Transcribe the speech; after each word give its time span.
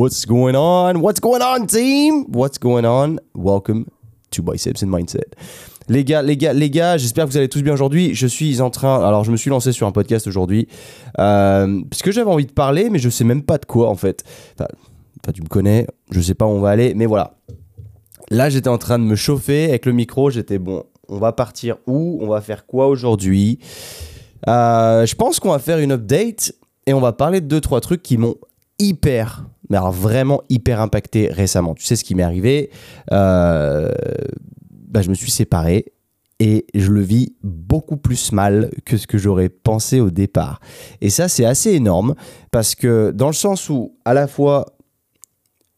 What's 0.00 0.24
going 0.24 0.54
on? 0.54 1.02
What's 1.02 1.20
going 1.20 1.42
on, 1.42 1.66
team? 1.66 2.24
What's 2.32 2.58
going 2.58 2.86
on? 2.86 3.20
Welcome 3.34 3.84
to 4.30 4.42
Biceps 4.42 4.82
and 4.82 4.86
Mindset. 4.86 5.36
Les 5.90 6.04
gars, 6.04 6.22
les 6.22 6.38
gars, 6.38 6.54
les 6.54 6.70
gars, 6.70 6.96
j'espère 6.96 7.26
que 7.26 7.32
vous 7.32 7.36
allez 7.36 7.50
tous 7.50 7.60
bien 7.60 7.74
aujourd'hui. 7.74 8.14
Je 8.14 8.26
suis 8.26 8.62
en 8.62 8.70
train. 8.70 9.06
Alors, 9.06 9.24
je 9.24 9.30
me 9.30 9.36
suis 9.36 9.50
lancé 9.50 9.72
sur 9.72 9.86
un 9.86 9.92
podcast 9.92 10.26
aujourd'hui. 10.26 10.68
Euh, 11.18 11.82
parce 11.90 12.00
que 12.00 12.12
j'avais 12.12 12.30
envie 12.30 12.46
de 12.46 12.52
parler, 12.52 12.88
mais 12.88 12.98
je 12.98 13.10
sais 13.10 13.24
même 13.24 13.42
pas 13.42 13.58
de 13.58 13.66
quoi, 13.66 13.90
en 13.90 13.94
fait. 13.94 14.24
Enfin, 14.54 14.68
tu 15.34 15.42
me 15.42 15.48
connais, 15.48 15.86
je 16.10 16.22
sais 16.22 16.32
pas 16.32 16.46
où 16.46 16.48
on 16.48 16.60
va 16.60 16.70
aller, 16.70 16.94
mais 16.94 17.04
voilà. 17.04 17.34
Là, 18.30 18.48
j'étais 18.48 18.70
en 18.70 18.78
train 18.78 18.98
de 18.98 19.04
me 19.04 19.16
chauffer 19.16 19.64
avec 19.64 19.84
le 19.84 19.92
micro. 19.92 20.30
J'étais 20.30 20.58
bon, 20.58 20.84
on 21.10 21.18
va 21.18 21.32
partir 21.32 21.76
où 21.86 22.20
On 22.22 22.26
va 22.26 22.40
faire 22.40 22.64
quoi 22.64 22.88
aujourd'hui? 22.88 23.58
Euh, 24.48 25.04
Je 25.04 25.14
pense 25.14 25.40
qu'on 25.40 25.50
va 25.50 25.58
faire 25.58 25.78
une 25.78 25.92
update 25.92 26.54
et 26.86 26.94
on 26.94 27.00
va 27.00 27.12
parler 27.12 27.42
de 27.42 27.46
deux, 27.46 27.60
trois 27.60 27.82
trucs 27.82 28.02
qui 28.02 28.16
m'ont 28.16 28.36
hyper, 28.78 29.44
mais 29.70 29.76
alors 29.78 29.92
vraiment 29.92 30.42
hyper 30.48 30.80
impacté 30.80 31.28
récemment. 31.28 31.74
Tu 31.74 31.84
sais 31.84 31.96
ce 31.96 32.04
qui 32.04 32.14
m'est 32.14 32.22
arrivé 32.22 32.70
Euh, 33.12 33.90
bah, 34.70 35.00
Je 35.00 35.08
me 35.08 35.14
suis 35.14 35.30
séparé 35.30 35.92
et 36.40 36.66
je 36.74 36.90
le 36.90 37.02
vis 37.02 37.34
beaucoup 37.42 37.96
plus 37.96 38.32
mal 38.32 38.70
que 38.84 38.96
ce 38.96 39.06
que 39.06 39.18
j'aurais 39.18 39.48
pensé 39.48 40.00
au 40.00 40.10
départ. 40.10 40.60
Et 41.00 41.10
ça, 41.10 41.28
c'est 41.28 41.44
assez 41.44 41.70
énorme 41.72 42.14
parce 42.50 42.74
que 42.74 43.12
dans 43.14 43.28
le 43.28 43.34
sens 43.34 43.68
où, 43.68 43.94
à 44.04 44.14
la 44.14 44.26
fois, 44.26 44.66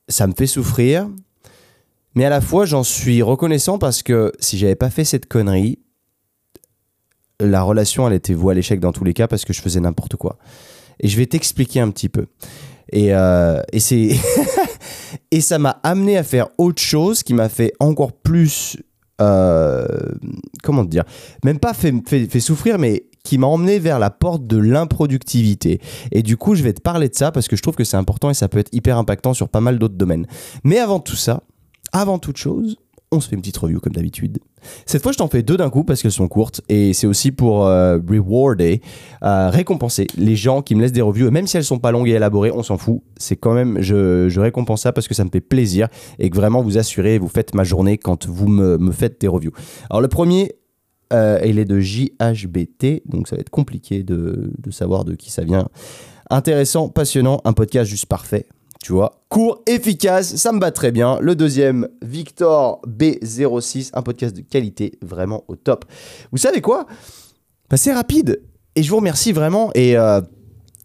ça 0.08 0.26
me 0.26 0.32
fait 0.32 0.46
souffrir, 0.46 1.08
mais 2.14 2.24
à 2.24 2.30
la 2.30 2.40
fois, 2.40 2.64
j'en 2.64 2.84
suis 2.84 3.22
reconnaissant 3.22 3.78
parce 3.78 4.02
que 4.02 4.32
si 4.38 4.56
j'avais 4.56 4.76
pas 4.76 4.90
fait 4.90 5.04
cette 5.04 5.26
connerie, 5.26 5.80
la 7.40 7.62
relation, 7.62 8.06
elle 8.06 8.14
était 8.14 8.34
vouée 8.34 8.52
à 8.52 8.54
l'échec 8.54 8.78
dans 8.78 8.92
tous 8.92 9.04
les 9.04 9.14
cas 9.14 9.26
parce 9.26 9.44
que 9.44 9.52
je 9.52 9.60
faisais 9.60 9.80
n'importe 9.80 10.16
quoi. 10.16 10.38
Et 11.00 11.08
je 11.08 11.16
vais 11.16 11.26
t'expliquer 11.26 11.80
un 11.80 11.90
petit 11.90 12.08
peu. 12.08 12.26
Et, 12.92 13.14
euh, 13.14 13.60
et 13.72 13.80
c'est 13.80 14.10
et 15.30 15.40
ça 15.40 15.58
m'a 15.58 15.80
amené 15.82 16.16
à 16.16 16.22
faire 16.22 16.48
autre 16.58 16.80
chose 16.80 17.22
qui 17.22 17.34
m'a 17.34 17.48
fait 17.48 17.72
encore 17.80 18.12
plus 18.12 18.76
euh, 19.20 19.86
comment 20.62 20.84
dire 20.84 21.04
même 21.44 21.58
pas 21.58 21.74
fait, 21.74 21.94
fait 22.06 22.40
souffrir 22.40 22.78
mais 22.78 23.04
qui 23.24 23.38
m'a 23.38 23.46
emmené 23.46 23.78
vers 23.78 23.98
la 23.98 24.10
porte 24.10 24.46
de 24.46 24.56
l'improductivité. 24.56 25.80
Et 26.10 26.22
du 26.22 26.36
coup, 26.36 26.54
je 26.54 26.62
vais 26.62 26.72
te 26.72 26.80
parler 26.80 27.08
de 27.08 27.14
ça 27.14 27.30
parce 27.30 27.48
que 27.48 27.56
je 27.56 27.62
trouve 27.62 27.76
que 27.76 27.84
c'est 27.84 27.96
important 27.96 28.30
et 28.30 28.34
ça 28.34 28.48
peut 28.48 28.58
être 28.58 28.72
hyper 28.72 28.98
impactant 28.98 29.34
sur 29.34 29.48
pas 29.48 29.60
mal 29.60 29.78
d'autres 29.78 29.94
domaines. 29.94 30.26
Mais 30.64 30.78
avant 30.78 31.00
tout 31.00 31.16
ça, 31.16 31.42
avant 31.92 32.18
toute 32.18 32.36
chose, 32.36 32.76
on 33.12 33.20
se 33.20 33.28
fait 33.28 33.36
une 33.36 33.42
petite 33.42 33.58
review 33.58 33.78
comme 33.78 33.92
d'habitude. 33.92 34.38
Cette 34.86 35.02
fois, 35.02 35.12
je 35.12 35.18
t'en 35.18 35.28
fais 35.28 35.42
deux 35.42 35.56
d'un 35.56 35.70
coup 35.70 35.84
parce 35.84 36.02
qu'elles 36.02 36.10
sont 36.10 36.28
courtes 36.28 36.62
et 36.68 36.92
c'est 36.94 37.06
aussi 37.06 37.30
pour 37.30 37.66
euh, 37.66 37.98
rewarder, 38.08 38.80
euh, 39.22 39.50
récompenser 39.50 40.06
les 40.16 40.34
gens 40.34 40.62
qui 40.62 40.74
me 40.74 40.80
laissent 40.80 40.92
des 40.92 41.02
reviews. 41.02 41.28
Et 41.28 41.30
même 41.30 41.46
si 41.46 41.56
elles 41.56 41.64
sont 41.64 41.78
pas 41.78 41.92
longues 41.92 42.08
et 42.08 42.12
élaborées, 42.12 42.50
on 42.50 42.62
s'en 42.62 42.78
fout. 42.78 43.02
C'est 43.16 43.36
quand 43.36 43.52
même, 43.52 43.80
je, 43.80 44.40
récompense 44.40 44.82
ça 44.82 44.92
parce 44.92 45.06
que 45.06 45.14
ça 45.14 45.24
me 45.24 45.30
fait 45.30 45.40
plaisir 45.40 45.88
et 46.18 46.30
que 46.30 46.36
vraiment 46.36 46.62
vous 46.62 46.78
assurez, 46.78 47.18
vous 47.18 47.28
faites 47.28 47.54
ma 47.54 47.64
journée 47.64 47.98
quand 47.98 48.26
vous 48.26 48.48
me, 48.48 48.78
me 48.78 48.92
faites 48.92 49.20
des 49.20 49.28
reviews. 49.28 49.52
Alors 49.90 50.00
le 50.00 50.08
premier, 50.08 50.56
euh, 51.12 51.38
il 51.44 51.58
est 51.58 51.64
de 51.64 51.78
JHBT, 51.78 53.02
donc 53.06 53.28
ça 53.28 53.36
va 53.36 53.40
être 53.40 53.50
compliqué 53.50 54.02
de, 54.02 54.52
de 54.58 54.70
savoir 54.70 55.04
de 55.04 55.14
qui 55.14 55.30
ça 55.30 55.44
vient. 55.44 55.68
Intéressant, 56.30 56.88
passionnant, 56.88 57.40
un 57.44 57.52
podcast 57.52 57.90
juste 57.90 58.06
parfait 58.06 58.46
tu 58.82 58.92
vois. 58.92 59.22
Court, 59.28 59.62
efficace, 59.66 60.36
ça 60.36 60.52
me 60.52 60.60
va 60.60 60.72
très 60.72 60.92
bien. 60.92 61.18
Le 61.20 61.34
deuxième, 61.34 61.88
Victor 62.02 62.82
B06, 62.86 63.90
un 63.94 64.02
podcast 64.02 64.36
de 64.36 64.42
qualité, 64.42 64.98
vraiment 65.00 65.44
au 65.48 65.56
top. 65.56 65.84
Vous 66.32 66.38
savez 66.38 66.60
quoi? 66.60 66.86
Bah, 67.70 67.76
C'est 67.76 67.92
rapide. 67.92 68.42
Et 68.74 68.82
je 68.82 68.90
vous 68.90 68.96
remercie 68.96 69.32
vraiment. 69.32 69.70
Et 69.74 69.96
euh, 69.96 70.20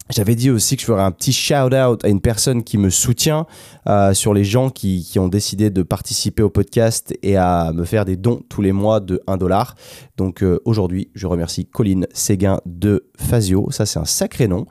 j'avais 0.10 0.36
dit 0.36 0.50
aussi 0.50 0.76
que 0.76 0.82
je 0.82 0.88
ferais 0.88 1.02
un 1.04 1.12
petit 1.12 1.34
shout-out 1.34 2.04
à 2.04 2.08
une 2.08 2.22
personne 2.22 2.64
qui 2.64 2.78
me 2.78 2.90
soutient 2.90 3.46
euh, 3.88 4.14
sur 4.14 4.34
les 4.34 4.44
gens 4.44 4.70
qui, 4.70 5.04
qui, 5.04 5.20
ont 5.20 5.28
décidé 5.28 5.70
de 5.70 5.84
participer 5.84 6.44
au 6.44 6.50
podcast 6.50 7.14
et 7.24 7.36
à 7.36 7.72
me 7.74 7.84
faire 7.84 8.06
des 8.06 8.16
dons 8.16 8.42
tous 8.50 8.62
les 8.62 8.72
mois 8.72 9.00
de 9.00 9.22
1 9.28 9.38
dollar. 9.38 9.76
Donc 10.16 10.44
euh, 10.44 10.60
aujourd'hui, 10.66 11.10
je 11.14 11.28
remercie 11.28 11.66
Colline 11.66 12.08
Séguin 12.14 12.62
de 12.66 13.10
Fazio. 13.18 13.70
Ça, 13.72 13.86
c'est 13.86 14.00
un 14.00 14.06
sacré 14.06 14.48
nom. 14.48 14.66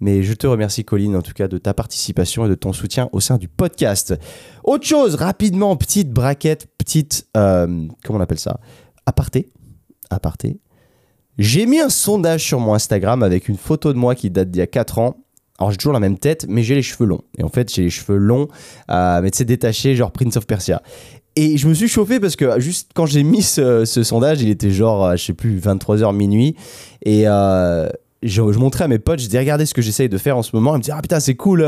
Mais 0.00 0.24
je 0.24 0.34
te 0.34 0.48
remercie, 0.48 0.84
Colline, 0.84 1.14
en 1.14 1.22
tout 1.22 1.32
cas, 1.32 1.46
de 1.46 1.58
ta 1.58 1.74
participation 1.74 2.44
et 2.44 2.48
de 2.48 2.56
ton 2.56 2.72
soutien 2.72 3.08
au 3.12 3.20
sein 3.20 3.38
du 3.38 3.46
podcast. 3.46 4.14
Autre 4.64 4.84
chose, 4.84 5.14
rapidement, 5.14 5.76
petite 5.76 6.10
braquette, 6.10 6.66
petite. 6.76 7.28
Euh, 7.36 7.86
comment 8.04 8.18
on 8.18 8.22
appelle 8.22 8.40
ça? 8.40 8.58
Aparté. 9.06 9.52
Aparté. 10.10 10.58
J'ai 11.38 11.64
mis 11.64 11.80
un 11.80 11.88
sondage 11.88 12.44
sur 12.44 12.60
mon 12.60 12.74
Instagram 12.74 13.22
avec 13.22 13.48
une 13.48 13.56
photo 13.56 13.92
de 13.92 13.98
moi 13.98 14.14
qui 14.14 14.30
date 14.30 14.50
d'il 14.50 14.58
y 14.58 14.62
a 14.62 14.66
4 14.66 14.98
ans. 14.98 15.16
Alors 15.58 15.70
j'ai 15.70 15.78
toujours 15.78 15.92
la 15.92 16.00
même 16.00 16.18
tête, 16.18 16.46
mais 16.48 16.62
j'ai 16.62 16.74
les 16.74 16.82
cheveux 16.82 17.06
longs. 17.06 17.22
Et 17.38 17.42
en 17.42 17.48
fait, 17.48 17.72
j'ai 17.72 17.82
les 17.82 17.90
cheveux 17.90 18.16
longs, 18.18 18.48
euh, 18.90 19.20
mais 19.22 19.30
tu 19.30 19.38
sais, 19.38 19.44
détachés, 19.44 19.94
genre 19.94 20.10
Prince 20.10 20.36
of 20.36 20.46
Persia. 20.46 20.82
Et 21.34 21.56
je 21.56 21.68
me 21.68 21.74
suis 21.74 21.88
chauffé 21.88 22.20
parce 22.20 22.36
que 22.36 22.60
juste 22.60 22.90
quand 22.94 23.06
j'ai 23.06 23.22
mis 23.22 23.42
ce, 23.42 23.84
sondage, 23.86 24.42
il 24.42 24.50
était 24.50 24.70
genre, 24.70 25.06
euh, 25.06 25.16
je 25.16 25.24
sais 25.24 25.32
plus, 25.32 25.58
23h 25.58 26.14
minuit. 26.14 26.54
Et, 27.02 27.22
euh, 27.26 27.88
je, 28.22 28.42
montrais 28.42 28.84
à 28.84 28.88
mes 28.88 28.98
potes, 28.98 29.20
je 29.20 29.28
dis 29.28 29.38
regardez 29.38 29.64
ce 29.64 29.72
que 29.72 29.82
j'essaye 29.82 30.08
de 30.08 30.18
faire 30.18 30.36
en 30.36 30.42
ce 30.42 30.54
moment. 30.54 30.74
Ils 30.74 30.78
me 30.78 30.82
disaient 30.82 30.94
ah 30.96 31.02
putain 31.02 31.18
c'est 31.18 31.34
cool. 31.34 31.66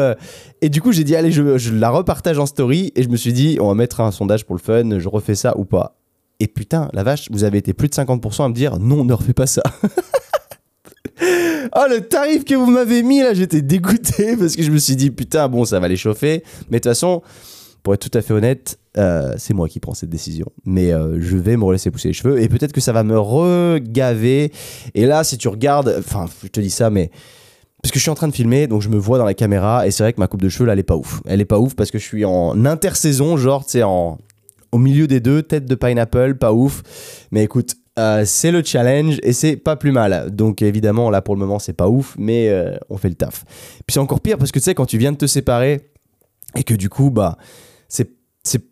Et 0.60 0.68
du 0.68 0.80
coup 0.80 0.92
j'ai 0.92 1.02
dit 1.02 1.16
allez 1.16 1.32
je, 1.32 1.58
je, 1.58 1.72
la 1.74 1.90
repartage 1.90 2.38
en 2.38 2.46
story 2.46 2.92
et 2.94 3.02
je 3.02 3.08
me 3.08 3.16
suis 3.16 3.32
dit 3.32 3.58
on 3.60 3.66
va 3.68 3.74
mettre 3.74 4.00
un 4.00 4.12
sondage 4.12 4.44
pour 4.44 4.54
le 4.54 4.60
fun, 4.60 5.00
je 5.00 5.08
refais 5.08 5.34
ça 5.34 5.58
ou 5.58 5.64
pas. 5.64 5.96
Et 6.40 6.46
putain 6.46 6.88
la 6.92 7.02
vache 7.02 7.28
vous 7.30 7.44
avez 7.44 7.58
été 7.58 7.72
plus 7.72 7.88
de 7.88 7.94
50% 7.94 8.44
à 8.44 8.48
me 8.48 8.54
dire 8.54 8.78
non 8.78 9.04
ne 9.04 9.12
refais 9.12 9.34
pas 9.34 9.46
ça. 9.46 9.62
oh 11.22 11.84
le 11.88 12.00
tarif 12.00 12.44
que 12.44 12.54
vous 12.54 12.70
m'avez 12.70 13.02
mis 13.02 13.20
là 13.20 13.34
j'étais 13.34 13.62
dégoûté 13.62 14.36
parce 14.38 14.56
que 14.56 14.62
je 14.62 14.70
me 14.70 14.78
suis 14.78 14.96
dit 14.96 15.10
putain 15.10 15.48
bon 15.48 15.64
ça 15.64 15.80
va 15.80 15.88
les 15.88 15.96
chauffer. 15.96 16.42
Mais 16.70 16.78
de 16.78 16.82
toute 16.82 16.90
façon 16.90 17.22
pour 17.84 17.92
être 17.92 18.10
tout 18.10 18.18
à 18.18 18.22
fait 18.22 18.32
honnête, 18.32 18.78
euh, 18.96 19.34
c'est 19.36 19.52
moi 19.52 19.68
qui 19.68 19.78
prends 19.78 19.92
cette 19.92 20.08
décision. 20.08 20.46
Mais 20.64 20.90
euh, 20.90 21.18
je 21.20 21.36
vais 21.36 21.56
me 21.56 21.70
laisser 21.70 21.90
pousser 21.90 22.08
les 22.08 22.14
cheveux 22.14 22.40
et 22.40 22.48
peut-être 22.48 22.72
que 22.72 22.80
ça 22.80 22.92
va 22.92 23.04
me 23.04 23.18
regaver. 23.18 24.52
Et 24.94 25.04
là, 25.04 25.22
si 25.22 25.36
tu 25.36 25.48
regardes, 25.48 25.94
enfin, 25.98 26.24
je 26.42 26.48
te 26.48 26.60
dis 26.60 26.70
ça, 26.70 26.88
mais 26.88 27.10
parce 27.82 27.92
que 27.92 27.98
je 27.98 28.02
suis 28.02 28.10
en 28.10 28.14
train 28.14 28.28
de 28.28 28.34
filmer, 28.34 28.66
donc 28.66 28.80
je 28.80 28.88
me 28.88 28.96
vois 28.96 29.18
dans 29.18 29.26
la 29.26 29.34
caméra 29.34 29.86
et 29.86 29.90
c'est 29.90 30.02
vrai 30.02 30.14
que 30.14 30.20
ma 30.20 30.28
coupe 30.28 30.40
de 30.40 30.48
cheveux 30.48 30.64
là, 30.64 30.72
elle 30.72 30.78
est 30.78 30.82
pas 30.82 30.96
ouf. 30.96 31.20
Elle 31.26 31.42
est 31.42 31.44
pas 31.44 31.58
ouf 31.58 31.74
parce 31.74 31.90
que 31.90 31.98
je 31.98 32.04
suis 32.04 32.24
en 32.24 32.64
intersaison, 32.64 33.36
genre, 33.36 33.66
tu 33.66 33.72
sais, 33.72 33.82
en 33.82 34.16
au 34.74 34.78
milieu 34.78 35.06
des 35.06 35.20
deux, 35.20 35.40
tête 35.44 35.66
de 35.66 35.74
pineapple, 35.76 36.34
pas 36.34 36.52
ouf. 36.52 36.82
Mais 37.30 37.44
écoute, 37.44 37.76
euh, 37.96 38.24
c'est 38.26 38.50
le 38.50 38.64
challenge 38.64 39.20
et 39.22 39.32
c'est 39.32 39.56
pas 39.56 39.76
plus 39.76 39.92
mal. 39.92 40.34
Donc 40.34 40.62
évidemment, 40.62 41.10
là 41.10 41.22
pour 41.22 41.36
le 41.36 41.38
moment, 41.38 41.60
c'est 41.60 41.74
pas 41.74 41.88
ouf, 41.88 42.16
mais 42.18 42.48
euh, 42.48 42.76
on 42.90 42.96
fait 42.96 43.08
le 43.08 43.14
taf. 43.14 43.44
Puis 43.86 43.94
c'est 43.94 44.00
encore 44.00 44.20
pire 44.20 44.36
parce 44.36 44.50
que 44.50 44.58
tu 44.58 44.64
sais, 44.64 44.74
quand 44.74 44.86
tu 44.86 44.98
viens 44.98 45.12
de 45.12 45.16
te 45.16 45.28
séparer 45.28 45.92
et 46.56 46.64
que 46.64 46.74
du 46.74 46.88
coup, 46.88 47.10
bah, 47.10 47.38
c'est 47.88 48.10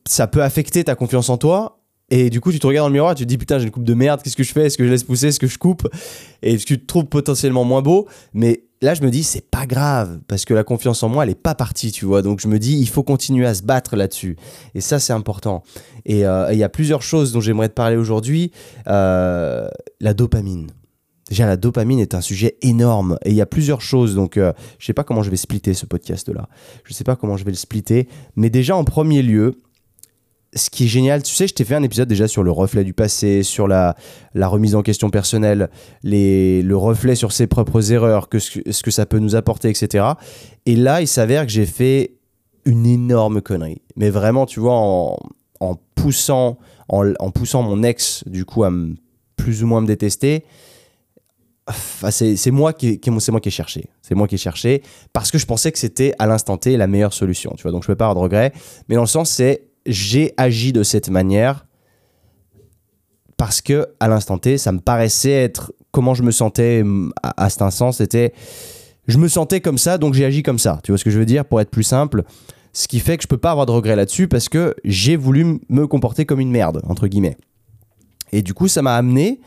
ça 0.06 0.26
peut 0.26 0.42
affecter 0.42 0.82
ta 0.82 0.96
confiance 0.96 1.30
en 1.30 1.38
toi. 1.38 1.81
Et 2.14 2.28
du 2.28 2.42
coup, 2.42 2.52
tu 2.52 2.58
te 2.58 2.66
regardes 2.66 2.84
dans 2.84 2.88
le 2.90 2.92
miroir, 2.92 3.14
tu 3.14 3.24
te 3.24 3.28
dis 3.28 3.38
putain, 3.38 3.58
j'ai 3.58 3.64
une 3.64 3.70
coupe 3.70 3.84
de 3.84 3.94
merde, 3.94 4.20
qu'est-ce 4.22 4.36
que 4.36 4.42
je 4.42 4.52
fais? 4.52 4.66
Est-ce 4.66 4.76
que 4.76 4.84
je 4.84 4.90
laisse 4.90 5.02
pousser? 5.02 5.28
Est-ce 5.28 5.40
que 5.40 5.46
je 5.46 5.56
coupe? 5.56 5.88
Et 6.42 6.58
tu 6.58 6.78
te 6.78 6.84
trouves 6.84 7.06
potentiellement 7.06 7.64
moins 7.64 7.80
beau. 7.80 8.06
Mais 8.34 8.64
là, 8.82 8.92
je 8.92 9.00
me 9.00 9.10
dis, 9.10 9.22
c'est 9.22 9.50
pas 9.50 9.64
grave, 9.64 10.20
parce 10.28 10.44
que 10.44 10.52
la 10.52 10.62
confiance 10.62 11.02
en 11.02 11.08
moi, 11.08 11.24
elle 11.24 11.30
est 11.30 11.34
pas 11.34 11.54
partie, 11.54 11.90
tu 11.90 12.04
vois. 12.04 12.20
Donc, 12.20 12.40
je 12.40 12.48
me 12.48 12.58
dis, 12.58 12.78
il 12.78 12.88
faut 12.88 13.02
continuer 13.02 13.46
à 13.46 13.54
se 13.54 13.62
battre 13.62 13.96
là-dessus. 13.96 14.36
Et 14.74 14.82
ça, 14.82 14.98
c'est 14.98 15.14
important. 15.14 15.62
Et 16.04 16.18
il 16.18 16.24
euh, 16.26 16.52
y 16.52 16.62
a 16.62 16.68
plusieurs 16.68 17.00
choses 17.00 17.32
dont 17.32 17.40
j'aimerais 17.40 17.70
te 17.70 17.74
parler 17.74 17.96
aujourd'hui. 17.96 18.52
Euh, 18.88 19.66
la 20.00 20.12
dopamine. 20.12 20.66
Déjà, 21.30 21.46
la 21.46 21.56
dopamine 21.56 21.98
est 21.98 22.14
un 22.14 22.20
sujet 22.20 22.58
énorme 22.60 23.16
et 23.24 23.30
il 23.30 23.36
y 23.36 23.40
a 23.40 23.46
plusieurs 23.46 23.80
choses. 23.80 24.14
Donc, 24.14 24.36
euh, 24.36 24.52
je 24.78 24.84
sais 24.84 24.92
pas 24.92 25.02
comment 25.02 25.22
je 25.22 25.30
vais 25.30 25.36
splitter 25.38 25.72
ce 25.72 25.86
podcast-là. 25.86 26.46
Je 26.84 26.92
sais 26.92 27.04
pas 27.04 27.16
comment 27.16 27.38
je 27.38 27.44
vais 27.46 27.52
le 27.52 27.56
splitter. 27.56 28.06
Mais 28.36 28.50
déjà, 28.50 28.76
en 28.76 28.84
premier 28.84 29.22
lieu, 29.22 29.54
ce 30.54 30.68
qui 30.68 30.84
est 30.84 30.88
génial, 30.88 31.22
tu 31.22 31.34
sais, 31.34 31.46
je 31.46 31.54
t'ai 31.54 31.64
fait 31.64 31.74
un 31.74 31.82
épisode 31.82 32.08
déjà 32.08 32.28
sur 32.28 32.42
le 32.42 32.50
reflet 32.50 32.84
du 32.84 32.92
passé, 32.92 33.42
sur 33.42 33.66
la, 33.66 33.96
remise 34.34 34.74
en 34.74 34.82
question 34.82 35.08
personnelle, 35.08 35.70
le 36.02 36.72
reflet 36.74 37.14
sur 37.14 37.32
ses 37.32 37.46
propres 37.46 37.92
erreurs, 37.92 38.28
que 38.28 38.38
ce, 38.38 38.82
que 38.82 38.90
ça 38.90 39.06
peut 39.06 39.18
nous 39.18 39.34
apporter, 39.34 39.70
etc. 39.70 40.04
Et 40.66 40.76
là, 40.76 41.00
il 41.00 41.08
s'avère 41.08 41.46
que 41.46 41.52
j'ai 41.52 41.66
fait 41.66 42.16
une 42.66 42.86
énorme 42.86 43.40
connerie. 43.40 43.80
Mais 43.96 44.10
vraiment, 44.10 44.44
tu 44.44 44.60
vois, 44.60 44.74
en, 44.74 45.76
poussant, 45.94 46.58
en, 46.88 47.30
poussant 47.30 47.62
mon 47.62 47.82
ex, 47.82 48.22
du 48.26 48.44
coup, 48.44 48.64
à 48.64 48.70
plus 49.36 49.62
ou 49.62 49.66
moins 49.66 49.80
me 49.80 49.86
détester, 49.86 50.44
c'est 52.10 52.50
moi 52.50 52.74
qui, 52.74 53.00
moi 53.08 53.40
qui 53.40 53.48
ai 53.48 53.52
cherché 53.52 53.88
c'est 54.02 54.16
moi 54.16 54.26
qui 54.26 54.34
ai 54.34 54.38
cherché 54.38 54.82
parce 55.12 55.30
que 55.30 55.38
je 55.38 55.46
pensais 55.46 55.70
que 55.70 55.78
c'était 55.78 56.12
à 56.18 56.26
l'instant 56.26 56.56
T 56.56 56.76
la 56.76 56.88
meilleure 56.88 57.12
solution 57.12 57.54
tu 57.56 57.62
vois 57.62 57.70
donc 57.70 57.84
je 57.84 57.86
peux 57.86 57.94
pas 57.94 58.06
avoir 58.06 58.16
de 58.16 58.20
regret 58.20 58.52
mais 58.88 58.96
dans 58.96 59.02
le 59.02 59.06
sens 59.06 59.30
c'est 59.30 59.68
j'ai 59.86 60.34
agi 60.36 60.72
de 60.72 60.82
cette 60.82 61.08
manière 61.08 61.66
parce 63.36 63.60
que 63.60 63.88
à 64.00 64.08
l'instant 64.08 64.38
T 64.38 64.58
ça 64.58 64.72
me 64.72 64.78
paraissait 64.78 65.32
être 65.32 65.72
comment 65.90 66.14
je 66.14 66.22
me 66.22 66.30
sentais 66.30 66.82
à, 67.22 67.44
à 67.44 67.50
cet 67.50 67.62
instant 67.62 67.92
c'était 67.92 68.32
je 69.08 69.18
me 69.18 69.28
sentais 69.28 69.60
comme 69.60 69.78
ça 69.78 69.98
donc 69.98 70.14
j'ai 70.14 70.24
agi 70.24 70.42
comme 70.42 70.58
ça 70.58 70.80
tu 70.82 70.92
vois 70.92 70.98
ce 70.98 71.04
que 71.04 71.10
je 71.10 71.18
veux 71.18 71.26
dire? 71.26 71.44
Pour 71.44 71.60
être 71.60 71.70
plus 71.70 71.82
simple 71.82 72.24
ce 72.72 72.88
qui 72.88 73.00
fait 73.00 73.16
que 73.16 73.22
je 73.22 73.28
peux 73.28 73.38
pas 73.38 73.50
avoir 73.50 73.66
de 73.66 73.72
regret 73.72 73.96
là-dessus 73.96 74.28
parce 74.28 74.48
que 74.48 74.74
j'ai 74.84 75.16
voulu 75.16 75.60
me 75.68 75.86
comporter 75.86 76.24
comme 76.24 76.40
une 76.40 76.50
merde 76.50 76.82
entre 76.88 77.06
guillemets 77.08 77.36
et 78.32 78.42
du 78.42 78.54
coup 78.54 78.68
ça 78.68 78.82
m'a 78.82 78.96
amené 78.96 79.40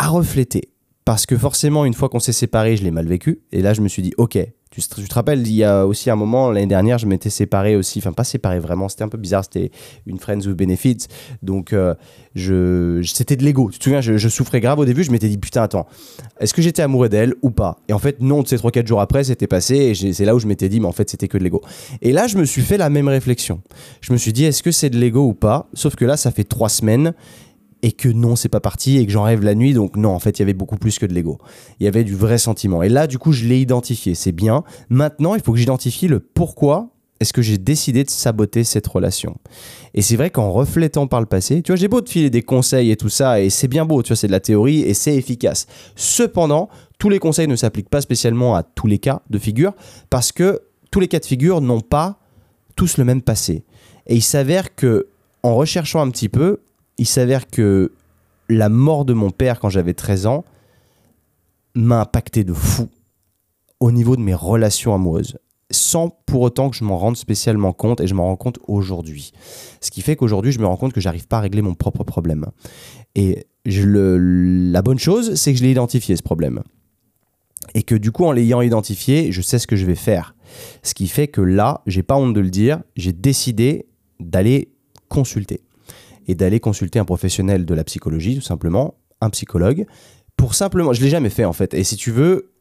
à 0.00 0.08
refléter. 0.08 0.72
Parce 1.04 1.26
que 1.26 1.36
forcément, 1.36 1.84
une 1.84 1.92
fois 1.92 2.08
qu'on 2.08 2.20
s'est 2.20 2.32
séparés, 2.32 2.76
je 2.76 2.84
l'ai 2.84 2.90
mal 2.90 3.06
vécu. 3.06 3.42
Et 3.52 3.60
là, 3.60 3.74
je 3.74 3.82
me 3.82 3.88
suis 3.88 4.02
dit, 4.02 4.14
ok, 4.16 4.38
Tu, 4.72 4.80
tu 4.82 5.08
te 5.08 5.14
rappelles, 5.14 5.44
il 5.48 5.54
y 5.54 5.64
a 5.64 5.84
aussi 5.84 6.10
un 6.10 6.14
moment, 6.14 6.52
l'année 6.52 6.68
dernière, 6.68 6.96
je 6.96 7.06
m'étais 7.06 7.28
séparé 7.28 7.74
aussi, 7.74 7.98
enfin 7.98 8.12
pas 8.12 8.22
séparé 8.22 8.60
vraiment, 8.60 8.88
c'était 8.88 9.02
un 9.02 9.08
peu 9.08 9.18
bizarre, 9.18 9.42
c'était 9.42 9.72
une 10.06 10.20
Friends 10.20 10.46
with 10.46 10.56
Benefits, 10.56 11.08
donc 11.42 11.72
euh, 11.72 11.96
je, 12.36 13.02
c'était 13.02 13.34
de 13.34 13.42
l'ego. 13.42 13.68
Tu 13.72 13.80
te 13.80 13.84
souviens, 13.84 14.00
je, 14.00 14.28
souffrais 14.28 14.60
grave 14.60 14.78
au 14.78 14.84
début, 14.84 15.02
je 15.02 15.10
m'étais 15.10 15.28
dit, 15.28 15.38
putain, 15.38 15.64
attends, 15.64 15.88
est-ce 16.38 16.54
que 16.54 16.62
j'étais 16.62 16.82
amoureux 16.82 17.08
d'elle 17.08 17.34
ou 17.42 17.50
pas? 17.50 17.78
Et 17.88 17.92
en 17.92 17.98
fait, 17.98 18.20
non, 18.20 18.44
tu 18.44 18.50
sais, 18.50 18.56
3-4 18.62 18.86
jours 18.86 19.00
après, 19.00 19.24
c'était 19.24 19.48
passé, 19.48 19.74
et 19.74 20.12
c'est 20.12 20.24
là 20.24 20.36
où 20.36 20.38
je 20.38 20.46
m'étais 20.46 20.68
dit, 20.68 20.78
mais 20.78 20.86
en 20.86 20.92
fait, 20.92 21.10
c'était 21.10 21.26
que 21.26 21.36
de 21.36 21.42
l'ego. 21.42 21.62
Et 22.00 22.12
là, 22.12 22.28
je 22.28 22.38
me 22.38 22.44
suis 22.44 22.62
fait 22.62 22.76
la 22.76 22.90
même 22.90 23.08
réflexion. 23.08 23.62
Je 24.00 24.12
me 24.12 24.18
suis 24.18 24.32
dit, 24.32 24.44
est-ce 24.44 24.62
que 24.62 24.70
c'est 24.70 24.90
de 24.90 24.98
l'ego 24.98 25.26
ou 25.26 25.34
pas? 25.34 25.68
Sauf 25.74 25.96
que 25.96 26.04
là, 26.04 26.16
ça 26.16 26.30
fait 26.30 26.44
3 26.44 26.68
semaines, 26.68 27.12
et 27.82 27.92
que 27.92 28.08
non, 28.08 28.36
c'est 28.36 28.48
pas 28.48 28.60
parti, 28.60 28.98
et 28.98 29.06
que 29.06 29.12
j'en 29.12 29.22
rêve 29.22 29.42
la 29.42 29.54
nuit, 29.54 29.72
donc 29.72 29.96
non, 29.96 30.10
en 30.10 30.18
fait, 30.18 30.38
il 30.38 30.42
y 30.42 30.44
avait 30.44 30.54
beaucoup 30.54 30.76
plus 30.76 30.98
que 30.98 31.06
de 31.06 31.14
l'ego 31.14 31.38
il 31.78 31.84
y 31.84 31.88
avait 31.88 32.04
du 32.04 32.14
vrai 32.14 32.38
sentiment. 32.38 32.82
Et 32.82 32.88
là, 32.88 33.06
du 33.06 33.18
coup, 33.18 33.32
je 33.32 33.46
l'ai 33.46 33.60
identifié, 33.60 34.14
c'est 34.14 34.32
bien. 34.32 34.64
Maintenant, 34.88 35.34
il 35.34 35.42
faut 35.42 35.52
que 35.52 35.58
j'identifie 35.58 36.08
le 36.08 36.20
pourquoi 36.20 36.90
est-ce 37.20 37.34
que 37.34 37.42
j'ai 37.42 37.58
décidé 37.58 38.02
de 38.02 38.08
saboter 38.08 38.64
cette 38.64 38.86
relation. 38.86 39.36
Et 39.92 40.00
c'est 40.00 40.16
vrai 40.16 40.30
qu'en 40.30 40.50
reflétant 40.50 41.06
par 41.06 41.20
le 41.20 41.26
passé, 41.26 41.60
tu 41.60 41.70
vois, 41.70 41.76
j'ai 41.76 41.88
beau 41.88 42.00
te 42.00 42.08
filer 42.08 42.30
des 42.30 42.42
conseils 42.42 42.90
et 42.90 42.96
tout 42.96 43.10
ça, 43.10 43.42
et 43.42 43.50
c'est 43.50 43.68
bien 43.68 43.84
beau, 43.84 44.02
tu 44.02 44.08
vois, 44.08 44.16
c'est 44.16 44.26
de 44.26 44.32
la 44.32 44.40
théorie 44.40 44.80
et 44.80 44.94
c'est 44.94 45.14
efficace. 45.14 45.66
Cependant, 45.96 46.70
tous 46.98 47.10
les 47.10 47.18
conseils 47.18 47.46
ne 47.46 47.56
s'appliquent 47.56 47.90
pas 47.90 48.00
spécialement 48.00 48.56
à 48.56 48.62
tous 48.62 48.86
les 48.86 48.98
cas 48.98 49.20
de 49.28 49.38
figure, 49.38 49.74
parce 50.08 50.32
que 50.32 50.62
tous 50.90 51.00
les 51.00 51.08
cas 51.08 51.18
de 51.18 51.26
figure 51.26 51.60
n'ont 51.60 51.82
pas 51.82 52.18
tous 52.74 52.96
le 52.96 53.04
même 53.04 53.20
passé. 53.20 53.64
Et 54.06 54.14
il 54.16 54.22
s'avère 54.22 54.74
que, 54.74 55.08
en 55.42 55.54
recherchant 55.56 56.00
un 56.00 56.10
petit 56.10 56.30
peu, 56.30 56.60
il 57.00 57.06
s'avère 57.06 57.48
que 57.48 57.92
la 58.50 58.68
mort 58.68 59.06
de 59.06 59.14
mon 59.14 59.30
père 59.30 59.58
quand 59.58 59.70
j'avais 59.70 59.94
13 59.94 60.26
ans, 60.26 60.44
m'a 61.74 62.02
impacté 62.02 62.44
de 62.44 62.52
fou 62.52 62.88
au 63.80 63.90
niveau 63.90 64.16
de 64.16 64.20
mes 64.20 64.34
relations 64.34 64.94
amoureuses, 64.94 65.38
sans 65.70 66.10
pour 66.26 66.42
autant 66.42 66.68
que 66.68 66.76
je 66.76 66.84
m'en 66.84 66.98
rende 66.98 67.16
spécialement 67.16 67.72
compte, 67.72 68.02
et 68.02 68.06
je 68.06 68.12
m'en 68.12 68.24
rends 68.24 68.36
compte 68.36 68.58
aujourd'hui. 68.68 69.32
Ce 69.80 69.90
qui 69.90 70.02
fait 70.02 70.14
qu'aujourd'hui, 70.14 70.52
je 70.52 70.58
me 70.58 70.66
rends 70.66 70.76
compte 70.76 70.92
que 70.92 71.00
j'arrive 71.00 71.26
pas 71.26 71.38
à 71.38 71.40
régler 71.40 71.62
mon 71.62 71.74
propre 71.74 72.04
problème. 72.04 72.46
Et 73.14 73.46
la 73.64 74.82
bonne 74.82 74.98
chose, 74.98 75.36
c'est 75.36 75.52
que 75.52 75.58
je 75.58 75.64
l'ai 75.64 75.70
identifié, 75.70 76.16
ce 76.16 76.22
problème. 76.22 76.62
Et 77.74 77.82
que 77.82 77.94
du 77.94 78.12
coup, 78.12 78.26
en 78.26 78.32
l'ayant 78.32 78.60
identifié, 78.60 79.32
je 79.32 79.40
sais 79.40 79.58
ce 79.58 79.66
que 79.66 79.76
je 79.76 79.86
vais 79.86 79.94
faire. 79.94 80.34
Ce 80.82 80.92
qui 80.92 81.08
fait 81.08 81.28
que 81.28 81.40
là, 81.40 81.80
j'ai 81.86 82.02
pas 82.02 82.16
honte 82.16 82.34
de 82.34 82.40
le 82.40 82.50
dire, 82.50 82.82
j'ai 82.94 83.14
décidé 83.14 83.86
d'aller 84.18 84.68
consulter. 85.08 85.62
Et 86.30 86.36
d'aller 86.36 86.60
consulter 86.60 87.00
un 87.00 87.04
professionnel 87.04 87.66
de 87.66 87.74
la 87.74 87.82
psychologie, 87.82 88.36
tout 88.36 88.40
simplement, 88.40 88.94
un 89.20 89.30
psychologue, 89.30 89.84
pour 90.36 90.54
simplement, 90.54 90.92
je 90.92 91.02
l'ai 91.02 91.08
jamais 91.08 91.28
fait 91.28 91.44
en 91.44 91.52
fait. 91.52 91.74
Et 91.74 91.82
si 91.82 91.96
tu 91.96 92.12
veux, 92.12 92.52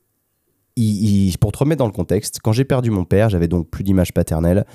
pour 1.39 1.51
te 1.51 1.59
remettre 1.59 1.77
dans 1.77 1.85
le 1.85 1.91
contexte, 1.91 2.39
quand 2.41 2.51
j'ai 2.51 2.65
perdu 2.65 2.89
mon 2.89 3.05
père, 3.05 3.29
j'avais 3.29 3.47
donc 3.47 3.69
plus 3.69 3.83
d'image 3.83 4.11
paternelle 4.11 4.65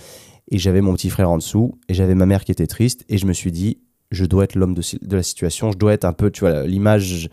et 0.48 0.58
j'avais 0.58 0.80
mon 0.80 0.94
petit 0.94 1.10
frère 1.10 1.28
en 1.28 1.38
dessous 1.38 1.76
et 1.88 1.94
j'avais 1.94 2.14
ma 2.14 2.24
mère 2.24 2.44
qui 2.44 2.52
était 2.52 2.68
triste 2.68 3.04
et 3.08 3.18
je 3.18 3.26
me 3.26 3.32
suis 3.32 3.50
dit, 3.50 3.78
je 4.12 4.24
dois 4.26 4.44
être 4.44 4.54
l'homme 4.54 4.74
de 4.74 5.16
la 5.16 5.24
situation, 5.24 5.72
je 5.72 5.76
dois 5.76 5.92
être 5.92 6.04
un 6.04 6.12
peu, 6.12 6.30
tu 6.30 6.40
vois, 6.40 6.66
l'image 6.68 7.28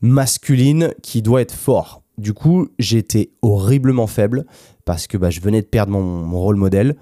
masculine 0.00 0.94
qui 1.02 1.20
doit 1.20 1.42
être 1.42 1.54
fort. 1.54 2.02
Du 2.16 2.32
coup, 2.32 2.68
j'étais 2.78 3.30
horriblement 3.42 4.06
faible 4.06 4.46
parce 4.86 5.06
que 5.06 5.18
bah, 5.18 5.28
je 5.28 5.40
venais 5.40 5.60
de 5.60 5.66
perdre 5.66 5.92
mon, 5.92 6.02
mon 6.02 6.40
rôle 6.40 6.56
modèle 6.56 6.96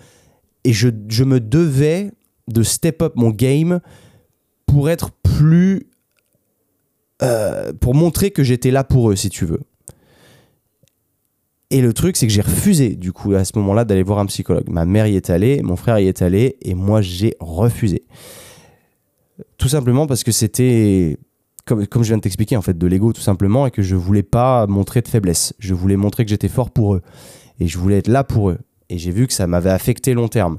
et 0.65 0.73
je, 0.73 0.89
je 1.09 1.25
me 1.25 1.41
devais 1.41 2.11
de 2.53 2.63
step 2.63 3.03
up 3.03 3.13
mon 3.17 3.31
game 3.31 3.81
pour 4.67 4.91
être 4.91 5.11
plus 5.11 5.91
euh, 7.23 7.73
pour 7.79 7.95
montrer 7.95 8.31
que 8.31 8.43
j'étais 8.43 8.71
là 8.71 8.83
pour 8.83 9.11
eux, 9.11 9.17
si 9.17 9.29
tu 9.29 9.45
veux. 9.45 9.61
Et 11.71 11.83
le 11.83 11.93
truc, 11.93 12.17
c'est 12.17 12.27
que 12.27 12.33
j'ai 12.33 12.41
refusé, 12.41 12.97
du 12.97 13.13
coup, 13.13 13.35
à 13.35 13.45
ce 13.45 13.53
moment-là, 13.59 13.85
d'aller 13.85 14.03
voir 14.03 14.19
un 14.19 14.27
psychologue. 14.27 14.69
Ma 14.69 14.87
mère 14.87 15.07
y 15.07 15.17
est 15.17 15.31
allée, 15.31 15.61
mon 15.63 15.77
frère 15.77 15.99
y 15.99 16.09
est 16.09 16.23
allé, 16.23 16.57
et 16.63 16.75
moi, 16.75 17.01
j'ai 17.03 17.37
refusé. 17.39 18.05
Tout 19.59 19.69
simplement 19.69 20.07
parce 20.07 20.25
que 20.25 20.33
c'était, 20.33 21.19
comme, 21.67 21.87
comme 21.87 22.03
je 22.03 22.09
viens 22.09 22.17
de 22.17 22.23
t'expliquer, 22.23 22.57
en 22.57 22.63
fait, 22.63 22.77
de 22.77 22.87
l'ego, 22.87 23.13
tout 23.13 23.21
simplement, 23.21 23.67
et 23.67 23.71
que 23.71 23.83
je 23.83 23.95
voulais 23.95 24.23
pas 24.23 24.67
montrer 24.67 25.03
de 25.03 25.09
faiblesse. 25.09 25.53
Je 25.59 25.75
voulais 25.75 25.97
montrer 25.97 26.25
que 26.25 26.31
j'étais 26.31 26.49
fort 26.49 26.71
pour 26.71 26.95
eux. 26.95 27.03
Et 27.61 27.69
je 27.69 27.79
voulais 27.79 27.99
être 27.99 28.09
là 28.09 28.25
pour 28.25 28.51
eux. 28.51 28.59
Et 28.89 28.97
j'ai 28.97 29.11
vu 29.11 29.27
que 29.27 29.35
ça 29.35 29.47
m'avait 29.47 29.71
affecté 29.71 30.15
long 30.15 30.29
terme. 30.29 30.59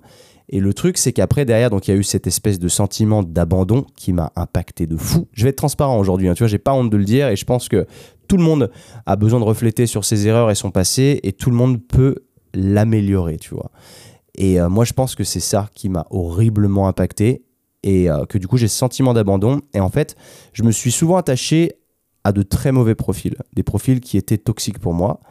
Et 0.54 0.60
le 0.60 0.74
truc, 0.74 0.98
c'est 0.98 1.14
qu'après, 1.14 1.46
derrière, 1.46 1.70
donc 1.70 1.88
il 1.88 1.92
y 1.92 1.94
a 1.94 1.98
eu 1.98 2.04
cette 2.04 2.28
espèce 2.28 2.60
de 2.60 2.68
sentiment 2.68 3.24
d'abandon 3.24 3.86
qui 3.96 4.12
m'a 4.12 4.34
impacté 4.36 4.86
de 4.86 4.98
fou. 4.98 5.28
Je 5.34 5.44
vais 5.44 5.50
être 5.50 5.56
transparent 5.56 5.98
aujourd'hui, 5.98 6.28
hein, 6.28 6.34
tu 6.34 6.40
vois, 6.40 6.50
j'ai 6.50 6.60
pas 6.60 6.74
honte 6.74 6.90
de 6.90 6.98
le 6.98 7.06
dire, 7.06 7.30
et 7.30 7.38
je 7.38 7.46
pense 7.46 7.70
que 7.70 7.88
tout 8.28 8.36
le 8.36 8.44
monde 8.44 8.70
a 9.06 9.16
besoin 9.16 9.40
de 9.40 9.46
refléter 9.46 9.86
sur 9.86 10.04
ses 10.04 10.28
erreurs 10.28 10.52
et 10.52 10.56
son 10.56 10.70
passé, 10.70 11.22
et 11.24 11.32
tout 11.32 11.50
le 11.50 11.56
monde 11.56 11.82
peut 11.82 12.16
l'améliorer, 12.54 13.38
tu 13.38 13.54
vois. 13.54 13.72
Et 14.36 14.60
euh, 14.60 14.68
moi, 14.68 14.84
je 14.84 14.92
pense 14.92 15.16
que 15.16 15.24
c'est 15.24 15.40
ça 15.40 15.70
qui 15.74 15.88
m'a 15.88 16.06
horriblement 16.10 16.90
impacté, 16.90 17.44
et 17.84 18.10
euh, 18.10 18.26
que 18.26 18.38
du 18.38 18.48
coup, 18.48 18.58
j'ai 18.58 18.68
ce 18.68 18.78
sentiment 18.78 19.14
d'abandon. 19.14 19.62
Et 19.74 19.80
en 19.80 19.90
fait, 19.90 20.16
je 20.52 20.64
me 20.64 20.72
suis 20.72 20.92
souvent 20.92 21.16
attaché 21.16 21.74
à 22.24 22.34
de 22.34 22.44
très 22.44 22.72
mauvais 22.72 22.96
profils, 22.96 23.36
des 23.54 23.64
profils 23.64 24.00
qui 24.02 24.18
étaient 24.18 24.38
toxiques 24.38 24.80
pour 24.80 24.94
moi, 24.94 25.22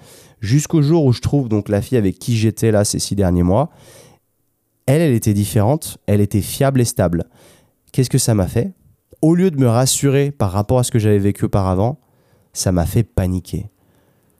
jusqu'au 0.41 0.83
jour 0.83 1.05
où 1.05 1.13
je 1.13 1.21
trouve 1.21 1.49
donc 1.49 1.69
la 1.69 1.83
fille 1.83 1.99
avec 1.99 2.19
qui 2.19 2.37
j'étais 2.37 2.71
là 2.73 2.85
ces 2.85 2.99
six 2.99 3.15
derniers 3.15 3.43
mois. 3.43 3.71
Elle, 4.91 5.03
elle 5.03 5.15
était 5.15 5.35
différente, 5.35 5.99
elle 6.09 6.21
était 6.21 6.41
fiable 6.41 6.81
et 6.81 6.85
stable. 6.85 7.27
Qu'est-ce 7.93 8.11
que 8.11 8.19
ça 8.19 8.35
m'a 8.35 8.49
fait? 8.49 8.73
Au 9.23 9.37
lieu 9.37 9.53
de 9.53 9.57
me 9.57 9.69
rassurer 9.69 10.33
par 10.33 10.51
rapport 10.51 10.81
à 10.81 10.83
ce 10.83 10.91
que 10.91 10.99
j'avais 10.99 11.21
vécu 11.21 11.45
auparavant, 11.45 12.01
ça 12.53 12.73
m'a 12.73 12.87
fait 12.87 13.05
paniquer. 13.05 13.71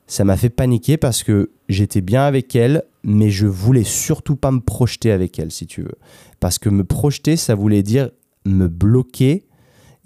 Ça 0.09 0.25
m'a 0.25 0.37
fait 0.37 0.51
paniquer 0.51 0.97
parce 0.97 1.23
que 1.23 1.53
j'étais 1.69 2.01
bien 2.01 2.25
avec 2.25 2.57
elle, 2.57 2.83
mais 3.05 3.31
je 3.31 3.47
voulais 3.47 3.85
surtout 3.85 4.35
pas 4.35 4.51
me 4.51 4.59
projeter 4.59 5.13
avec 5.13 5.39
elle, 5.39 5.53
si 5.53 5.69
tu 5.69 5.83
veux. 5.83 5.95
Parce 6.41 6.59
que 6.59 6.69
me 6.69 6.83
projeter, 6.83 7.37
ça 7.37 7.55
voulait 7.55 7.85
dire 7.85 8.11
me 8.45 8.67
bloquer 8.67 9.47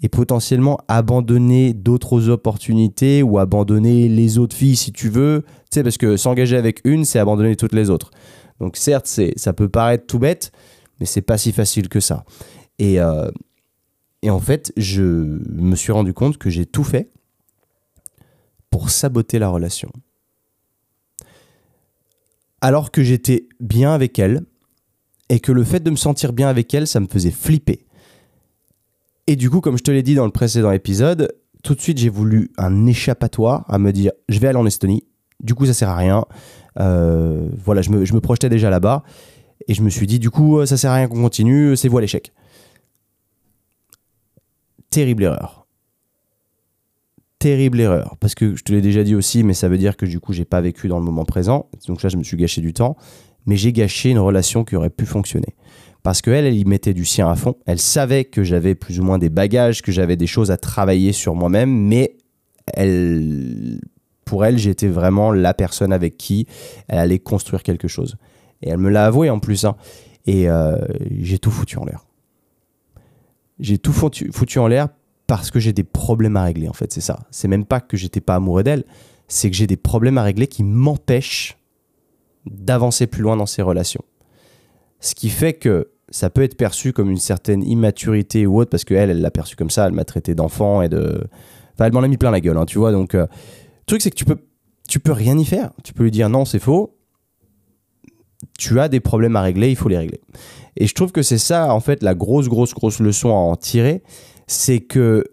et 0.03 0.09
potentiellement 0.09 0.77
abandonner 0.87 1.73
d'autres 1.73 2.29
opportunités 2.29 3.23
ou 3.23 3.39
abandonner 3.39 4.07
les 4.09 4.37
autres 4.37 4.55
filles, 4.55 4.75
si 4.75 4.91
tu 4.91 5.09
veux. 5.09 5.43
Tu 5.71 5.79
sais, 5.79 5.83
parce 5.83 5.97
que 5.97 6.17
s'engager 6.17 6.55
avec 6.55 6.81
une, 6.83 7.03
c'est 7.03 7.17
abandonner 7.17 7.55
toutes 7.55 7.73
les 7.73 7.89
autres. 7.89 8.11
Donc 8.59 8.77
certes, 8.77 9.07
ça 9.35 9.53
peut 9.53 9.69
paraître 9.69 10.05
tout 10.07 10.19
bête, 10.19 10.51
mais 10.99 11.05
c'est 11.05 11.21
pas 11.21 11.37
si 11.37 11.51
facile 11.51 11.89
que 11.89 11.99
ça. 11.99 12.23
Et, 12.79 12.99
euh, 12.99 13.29
et 14.21 14.29
en 14.29 14.39
fait, 14.39 14.71
je 14.77 15.01
me 15.03 15.75
suis 15.75 15.91
rendu 15.91 16.13
compte 16.13 16.37
que 16.37 16.49
j'ai 16.49 16.65
tout 16.65 16.83
fait 16.83 17.09
pour 18.69 18.89
saboter 18.89 19.39
la 19.39 19.49
relation. 19.49 19.91
Alors 22.61 22.91
que 22.91 23.03
j'étais 23.03 23.47
bien 23.59 23.93
avec 23.93 24.17
elle, 24.19 24.41
et 25.29 25.39
que 25.39 25.51
le 25.51 25.63
fait 25.63 25.79
de 25.79 25.89
me 25.89 25.95
sentir 25.95 26.33
bien 26.33 26.47
avec 26.47 26.73
elle, 26.73 26.87
ça 26.87 26.99
me 26.99 27.07
faisait 27.07 27.31
flipper. 27.31 27.85
Et 29.27 29.35
du 29.35 29.49
coup, 29.49 29.59
comme 29.59 29.77
je 29.77 29.83
te 29.83 29.91
l'ai 29.91 30.03
dit 30.03 30.15
dans 30.15 30.25
le 30.25 30.31
précédent 30.31 30.71
épisode, 30.71 31.33
tout 31.63 31.73
de 31.73 31.81
suite 31.81 31.97
j'ai 31.97 32.09
voulu 32.09 32.51
un 32.57 32.85
échappatoire 32.85 33.65
à 33.67 33.79
me 33.79 33.91
dire 33.91 34.11
je 34.29 34.39
vais 34.39 34.47
aller 34.47 34.57
en 34.57 34.65
Estonie. 34.65 35.03
Du 35.41 35.55
coup, 35.55 35.65
ça 35.65 35.73
sert 35.73 35.89
à 35.89 35.95
rien. 35.95 36.25
Euh, 36.79 37.49
voilà, 37.57 37.81
je 37.81 37.89
me, 37.89 38.05
je 38.05 38.13
me 38.13 38.21
projetais 38.21 38.49
déjà 38.49 38.69
là-bas. 38.69 39.03
Et 39.67 39.73
je 39.73 39.81
me 39.81 39.89
suis 39.89 40.07
dit, 40.07 40.19
du 40.19 40.29
coup, 40.29 40.65
ça 40.65 40.77
sert 40.77 40.91
à 40.91 40.95
rien 40.95 41.07
qu'on 41.07 41.21
continue, 41.21 41.75
c'est 41.75 41.87
vous 41.87 41.97
à 41.97 42.01
l'échec. 42.01 42.33
Terrible 44.89 45.23
erreur. 45.23 45.65
Terrible 47.39 47.79
erreur. 47.79 48.15
Parce 48.19 48.35
que 48.35 48.55
je 48.55 48.63
te 48.63 48.71
l'ai 48.71 48.81
déjà 48.81 49.03
dit 49.03 49.15
aussi, 49.15 49.43
mais 49.43 49.53
ça 49.53 49.67
veut 49.67 49.77
dire 49.77 49.97
que 49.97 50.05
du 50.05 50.19
coup, 50.19 50.33
j'ai 50.33 50.45
pas 50.45 50.61
vécu 50.61 50.87
dans 50.87 50.99
le 50.99 51.05
moment 51.05 51.25
présent. 51.25 51.69
Donc 51.87 52.01
là, 52.03 52.09
je 52.09 52.17
me 52.17 52.23
suis 52.23 52.37
gâché 52.37 52.61
du 52.61 52.73
temps. 52.73 52.95
Mais 53.45 53.57
j'ai 53.57 53.73
gâché 53.73 54.09
une 54.09 54.19
relation 54.19 54.63
qui 54.63 54.75
aurait 54.75 54.89
pu 54.89 55.05
fonctionner. 55.05 55.55
Parce 56.01 56.21
qu'elle, 56.21 56.45
elle 56.45 56.55
y 56.55 56.65
mettait 56.65 56.93
du 56.93 57.05
sien 57.05 57.29
à 57.29 57.35
fond. 57.35 57.55
Elle 57.65 57.79
savait 57.79 58.25
que 58.25 58.43
j'avais 58.43 58.75
plus 58.75 58.99
ou 58.99 59.03
moins 59.03 59.17
des 59.17 59.29
bagages, 59.29 59.81
que 59.81 59.91
j'avais 59.91 60.15
des 60.15 60.27
choses 60.27 60.51
à 60.51 60.57
travailler 60.57 61.13
sur 61.13 61.35
moi-même, 61.35 61.69
mais 61.69 62.17
elle, 62.73 63.79
pour 64.25 64.43
elle, 64.43 64.57
j'étais 64.57 64.87
vraiment 64.87 65.31
la 65.31 65.53
personne 65.53 65.93
avec 65.93 66.17
qui 66.17 66.47
elle 66.87 66.99
allait 66.99 67.19
construire 67.19 67.63
quelque 67.63 67.87
chose. 67.87 68.17
Et 68.61 68.69
elle 68.69 68.79
me 68.79 68.89
l'a 68.89 69.05
avoué 69.05 69.29
en 69.29 69.39
plus. 69.39 69.65
hein. 69.65 69.75
Et 70.25 70.49
euh, 70.49 70.77
j'ai 71.11 71.37
tout 71.37 71.51
foutu 71.51 71.77
en 71.77 71.85
l'air. 71.85 72.05
J'ai 73.59 73.77
tout 73.77 73.93
foutu, 73.93 74.31
foutu 74.33 74.59
en 74.59 74.67
l'air 74.67 74.89
parce 75.27 75.51
que 75.51 75.59
j'ai 75.59 75.73
des 75.73 75.83
problèmes 75.83 76.35
à 76.35 76.43
régler, 76.43 76.67
en 76.67 76.73
fait, 76.73 76.91
c'est 76.91 77.01
ça. 77.01 77.19
C'est 77.31 77.47
même 77.47 77.65
pas 77.65 77.79
que 77.79 77.97
j'étais 77.97 78.21
pas 78.21 78.35
amoureux 78.35 78.63
d'elle, 78.63 78.83
c'est 79.27 79.49
que 79.49 79.55
j'ai 79.55 79.67
des 79.67 79.77
problèmes 79.77 80.17
à 80.17 80.23
régler 80.23 80.47
qui 80.47 80.63
m'empêchent 80.63 81.57
d'avancer 82.45 83.07
plus 83.07 83.21
loin 83.23 83.37
dans 83.37 83.45
ces 83.45 83.61
relations. 83.61 84.03
Ce 84.99 85.15
qui 85.15 85.29
fait 85.29 85.53
que 85.53 85.89
ça 86.09 86.29
peut 86.29 86.43
être 86.43 86.57
perçu 86.57 86.93
comme 86.93 87.09
une 87.09 87.17
certaine 87.17 87.63
immaturité 87.63 88.45
ou 88.45 88.59
autre, 88.59 88.69
parce 88.69 88.83
qu'elle, 88.83 89.09
elle 89.09 89.21
l'a 89.21 89.31
perçu 89.31 89.55
comme 89.55 89.71
ça, 89.71 89.87
elle 89.87 89.93
m'a 89.93 90.05
traité 90.05 90.35
d'enfant 90.35 90.81
et 90.81 90.89
de. 90.89 91.23
Enfin, 91.73 91.85
elle 91.85 91.93
m'en 91.93 92.03
a 92.03 92.07
mis 92.07 92.17
plein 92.17 92.31
la 92.31 92.39
gueule, 92.39 92.57
hein, 92.57 92.65
tu 92.65 92.77
vois. 92.77 92.91
Donc, 92.91 93.15
euh, 93.15 93.25
le 93.85 93.91
truc, 93.91 94.01
c'est 94.01 94.09
que 94.09 94.15
tu 94.15 94.25
peux, 94.25 94.37
tu 94.89 94.99
peux 94.99 95.11
rien 95.11 95.37
y 95.37 95.45
faire. 95.45 95.71
Tu 95.83 95.93
peux 95.93 96.03
lui 96.03 96.11
dire 96.11 96.27
non, 96.27 96.43
c'est 96.43 96.59
faux. 96.59 96.97
Tu 98.57 98.79
as 98.79 98.89
des 98.89 98.99
problèmes 98.99 99.35
à 99.35 99.41
régler, 99.41 99.69
il 99.69 99.75
faut 99.75 99.89
les 99.89 99.97
régler. 99.97 100.21
Et 100.75 100.87
je 100.87 100.93
trouve 100.95 101.11
que 101.11 101.21
c'est 101.21 101.37
ça, 101.37 101.71
en 101.71 101.79
fait, 101.79 102.01
la 102.01 102.15
grosse, 102.15 102.47
grosse, 102.47 102.73
grosse 102.73 102.99
leçon 102.99 103.29
à 103.29 103.33
en 103.33 103.55
tirer. 103.55 104.01
C'est 104.47 104.79
que 104.79 105.23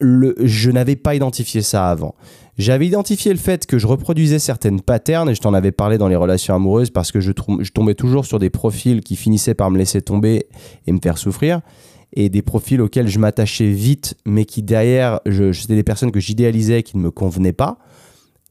le, 0.00 0.34
je 0.38 0.70
n'avais 0.70 0.96
pas 0.96 1.14
identifié 1.14 1.60
ça 1.60 1.90
avant. 1.90 2.14
J'avais 2.56 2.86
identifié 2.86 3.32
le 3.32 3.38
fait 3.38 3.66
que 3.66 3.78
je 3.78 3.86
reproduisais 3.86 4.38
certaines 4.38 4.80
patterns, 4.80 5.28
et 5.28 5.34
je 5.34 5.40
t'en 5.40 5.52
avais 5.54 5.72
parlé 5.72 5.98
dans 5.98 6.08
les 6.08 6.16
relations 6.16 6.54
amoureuses, 6.54 6.90
parce 6.90 7.12
que 7.12 7.20
je, 7.20 7.32
je 7.60 7.70
tombais 7.70 7.94
toujours 7.94 8.24
sur 8.24 8.38
des 8.38 8.50
profils 8.50 9.02
qui 9.02 9.16
finissaient 9.16 9.54
par 9.54 9.70
me 9.70 9.78
laisser 9.78 10.00
tomber 10.00 10.46
et 10.86 10.92
me 10.92 11.00
faire 11.02 11.18
souffrir, 11.18 11.60
et 12.14 12.28
des 12.28 12.42
profils 12.42 12.80
auxquels 12.80 13.08
je 13.08 13.18
m'attachais 13.18 13.70
vite, 13.70 14.16
mais 14.24 14.44
qui 14.44 14.62
derrière, 14.62 15.20
c'était 15.52 15.74
des 15.74 15.82
personnes 15.82 16.12
que 16.12 16.20
j'idéalisais 16.20 16.82
qui 16.82 16.96
ne 16.96 17.02
me 17.02 17.10
convenaient 17.10 17.52
pas. 17.52 17.78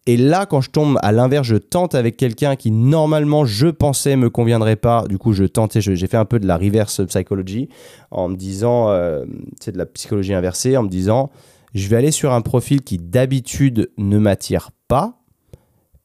Et 0.05 0.17
là, 0.17 0.45
quand 0.45 0.59
je 0.59 0.69
tombe 0.69 0.99
à 1.01 1.13
l'inverse, 1.13 1.47
je 1.47 1.55
tente 1.55 1.95
avec 1.95 2.17
quelqu'un 2.17 2.57
qui 2.57 2.71
normalement 2.71 3.45
je 3.45 3.67
pensais 3.67 4.17
me 4.17 4.29
conviendrait 4.29 4.75
pas. 4.75 5.05
Du 5.07 5.17
coup, 5.17 5.31
je 5.31 5.45
tentais, 5.45 5.79
j'ai 5.79 6.07
fait 6.07 6.17
un 6.17 6.25
peu 6.25 6.39
de 6.39 6.45
la 6.45 6.57
reverse 6.57 7.05
psychology 7.07 7.69
en 8.11 8.27
me 8.27 8.35
disant, 8.35 8.89
euh, 8.89 9.23
c'est 9.61 9.71
de 9.71 9.77
la 9.77 9.85
psychologie 9.85 10.33
inversée, 10.33 10.75
en 10.75 10.83
me 10.83 10.89
disant, 10.89 11.31
je 11.73 11.87
vais 11.87 11.95
aller 11.95 12.11
sur 12.11 12.33
un 12.33 12.41
profil 12.41 12.81
qui 12.81 12.97
d'habitude 12.97 13.91
ne 13.97 14.17
m'attire 14.17 14.71
pas 14.89 15.19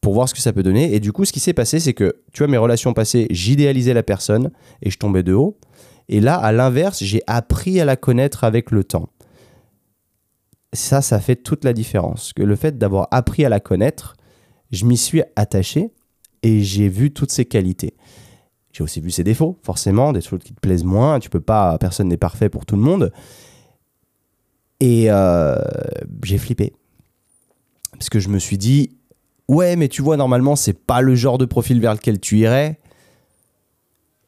pour 0.01 0.15
voir 0.15 0.29
ce 0.29 0.35
que 0.35 0.41
ça 0.41 0.53
peut 0.53 0.63
donner. 0.63 0.95
Et 0.95 1.01
du 1.01 1.11
coup, 1.11 1.25
ce 1.25 1.33
qui 1.33 1.41
s'est 1.41 1.53
passé, 1.53 1.81
c'est 1.81 1.95
que, 1.95 2.15
tu 2.33 2.39
vois, 2.39 2.47
mes 2.47 2.57
relations 2.57 2.95
passées, 2.95 3.27
j'idéalisais 3.31 3.95
la 3.95 4.05
personne 4.05 4.53
et 4.81 4.91
je 4.91 4.99
tombais 4.99 5.25
de 5.25 5.35
haut. 5.35 5.59
Et 6.09 6.21
là, 6.21 6.37
à 6.37 6.53
l'inverse, 6.53 7.03
j'ai 7.03 7.23
appris 7.27 7.81
à 7.81 7.85
la 7.85 7.97
connaître 7.97 8.45
avec 8.45 8.71
le 8.71 8.85
temps 8.85 9.11
ça, 10.73 11.03
ça 11.03 11.21
fait 11.21 11.37
toute 11.37 11.65
la 11.65 11.73
différence. 11.73 12.33
Que 12.33 12.43
le 12.43 12.57
fait 12.57 12.79
d'avoir 12.79 13.09
appris 13.11 13.45
à 13.45 13.49
la 13.49 13.61
connaître, 13.61 14.17
je 14.71 14.85
m'y 14.85 14.97
suis 14.97 15.23
attaché 15.37 15.91
et 16.43 16.63
j'ai 16.63 16.89
vu 16.89 17.11
toutes 17.11 17.33
ses 17.33 17.45
qualités. 17.45 17.95
J'ai 18.73 18.85
aussi 18.85 19.01
vu 19.01 19.11
ses 19.11 19.25
défauts, 19.25 19.59
forcément, 19.63 20.13
des 20.13 20.21
choses 20.21 20.41
qui 20.41 20.53
te 20.53 20.61
plaisent 20.61 20.85
moins. 20.85 21.19
Tu 21.21 21.31
peux 21.31 21.41
pas, 21.41 21.79
personne 21.79 22.09
n'est 22.09 22.19
parfait 22.19 22.49
pour 22.49 22.67
tout 22.67 22.77
le 22.77 22.83
monde. 22.83 23.13
Et 24.81 25.07
euh, 25.09 25.57
j'ai 26.23 26.39
flippé. 26.39 26.75
Parce 27.93 28.11
que 28.11 28.21
je 28.21 28.29
me 28.29 28.39
suis 28.39 28.59
dit, 28.59 28.97
ouais, 29.49 29.75
mais 29.75 29.89
tu 29.89 30.03
vois, 30.03 30.17
normalement, 30.17 30.55
c'est 30.55 30.75
pas 30.75 31.01
le 31.01 31.15
genre 31.15 31.39
de 31.39 31.47
profil 31.47 31.81
vers 31.81 31.95
lequel 31.95 32.21
tu 32.21 32.39
irais. 32.39 32.79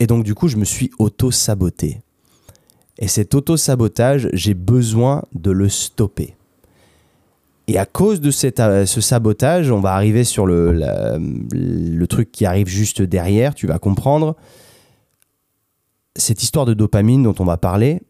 Et 0.00 0.06
donc, 0.06 0.24
du 0.24 0.34
coup, 0.34 0.48
je 0.48 0.56
me 0.56 0.64
suis 0.64 0.90
auto-saboté. 0.98 2.00
Et 2.98 3.06
cet 3.06 3.34
auto-sabotage, 3.34 4.28
j'ai 4.32 4.54
besoin 4.54 5.22
de 5.34 5.50
le 5.50 5.68
stopper. 5.68 6.34
Et 7.68 7.78
à 7.78 7.86
cause 7.86 8.20
de 8.20 8.30
euh, 8.60 8.86
ce 8.86 9.00
sabotage, 9.00 9.70
on 9.70 9.78
va 9.78 9.92
arriver 9.92 10.24
sur 10.24 10.44
le, 10.44 10.72
le 11.52 12.06
truc 12.06 12.32
qui 12.32 12.44
arrive 12.44 12.66
juste 12.66 13.00
derrière, 13.00 13.54
tu 13.54 13.66
vas 13.66 13.78
comprendre. 13.78 14.36
Cette 16.16 16.42
histoire 16.42 16.66
de 16.66 16.74
dopamine 16.74 17.22
dont 17.22 17.34
on 17.38 17.44
va 17.44 17.58
parler, 17.58 18.02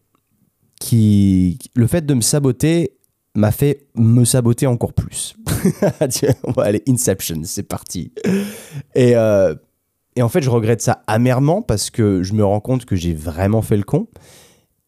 qui, 0.81 1.59
le 1.75 1.87
fait 1.87 2.07
de 2.07 2.15
me 2.15 2.23
saboter 2.23 2.97
m'a 3.35 3.53
fait 3.53 3.87
me 3.95 4.25
saboter 4.25 4.67
encore 4.67 4.95
plus. 4.95 5.37
on 6.45 6.53
va 6.53 6.63
aller 6.65 6.83
Inception, 6.89 7.43
c'est 7.45 7.63
parti. 7.63 8.13
Et, 8.95 9.15
euh, 9.15 9.55
et 10.21 10.23
en 10.23 10.29
fait, 10.29 10.43
je 10.43 10.51
regrette 10.51 10.83
ça 10.83 11.03
amèrement 11.07 11.63
parce 11.63 11.89
que 11.89 12.23
je 12.23 12.35
me 12.35 12.45
rends 12.45 12.61
compte 12.61 12.85
que 12.85 12.95
j'ai 12.95 13.15
vraiment 13.15 13.63
fait 13.63 13.79
le 13.79 13.85
con 13.85 14.07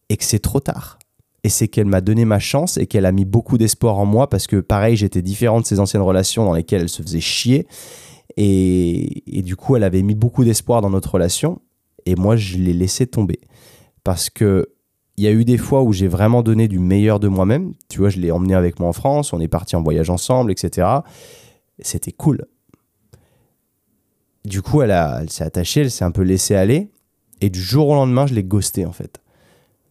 et 0.09 0.15
que 0.15 0.23
c'est 0.23 0.37
trop 0.37 0.59
tard. 0.59 0.99
Et 1.43 1.49
c'est 1.49 1.67
qu'elle 1.67 1.87
m'a 1.87 2.01
donné 2.01 2.23
ma 2.23 2.37
chance 2.37 2.77
et 2.77 2.85
qu'elle 2.85 3.07
a 3.07 3.11
mis 3.11 3.25
beaucoup 3.25 3.57
d'espoir 3.57 3.97
en 3.97 4.05
moi 4.05 4.29
parce 4.29 4.45
que 4.45 4.57
pareil, 4.57 4.95
j'étais 4.95 5.23
différent 5.23 5.59
de 5.59 5.65
ses 5.65 5.79
anciennes 5.79 6.03
relations 6.03 6.45
dans 6.45 6.53
lesquelles 6.53 6.83
elle 6.83 6.89
se 6.89 7.01
faisait 7.01 7.19
chier. 7.19 7.65
Et, 8.37 9.23
du 9.43 9.55
coup, 9.55 9.75
elle 9.75 9.81
avait 9.81 10.03
mis 10.03 10.13
beaucoup 10.13 10.43
d'espoir 10.43 10.81
dans 10.81 10.91
notre 10.91 11.15
relation 11.15 11.61
et 12.05 12.13
moi, 12.13 12.35
je 12.35 12.59
l'ai 12.59 12.73
laissé 12.73 13.07
tomber. 13.07 13.39
Parce 14.03 14.29
que 14.29 14.67
il 15.17 15.23
y 15.23 15.27
a 15.27 15.31
eu 15.31 15.45
des 15.45 15.57
fois 15.57 15.81
où 15.81 15.93
j'ai 15.93 16.07
vraiment 16.07 16.43
donné 16.43 16.67
du 16.67 16.77
meilleur 16.77 17.19
de 17.19 17.27
moi-même. 17.27 17.73
Tu 17.89 17.97
vois, 17.97 18.09
je 18.09 18.19
l'ai 18.19 18.29
emmené 18.29 18.53
avec 18.53 18.79
moi 18.79 18.89
en 18.89 18.93
France, 18.93 19.33
on 19.33 19.39
est 19.39 19.47
parti 19.47 19.75
en 19.75 19.81
voyage 19.81 20.11
ensemble, 20.11 20.51
etc. 20.51 20.87
C'était 21.79 22.11
cool. 22.11 22.45
Du 24.45 24.61
coup, 24.61 24.81
elle, 24.81 24.91
elle 24.91 25.29
s'est 25.29 25.43
attachée, 25.43 25.81
elle 25.81 25.91
s'est 25.91 26.03
un 26.03 26.11
peu 26.11 26.21
laissée 26.21 26.55
aller. 26.55 26.89
Et 27.41 27.49
du 27.49 27.61
jour 27.61 27.89
au 27.89 27.95
lendemain, 27.95 28.27
je 28.27 28.33
l'ai 28.33 28.43
ghosté 28.43 28.85
en 28.85 28.91
fait. 28.91 29.21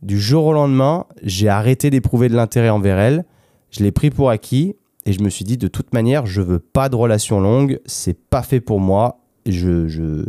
Du 0.03 0.21
jour 0.21 0.47
au 0.47 0.53
lendemain, 0.53 1.07
j'ai 1.23 1.49
arrêté 1.49 1.91
d'éprouver 1.91 2.29
de 2.29 2.35
l'intérêt 2.35 2.71
envers 2.71 2.99
elle. 2.99 3.25
Je 3.71 3.83
l'ai 3.83 3.93
pris 3.93 4.11
pour 4.11 4.31
acquis 4.31 4.75
et 5.07 5.13
je 5.13 5.21
me 5.21 5.31
suis 5.31 5.45
dit 5.45 5.57
de 5.57 5.69
toute 5.69 5.93
manière, 5.93 6.27
je 6.27 6.43
veux 6.43 6.59
pas 6.59 6.89
de 6.89 6.97
relation 6.97 7.41
longue, 7.41 7.81
c'est 7.87 8.19
pas 8.19 8.43
fait 8.43 8.61
pour 8.61 8.81
moi. 8.81 9.19
Je 9.47 9.89
je 9.89 10.27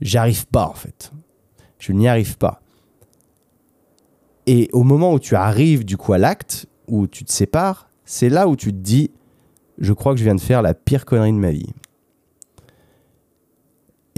j'arrive 0.00 0.46
pas 0.46 0.66
en 0.66 0.74
fait. 0.74 1.12
Je 1.78 1.92
n'y 1.92 2.08
arrive 2.08 2.36
pas. 2.38 2.60
Et 4.46 4.68
au 4.72 4.82
moment 4.82 5.12
où 5.12 5.18
tu 5.18 5.36
arrives 5.36 5.84
du 5.84 5.96
coup 5.96 6.12
à 6.12 6.18
l'acte, 6.18 6.66
où 6.86 7.06
tu 7.06 7.24
te 7.24 7.32
sépares, 7.32 7.88
c'est 8.04 8.28
là 8.28 8.48
où 8.48 8.56
tu 8.56 8.72
te 8.72 8.78
dis 8.78 9.10
je 9.78 9.92
crois 9.92 10.12
que 10.12 10.18
je 10.18 10.24
viens 10.24 10.34
de 10.34 10.40
faire 10.40 10.62
la 10.62 10.74
pire 10.74 11.04
connerie 11.04 11.32
de 11.32 11.38
ma 11.38 11.50
vie. 11.50 11.72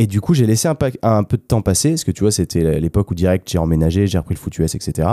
Et 0.01 0.07
du 0.07 0.23
coup, 0.23 0.33
j'ai 0.33 0.47
laissé 0.47 0.67
un, 0.67 0.75
peu 1.25 1.37
de 1.37 1.43
temps 1.43 1.61
passer, 1.61 1.91
parce 1.91 2.05
que 2.05 2.11
tu 2.11 2.23
vois, 2.23 2.33
c'était 2.33 2.81
l'époque 2.81 3.11
où 3.11 3.15
direct 3.15 3.47
j'ai 3.51 3.59
emménagé, 3.59 4.07
j'ai 4.07 4.17
repris 4.17 4.35
le 4.35 4.41
foutu 4.41 4.65
S, 4.65 4.75
etc. 4.75 5.11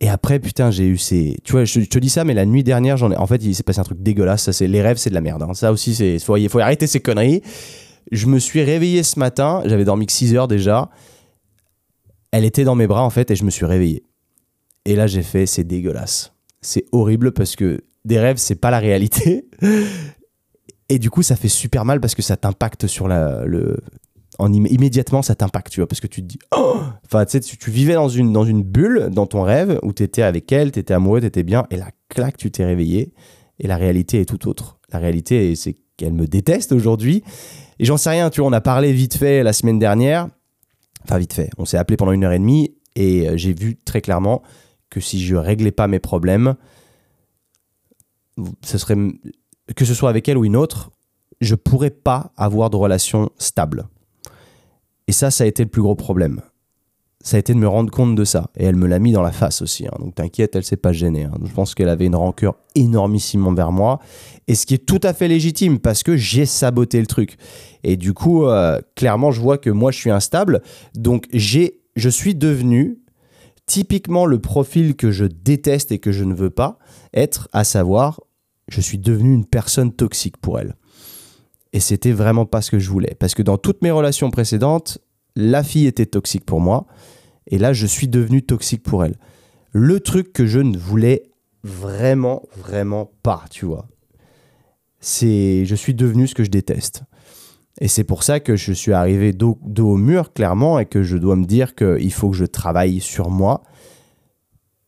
Et 0.00 0.08
après, 0.08 0.40
putain, 0.40 0.72
j'ai 0.72 0.88
eu 0.88 0.98
ces. 0.98 1.36
Tu 1.44 1.52
vois, 1.52 1.64
je, 1.64 1.78
te 1.82 1.98
dis 2.00 2.08
ça, 2.08 2.24
mais 2.24 2.34
la 2.34 2.44
nuit 2.44 2.64
dernière, 2.64 2.96
j'en 2.96 3.12
ai. 3.12 3.16
En 3.16 3.28
fait, 3.28 3.44
il 3.44 3.54
s'est 3.54 3.62
passé 3.62 3.78
un 3.78 3.84
truc 3.84 4.02
dégueulasse. 4.02 4.50
Ça, 4.50 4.66
les 4.66 4.82
rêves, 4.82 4.96
c'est 4.96 5.10
de 5.10 5.14
la 5.14 5.20
merde. 5.20 5.44
Hein. 5.44 5.54
Ça 5.54 5.70
aussi, 5.70 5.94
c'est. 5.94 6.18
Faut, 6.18 6.36
faut 6.48 6.58
arrêter 6.58 6.88
ces 6.88 6.98
conneries. 6.98 7.40
Je 8.10 8.26
me 8.26 8.40
suis 8.40 8.64
réveillé 8.64 9.04
ce 9.04 9.16
matin. 9.16 9.62
J'avais 9.64 9.84
dormi 9.84 10.06
que 10.06 10.12
6 10.12 10.34
heures 10.34 10.48
déjà. 10.48 10.90
Elle 12.32 12.44
était 12.44 12.64
dans 12.64 12.74
mes 12.74 12.88
bras, 12.88 13.04
en 13.04 13.10
fait, 13.10 13.30
et 13.30 13.36
je 13.36 13.44
me 13.44 13.50
suis 13.50 13.64
réveillé. 13.64 14.02
Et 14.86 14.96
là, 14.96 15.06
j'ai 15.06 15.22
fait, 15.22 15.46
c'est 15.46 15.62
dégueulasse. 15.62 16.32
C'est 16.62 16.86
horrible 16.90 17.30
parce 17.30 17.54
que 17.54 17.84
des 18.04 18.18
rêves, 18.18 18.38
c'est 18.38 18.56
pas 18.56 18.72
la 18.72 18.80
réalité. 18.80 19.48
Et 20.88 20.98
du 20.98 21.10
coup, 21.10 21.22
ça 21.22 21.36
fait 21.36 21.48
super 21.48 21.84
mal 21.84 22.00
parce 22.00 22.14
que 22.14 22.22
ça 22.22 22.36
t'impacte 22.36 22.86
sur 22.86 23.08
la, 23.08 23.44
le. 23.44 23.78
En 24.38 24.52
immédiatement, 24.52 25.22
ça 25.22 25.34
t'impacte, 25.34 25.72
tu 25.72 25.80
vois, 25.80 25.88
parce 25.88 26.00
que 26.00 26.06
tu 26.06 26.20
te 26.20 26.26
dis, 26.26 26.38
oh 26.54 26.76
enfin, 27.06 27.24
tu 27.24 27.32
sais, 27.32 27.40
tu, 27.40 27.70
vivais 27.70 27.94
dans 27.94 28.10
une, 28.10 28.34
dans 28.34 28.44
une 28.44 28.62
bulle, 28.62 29.08
dans 29.10 29.26
ton 29.26 29.42
rêve, 29.42 29.78
où 29.82 29.94
tu 29.94 30.02
étais 30.02 30.20
avec 30.20 30.52
elle, 30.52 30.72
tu 30.72 30.78
étais 30.78 30.92
amoureux, 30.92 31.20
tu 31.20 31.26
étais 31.26 31.42
bien, 31.42 31.66
et 31.70 31.76
là, 31.76 31.88
clac, 32.10 32.36
tu 32.36 32.50
t'es 32.50 32.66
réveillé, 32.66 33.14
et 33.58 33.66
la 33.66 33.78
réalité 33.78 34.20
est 34.20 34.26
tout 34.26 34.46
autre. 34.46 34.78
La 34.92 34.98
réalité, 34.98 35.54
c'est 35.56 35.74
qu'elle 35.96 36.12
me 36.12 36.26
déteste 36.26 36.72
aujourd'hui, 36.72 37.22
et 37.78 37.86
j'en 37.86 37.96
sais 37.96 38.10
rien, 38.10 38.28
tu 38.28 38.42
vois, 38.42 38.50
on 38.50 38.52
a 38.52 38.60
parlé 38.60 38.92
vite 38.92 39.16
fait 39.16 39.42
la 39.42 39.54
semaine 39.54 39.78
dernière, 39.78 40.28
enfin, 41.04 41.16
vite 41.16 41.32
fait, 41.32 41.48
on 41.56 41.64
s'est 41.64 41.78
appelé 41.78 41.96
pendant 41.96 42.12
une 42.12 42.22
heure 42.22 42.32
et 42.32 42.38
demie, 42.38 42.76
et 42.94 43.30
euh, 43.30 43.38
j'ai 43.38 43.54
vu 43.54 43.76
très 43.86 44.02
clairement 44.02 44.42
que 44.90 45.00
si 45.00 45.24
je 45.24 45.34
réglais 45.34 45.72
pas 45.72 45.88
mes 45.88 45.98
problèmes, 45.98 46.56
ce 48.62 48.76
serait 48.76 48.96
que 49.74 49.84
ce 49.84 49.94
soit 49.94 50.10
avec 50.10 50.28
elle 50.28 50.38
ou 50.38 50.44
une 50.44 50.56
autre, 50.56 50.90
je 51.40 51.54
pourrais 51.54 51.90
pas 51.90 52.32
avoir 52.36 52.70
de 52.70 52.76
relation 52.76 53.30
stable. 53.38 53.88
Et 55.08 55.12
ça, 55.12 55.30
ça 55.30 55.44
a 55.44 55.46
été 55.46 55.62
le 55.62 55.68
plus 55.68 55.82
gros 55.82 55.94
problème. 55.94 56.40
Ça 57.22 57.36
a 57.36 57.40
été 57.40 57.54
de 57.54 57.58
me 57.58 57.66
rendre 57.66 57.90
compte 57.90 58.14
de 58.14 58.24
ça. 58.24 58.50
Et 58.56 58.64
elle 58.64 58.76
me 58.76 58.86
l'a 58.86 58.98
mis 58.98 59.12
dans 59.12 59.22
la 59.22 59.32
face 59.32 59.60
aussi. 59.60 59.86
Hein. 59.86 59.96
Donc 59.98 60.14
t'inquiète, 60.14 60.54
elle 60.54 60.64
s'est 60.64 60.76
pas 60.76 60.92
gênée. 60.92 61.24
Hein. 61.24 61.32
Je 61.44 61.52
pense 61.52 61.74
qu'elle 61.74 61.88
avait 61.88 62.06
une 62.06 62.14
rancœur 62.14 62.54
énormissime 62.76 63.46
envers 63.46 63.72
moi. 63.72 63.98
Et 64.46 64.54
ce 64.54 64.64
qui 64.64 64.74
est 64.74 64.86
tout 64.86 65.00
à 65.02 65.12
fait 65.12 65.26
légitime 65.26 65.80
parce 65.80 66.02
que 66.02 66.16
j'ai 66.16 66.46
saboté 66.46 67.00
le 67.00 67.06
truc. 67.06 67.36
Et 67.82 67.96
du 67.96 68.14
coup, 68.14 68.46
euh, 68.46 68.80
clairement, 68.94 69.32
je 69.32 69.40
vois 69.40 69.58
que 69.58 69.70
moi, 69.70 69.90
je 69.90 69.98
suis 69.98 70.10
instable. 70.10 70.62
Donc 70.94 71.26
j'ai, 71.32 71.80
je 71.96 72.08
suis 72.08 72.36
devenu 72.36 72.98
typiquement 73.66 74.26
le 74.26 74.38
profil 74.38 74.94
que 74.94 75.10
je 75.10 75.24
déteste 75.24 75.90
et 75.90 75.98
que 75.98 76.12
je 76.12 76.22
ne 76.22 76.34
veux 76.34 76.50
pas 76.50 76.78
être, 77.12 77.48
à 77.52 77.64
savoir 77.64 78.20
je 78.68 78.80
suis 78.80 78.98
devenu 78.98 79.34
une 79.34 79.46
personne 79.46 79.92
toxique 79.92 80.36
pour 80.38 80.58
elle. 80.58 80.74
Et 81.72 81.80
c'était 81.80 82.12
vraiment 82.12 82.46
pas 82.46 82.62
ce 82.62 82.70
que 82.70 82.78
je 82.78 82.90
voulais. 82.90 83.14
Parce 83.18 83.34
que 83.34 83.42
dans 83.42 83.58
toutes 83.58 83.82
mes 83.82 83.90
relations 83.90 84.30
précédentes, 84.30 84.98
la 85.34 85.62
fille 85.62 85.86
était 85.86 86.06
toxique 86.06 86.44
pour 86.44 86.60
moi. 86.60 86.86
Et 87.46 87.58
là, 87.58 87.72
je 87.72 87.86
suis 87.86 88.08
devenu 88.08 88.42
toxique 88.42 88.82
pour 88.82 89.04
elle. 89.04 89.18
Le 89.72 90.00
truc 90.00 90.32
que 90.32 90.46
je 90.46 90.60
ne 90.60 90.76
voulais 90.76 91.24
vraiment, 91.62 92.42
vraiment 92.56 93.10
pas, 93.22 93.44
tu 93.50 93.66
vois. 93.66 93.88
C'est, 95.00 95.64
je 95.66 95.74
suis 95.74 95.94
devenu 95.94 96.26
ce 96.26 96.34
que 96.34 96.44
je 96.44 96.50
déteste. 96.50 97.02
Et 97.80 97.88
c'est 97.88 98.04
pour 98.04 98.22
ça 98.22 98.40
que 98.40 98.56
je 98.56 98.72
suis 98.72 98.92
arrivé 98.92 99.32
dos, 99.32 99.58
dos, 99.62 99.90
au 99.90 99.96
mur, 99.96 100.32
clairement, 100.32 100.78
et 100.78 100.86
que 100.86 101.02
je 101.02 101.18
dois 101.18 101.36
me 101.36 101.44
dire 101.44 101.74
qu'il 101.74 102.12
faut 102.12 102.30
que 102.30 102.36
je 102.36 102.46
travaille 102.46 103.00
sur 103.00 103.30
moi 103.30 103.62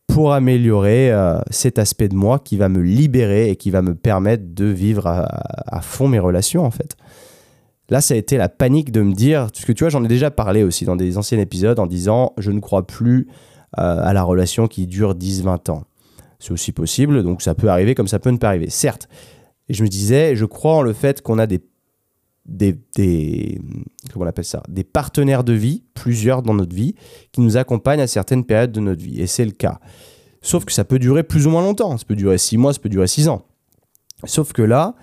pour 0.09 0.33
améliorer 0.33 1.12
euh, 1.12 1.38
cet 1.50 1.79
aspect 1.79 2.09
de 2.09 2.17
moi 2.17 2.41
qui 2.41 2.57
va 2.57 2.69
me 2.69 2.81
libérer 2.81 3.50
et 3.50 3.57
qui 3.57 3.71
va 3.71 3.83
me 3.83 3.95
permettre 3.95 4.43
de 4.49 4.65
vivre 4.65 5.07
à, 5.07 5.81
fond 5.81 6.09
mes 6.09 6.19
relations 6.19 6.65
en 6.65 6.73
fait. 6.73 6.97
Là, 7.91 8.00
ça 8.00 8.15
a 8.15 8.17
été 8.17 8.37
la 8.37 8.49
panique 8.49 8.91
de 8.91 9.00
me 9.00 9.15
dire, 9.15 9.49
parce 9.53 9.65
que 9.65 9.73
tu 9.73 9.85
vois, 9.85 9.91
j'en 9.91 10.05
ai 10.05 10.09
déjà 10.09 10.31
parlé 10.31 10.62
aussi 10.62 10.85
dans 10.85 10.97
des 10.97 11.17
anciens 11.17 11.38
épisodes 11.38 11.79
en 11.79 11.87
disant, 11.87 12.33
je 12.37 12.50
ne 12.50 12.61
crois 12.61 12.87
plus 12.87 13.29
euh, 13.79 14.00
à 14.03 14.12
la 14.12 14.23
relation 14.23 14.67
qui 14.67 14.87
dure 14.87 15.15
10-20 15.15 15.71
ans. 15.71 15.85
C'est 16.38 16.53
aussi 16.53 16.73
possible, 16.73 17.23
donc 17.23 17.41
ça 17.41 17.55
peut 17.55 17.69
arriver 17.69 17.95
comme 17.95 18.09
ça 18.09 18.19
peut 18.19 18.31
ne 18.31 18.37
pas 18.37 18.49
arriver. 18.49 18.71
Certes, 18.71 19.09
et 19.69 19.75
je 19.75 19.83
me 19.83 19.88
disais, 19.88 20.37
je 20.37 20.45
crois 20.45 20.75
en 20.75 20.83
le 20.83 20.93
fait 20.93 21.23
qu'on 21.23 21.38
a 21.38 21.47
des 21.47 21.61
des, 22.49 23.61
comment 24.12 24.25
on 24.25 24.28
appelle 24.28 24.45
ça, 24.45 24.62
des 24.69 24.85
partenaires 24.85 25.45
de 25.45 25.52
vie, 25.52 25.85
plusieurs 25.95 26.43
dans 26.43 26.55
notre 26.55 26.75
vie, 26.75 26.95
qui 27.33 27.40
nous 27.40 27.57
accompagnent 27.57 28.00
à 28.00 28.07
certaines 28.07 28.45
périodes 28.45 28.73
de 28.73 28.81
notre 28.81 29.02
vie. 29.02 29.21
Et 29.21 29.26
c'est 29.26 29.45
le 29.45 29.52
cas. 29.52 29.78
Sauf 30.40 30.64
que 30.64 30.73
ça 30.73 30.85
peut 30.85 30.99
durer 30.99 31.23
plus 31.23 31.47
ou 31.47 31.50
moins 31.50 31.62
longtemps. 31.62 31.97
Ça 31.99 32.05
peut 32.07 32.17
durer 32.17 32.38
6 32.38 32.57
mois, 32.57 32.73
ça 32.73 32.81
peut 32.81 32.88
durer 32.88 33.07
6 33.07 33.28
ans. 33.28 33.43
Sauf 34.25 34.52
que 34.52 34.62
là, 34.62 34.95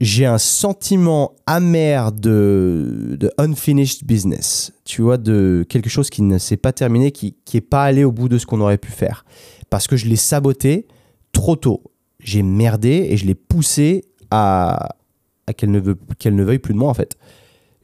j'ai 0.00 0.26
un 0.26 0.38
sentiment 0.38 1.34
amer 1.46 2.12
de, 2.12 3.16
de 3.18 3.30
unfinished 3.38 4.04
business. 4.04 4.72
Tu 4.84 5.02
vois, 5.02 5.16
de 5.16 5.64
quelque 5.68 5.88
chose 5.88 6.10
qui 6.10 6.22
ne 6.22 6.38
s'est 6.38 6.56
pas 6.56 6.72
terminé, 6.72 7.10
qui 7.10 7.36
n'est 7.52 7.60
pas 7.60 7.84
allé 7.84 8.04
au 8.04 8.12
bout 8.12 8.28
de 8.28 8.38
ce 8.38 8.46
qu'on 8.46 8.60
aurait 8.60 8.78
pu 8.78 8.90
faire. 8.90 9.24
Parce 9.70 9.86
que 9.86 9.96
je 9.96 10.06
l'ai 10.06 10.16
saboté 10.16 10.86
trop 11.32 11.56
tôt. 11.56 11.82
J'ai 12.20 12.42
merdé 12.42 13.06
et 13.10 13.16
je 13.16 13.26
l'ai 13.26 13.34
poussé 13.34 14.04
à, 14.30 14.96
à 15.46 15.52
qu'elle 15.52 15.70
ne, 15.70 16.42
veuille 16.42 16.58
plus 16.58 16.74
de 16.74 16.78
moi, 16.78 16.88
en 16.88 16.94
fait. 16.94 17.16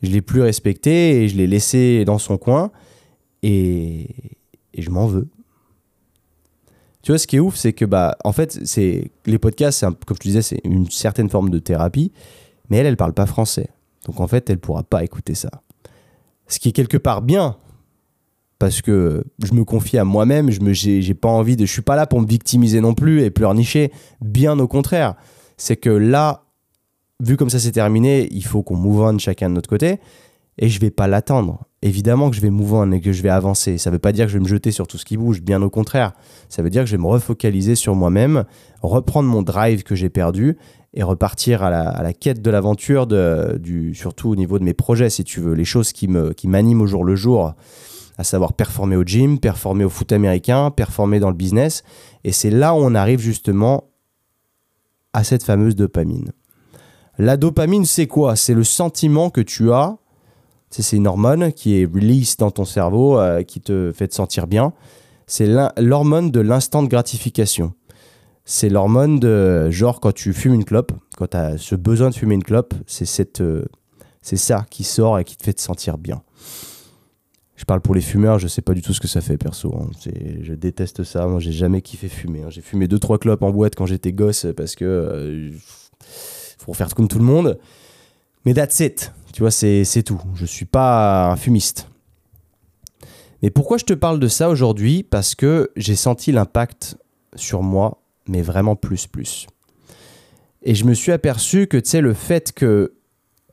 Je 0.02 0.10
l'ai 0.10 0.22
plus 0.22 0.40
respecté 0.40 1.22
et 1.22 1.28
je 1.28 1.36
l'ai 1.36 1.46
laissé 1.46 2.04
dans 2.04 2.18
son 2.18 2.38
coin 2.38 2.70
et, 3.42 4.06
et 4.74 4.82
je 4.82 4.90
m'en 4.90 5.06
veux. 5.06 5.28
Tu 7.02 7.12
vois, 7.12 7.18
ce 7.18 7.26
qui 7.26 7.36
est 7.36 7.40
ouf, 7.40 7.56
c'est 7.56 7.72
que, 7.72 7.84
bah, 7.84 8.16
en 8.24 8.32
fait, 8.32 8.60
c'est 8.64 9.10
les 9.26 9.38
podcasts, 9.38 9.80
comme 9.80 10.16
je 10.16 10.18
te 10.20 10.28
disais, 10.28 10.42
c'est 10.42 10.60
une 10.64 10.90
certaine 10.90 11.30
forme 11.30 11.50
de 11.50 11.58
thérapie, 11.58 12.12
mais 12.68 12.78
elle, 12.78 12.86
elle 12.86 12.96
parle 12.96 13.14
pas 13.14 13.26
français. 13.26 13.68
Donc, 14.06 14.20
en 14.20 14.26
fait, 14.26 14.50
elle 14.50 14.58
pourra 14.58 14.82
pas 14.82 15.02
écouter 15.02 15.34
ça. 15.34 15.50
Ce 16.46 16.58
qui 16.58 16.68
est 16.68 16.72
quelque 16.72 16.98
part 16.98 17.22
bien, 17.22 17.56
parce 18.58 18.82
que 18.82 19.24
je 19.42 19.54
me 19.54 19.64
confie 19.64 19.96
à 19.96 20.04
moi-même, 20.04 20.50
je 20.50 20.60
me, 20.60 20.74
j'ai, 20.74 21.14
pas 21.14 21.28
envie 21.28 21.56
de, 21.56 21.64
je 21.64 21.72
suis 21.72 21.82
pas 21.82 21.96
là 21.96 22.06
pour 22.06 22.20
me 22.20 22.26
victimiser 22.26 22.82
non 22.82 22.92
plus 22.92 23.22
et 23.22 23.30
pleurnicher. 23.30 23.90
Bien 24.20 24.58
au 24.58 24.68
contraire, 24.68 25.14
c'est 25.56 25.76
que 25.76 25.88
là, 25.88 26.44
vu 27.20 27.36
comme 27.36 27.50
ça 27.50 27.58
c'est 27.58 27.72
terminé, 27.72 28.28
il 28.30 28.44
faut 28.44 28.62
qu'on 28.62 28.76
move 28.76 29.00
on 29.00 29.18
chacun 29.18 29.48
de 29.48 29.54
notre 29.54 29.68
côté 29.68 29.98
et 30.58 30.68
je 30.68 30.78
vais 30.78 30.90
pas 30.90 31.08
l'attendre. 31.08 31.64
Évidemment 31.82 32.28
que 32.28 32.36
je 32.36 32.42
vais 32.42 32.50
move 32.50 32.74
on 32.74 32.92
et 32.92 33.00
que 33.00 33.12
je 33.12 33.22
vais 33.22 33.30
avancer. 33.30 33.78
Ça 33.78 33.90
veut 33.90 33.98
pas 33.98 34.12
dire 34.12 34.26
que 34.26 34.32
je 34.32 34.38
vais 34.38 34.42
me 34.42 34.48
jeter 34.48 34.72
sur 34.72 34.86
tout 34.86 34.98
ce 34.98 35.06
qui 35.06 35.16
bouge, 35.16 35.40
bien 35.40 35.62
au 35.62 35.70
contraire. 35.70 36.12
Ça 36.50 36.62
veut 36.62 36.68
dire 36.68 36.82
que 36.82 36.86
je 36.86 36.96
vais 36.96 37.02
me 37.02 37.06
refocaliser 37.06 37.74
sur 37.74 37.94
moi-même, 37.94 38.44
reprendre 38.82 39.28
mon 39.28 39.42
drive 39.42 39.82
que 39.82 39.94
j'ai 39.94 40.10
perdu 40.10 40.58
et 40.92 41.02
repartir 41.02 41.62
à 41.62 41.70
la, 41.70 42.12
quête 42.12 42.42
de 42.42 42.50
l'aventure, 42.50 43.06
surtout 43.94 44.28
au 44.28 44.36
niveau 44.36 44.58
de 44.58 44.64
mes 44.64 44.74
projets, 44.74 45.08
si 45.08 45.24
tu 45.24 45.40
veux, 45.40 45.54
les 45.54 45.64
choses 45.64 45.92
qui 45.92 46.08
m'animent 46.08 46.82
au 46.82 46.86
jour 46.86 47.04
le 47.04 47.14
jour, 47.14 47.54
à 48.18 48.24
savoir 48.24 48.52
performer 48.52 48.96
au 48.96 49.04
gym, 49.04 49.38
performer 49.38 49.84
au 49.84 49.88
foot 49.88 50.12
américain, 50.12 50.70
performer 50.70 51.20
dans 51.20 51.30
le 51.30 51.36
business. 51.36 51.84
Et 52.24 52.32
c'est 52.32 52.50
là 52.50 52.74
où 52.74 52.78
on 52.78 52.94
arrive 52.94 53.20
justement 53.20 53.84
à 55.12 55.24
cette 55.24 55.44
fameuse 55.44 55.76
dopamine. 55.76 56.32
La 57.20 57.36
dopamine, 57.36 57.84
c'est 57.84 58.06
quoi? 58.06 58.34
C'est 58.34 58.54
le 58.54 58.64
sentiment 58.64 59.28
que 59.28 59.42
tu 59.42 59.72
as 59.72 59.98
c'est 60.70 60.96
une 60.96 61.06
hormone 61.06 61.52
qui 61.52 61.78
est 61.78 61.84
release 61.84 62.36
dans 62.38 62.50
ton 62.50 62.64
cerveau, 62.64 63.18
euh, 63.18 63.42
qui 63.42 63.60
te 63.60 63.92
fait 63.92 64.08
te 64.08 64.14
sentir 64.14 64.46
bien. 64.46 64.72
C'est 65.26 65.46
l'hormone 65.76 66.30
de 66.30 66.40
l'instant 66.40 66.82
de 66.82 66.88
gratification. 66.88 67.74
C'est 68.46 68.70
l'hormone 68.70 69.20
de 69.20 69.68
genre 69.70 70.00
quand 70.00 70.12
tu 70.12 70.32
fumes 70.32 70.54
une 70.54 70.64
clope, 70.64 70.92
quand 71.18 71.26
tu 71.26 71.36
as 71.36 71.58
ce 71.58 71.74
besoin 71.74 72.08
de 72.08 72.14
fumer 72.14 72.36
une 72.36 72.42
clope, 72.42 72.72
c'est 72.86 73.04
cette 73.04 73.42
euh, 73.42 73.66
c'est 74.22 74.38
ça 74.38 74.64
qui 74.70 74.82
sort 74.82 75.18
et 75.18 75.24
qui 75.24 75.36
te 75.36 75.42
fait 75.42 75.52
te 75.52 75.60
sentir 75.60 75.98
bien. 75.98 76.22
Je 77.56 77.66
parle 77.66 77.82
pour 77.82 77.94
les 77.94 78.00
fumeurs, 78.00 78.38
je 78.38 78.48
sais 78.48 78.62
pas 78.62 78.72
du 78.72 78.80
tout 78.80 78.94
ce 78.94 79.00
que 79.00 79.08
ça 79.08 79.20
fait 79.20 79.36
perso. 79.36 79.74
Hein. 79.76 79.90
Je 80.40 80.54
déteste 80.54 81.04
ça. 81.04 81.26
Moi, 81.26 81.40
j'ai 81.40 81.52
jamais 81.52 81.82
kiffé 81.82 82.08
fumer. 82.08 82.44
Hein. 82.44 82.50
J'ai 82.50 82.62
fumé 82.62 82.88
deux 82.88 82.98
trois 82.98 83.18
clopes 83.18 83.42
en 83.42 83.50
boîte 83.50 83.74
quand 83.74 83.84
j'étais 83.84 84.12
gosse 84.12 84.46
parce 84.56 84.74
que 84.74 84.84
euh, 84.86 85.50
faut 86.60 86.74
faire 86.74 86.94
comme 86.94 87.08
tout 87.08 87.18
le 87.18 87.24
monde. 87.24 87.58
Mais 88.44 88.54
that's 88.54 88.80
it. 88.80 89.12
Tu 89.32 89.42
vois, 89.42 89.50
c'est 89.50 90.02
tout. 90.04 90.20
Je 90.34 90.46
suis 90.46 90.64
pas 90.64 91.30
un 91.30 91.36
fumiste. 91.36 91.88
Mais 93.42 93.50
pourquoi 93.50 93.78
je 93.78 93.84
te 93.84 93.94
parle 93.94 94.20
de 94.20 94.28
ça 94.28 94.50
aujourd'hui? 94.50 95.02
Parce 95.02 95.34
que 95.34 95.70
j'ai 95.76 95.96
senti 95.96 96.32
l'impact 96.32 96.98
sur 97.36 97.62
moi, 97.62 98.02
mais 98.26 98.42
vraiment 98.42 98.76
plus 98.76 99.06
plus. 99.06 99.46
Et 100.62 100.74
je 100.74 100.84
me 100.84 100.92
suis 100.92 101.12
aperçu 101.12 101.66
que 101.66 101.78
tu 101.78 102.00
le 102.00 102.12
fait 102.12 102.52
que 102.52 102.94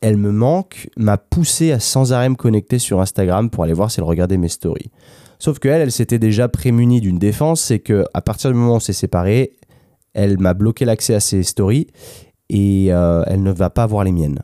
elle 0.01 0.17
me 0.17 0.31
manque 0.31 0.89
m'a 0.97 1.17
poussé 1.17 1.71
à 1.71 1.79
sans 1.79 2.13
arrêt 2.13 2.29
me 2.29 2.35
connecter 2.35 2.79
sur 2.79 2.99
Instagram 2.99 3.49
pour 3.49 3.63
aller 3.63 3.73
voir 3.73 3.89
si 3.89 3.99
elle 3.99 4.05
regardait 4.05 4.37
mes 4.37 4.49
stories. 4.49 4.91
Sauf 5.39 5.59
que 5.59 5.69
elle, 5.69 5.81
elle 5.81 5.91
s'était 5.91 6.19
déjà 6.19 6.49
prémunie 6.49 6.99
d'une 6.99 7.17
défense, 7.17 7.61
c'est 7.61 7.79
que 7.79 8.05
à 8.13 8.21
partir 8.21 8.51
du 8.51 8.57
moment 8.57 8.73
où 8.73 8.75
on 8.75 8.79
s'est 8.79 8.93
séparés, 8.93 9.53
elle 10.13 10.39
m'a 10.39 10.53
bloqué 10.53 10.83
l'accès 10.83 11.13
à 11.13 11.19
ses 11.19 11.43
stories 11.43 11.87
et 12.49 12.87
euh, 12.89 13.23
elle 13.27 13.43
ne 13.43 13.51
va 13.51 13.69
pas 13.69 13.85
voir 13.85 14.03
les 14.03 14.11
miennes. 14.11 14.39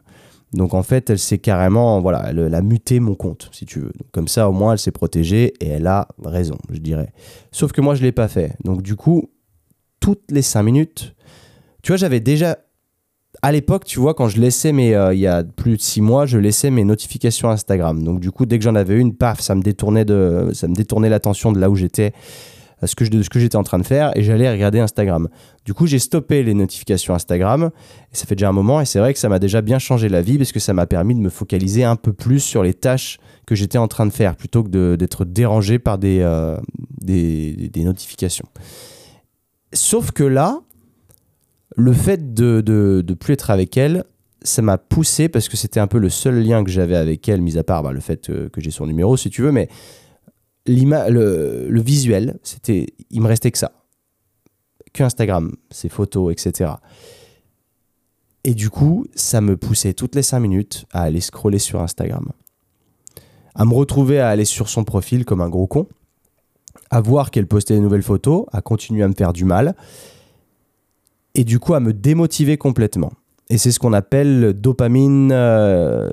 Donc 0.54 0.74
en 0.76 0.84
fait, 0.84 1.10
elle 1.10 1.20
s'est 1.20 1.40
carrément, 1.40 2.00
voilà, 2.00 2.30
elle, 2.30 2.54
a 2.54 2.62
muté 2.62 3.00
mon 3.00 3.16
compte, 3.16 3.50
si 3.52 3.66
tu 3.66 3.80
veux. 3.80 3.92
comme 4.12 4.28
ça, 4.28 4.50
au 4.50 4.52
moins, 4.54 4.74
elle 4.74 4.80
s'est 4.80 4.92
protégée 4.92 5.54
et 5.60 5.68
elle 5.68 5.88
a 5.88 6.08
raison, 6.24 6.58
je 6.72 6.78
dirais. 6.78 7.12
Sauf 7.52 7.72
que 7.72 7.82
moi, 7.82 7.96
je 7.96 8.02
ne 8.02 8.06
l'ai 8.06 8.12
pas 8.12 8.28
fait. 8.28 8.56
Donc 8.64 8.84
du 8.84 8.96
coup, 8.96 9.32
toutes 10.00 10.30
les 10.30 10.44
cinq 10.44 10.64
minutes, 10.64 11.16
tu 11.82 11.92
vois, 11.92 11.98
j'avais 11.98 12.20
déjà, 12.20 12.60
à 13.42 13.52
l'époque, 13.52 13.86
tu 13.86 14.00
vois, 14.00 14.14
quand 14.14 14.28
je 14.28 14.40
laissais 14.40 14.74
mes, 14.74 14.94
euh, 14.94 15.14
il 15.16 15.20
y 15.20 15.28
a 15.28 15.44
plus 15.44 15.78
de 15.78 15.82
six 15.82 16.02
mois, 16.02 16.28
je 16.28 16.38
laissais 16.38 16.70
mes 16.70 16.84
notifications 16.84 17.50
Instagram. 17.50 18.04
Donc 18.04 18.20
du 18.20 18.30
coup, 18.30 18.46
dès 18.46 18.60
que 18.60 18.64
j'en 18.64 18.76
avais 18.76 19.00
une, 19.00 19.16
paf, 19.16 19.40
ça 19.40 19.56
me 19.56 19.64
détournait 19.64 20.06
de, 20.06 20.52
ça 20.54 20.68
me 20.68 20.76
détournait 20.76 21.10
l'attention 21.10 21.52
de 21.52 21.60
là 21.60 21.72
où 21.72 21.76
j'étais 21.76 22.14
ce 22.88 22.96
que, 22.96 23.06
ce 23.06 23.30
que 23.30 23.40
j'étais 23.40 23.56
en 23.56 23.64
train 23.64 23.80
de 23.80 23.86
faire 23.86 24.12
et 24.16 24.24
j'allais 24.24 24.52
regarder 24.52 24.80
Instagram. 24.80 25.30
Du 25.66 25.74
coup, 25.74 25.88
j'ai 25.88 26.00
stoppé 26.00 26.44
les 26.44 26.54
notifications 26.54 27.14
Instagram 27.14 27.72
et 28.12 28.16
ça 28.16 28.26
fait 28.26 28.36
déjà 28.36 28.50
un 28.50 28.54
moment 28.54 28.82
et 28.82 28.86
c'est 28.86 29.00
vrai 29.00 29.14
que 29.14 29.20
ça 29.20 29.30
m'a 29.30 29.40
déjà 29.40 29.62
bien 29.62 29.80
changé 29.80 30.10
la 30.10 30.22
vie 30.22 30.38
parce 30.38 30.52
que 30.52 30.60
ça 30.60 30.74
m'a 30.74 30.86
permis 30.86 31.16
de 31.16 31.20
me 31.20 31.30
focaliser 31.30 31.84
un 31.84 31.96
peu 31.96 32.14
plus 32.14 32.40
sur 32.40 32.64
les 32.64 32.74
tâches 32.74 33.20
que 33.46 33.56
j'étais 33.56 33.78
en 33.78 33.88
train 33.88 34.06
de 34.06 34.12
faire 34.12 34.36
plutôt 34.36 34.64
que 34.64 34.96
d'être 34.96 35.26
dérangé 35.26 35.80
par 35.80 35.98
euh, 36.04 36.58
des, 37.02 37.70
des, 37.72 37.84
notifications. 37.84 38.48
Sauf 39.74 40.12
que 40.12 40.24
là, 40.24 40.60
le 41.76 41.94
fait 41.94 42.34
de, 42.34 42.62
de, 42.62 43.14
plus 43.14 43.34
être 43.34 43.50
avec 43.50 43.78
elle, 43.78 44.04
ça 44.44 44.62
m'a 44.62 44.78
poussé 44.78 45.30
parce 45.30 45.50
que 45.50 45.58
c'était 45.58 45.80
un 45.80 45.88
peu 45.88 45.98
le 45.98 46.10
seul 46.10 46.44
lien 46.44 46.64
que 46.64 46.70
j'avais 46.70 46.96
avec 46.96 47.28
elle, 47.30 47.42
mis 47.42 47.58
à 47.58 47.64
part 47.64 47.84
bah, 47.84 47.92
le 47.92 48.00
fait 48.00 48.30
euh, 48.30 48.50
que 48.50 48.62
j'ai 48.62 48.72
son 48.72 48.86
numéro 48.86 49.18
si 49.18 49.30
tu 49.30 49.42
veux, 49.42 49.52
mais 49.52 49.70
le, 50.66 51.68
le 51.70 51.82
visuel, 51.82 52.40
c'était, 52.44 52.88
il 53.10 53.22
me 53.22 53.28
restait 53.28 53.52
que 53.52 53.58
ça. 53.58 53.72
Que 54.94 55.04
Instagram, 55.04 55.56
ses 55.72 55.90
photos, 55.90 56.32
etc. 56.32 56.72
Et 58.44 58.54
du 58.54 58.70
coup, 58.70 59.06
ça 59.16 59.42
me 59.42 59.58
poussait 59.58 59.94
toutes 59.94 60.16
les 60.16 60.22
5 60.22 60.40
minutes 60.40 60.86
à 60.92 61.04
aller 61.04 61.22
scroller 61.22 61.60
sur 61.60 61.82
Instagram. 61.82 62.32
À 63.56 63.66
me 63.66 63.74
retrouver 63.74 64.20
à 64.20 64.30
aller 64.30 64.46
sur 64.46 64.70
son 64.70 64.84
profil 64.84 65.26
comme 65.26 65.42
un 65.42 65.50
gros 65.50 65.68
con. 65.68 65.88
À 66.90 67.02
voir 67.02 67.32
qu'elle 67.32 67.48
postait 67.48 67.76
des 67.76 67.80
nouvelles 67.80 68.04
photos, 68.04 68.46
à 68.52 68.62
continuer 68.62 69.04
à 69.04 69.08
me 69.08 69.14
faire 69.14 69.34
du 69.34 69.46
mal. 69.46 69.76
Et 71.36 71.44
du 71.44 71.60
coup, 71.60 71.74
à 71.74 71.80
me 71.80 71.94
démotiver 71.94 72.58
complètement. 72.58 73.14
Et 73.50 73.58
c'est 73.58 73.72
ce 73.72 73.80
qu'on 73.80 73.94
appelle 73.94 74.54
dopamine 74.54 75.32
euh, 75.32 76.10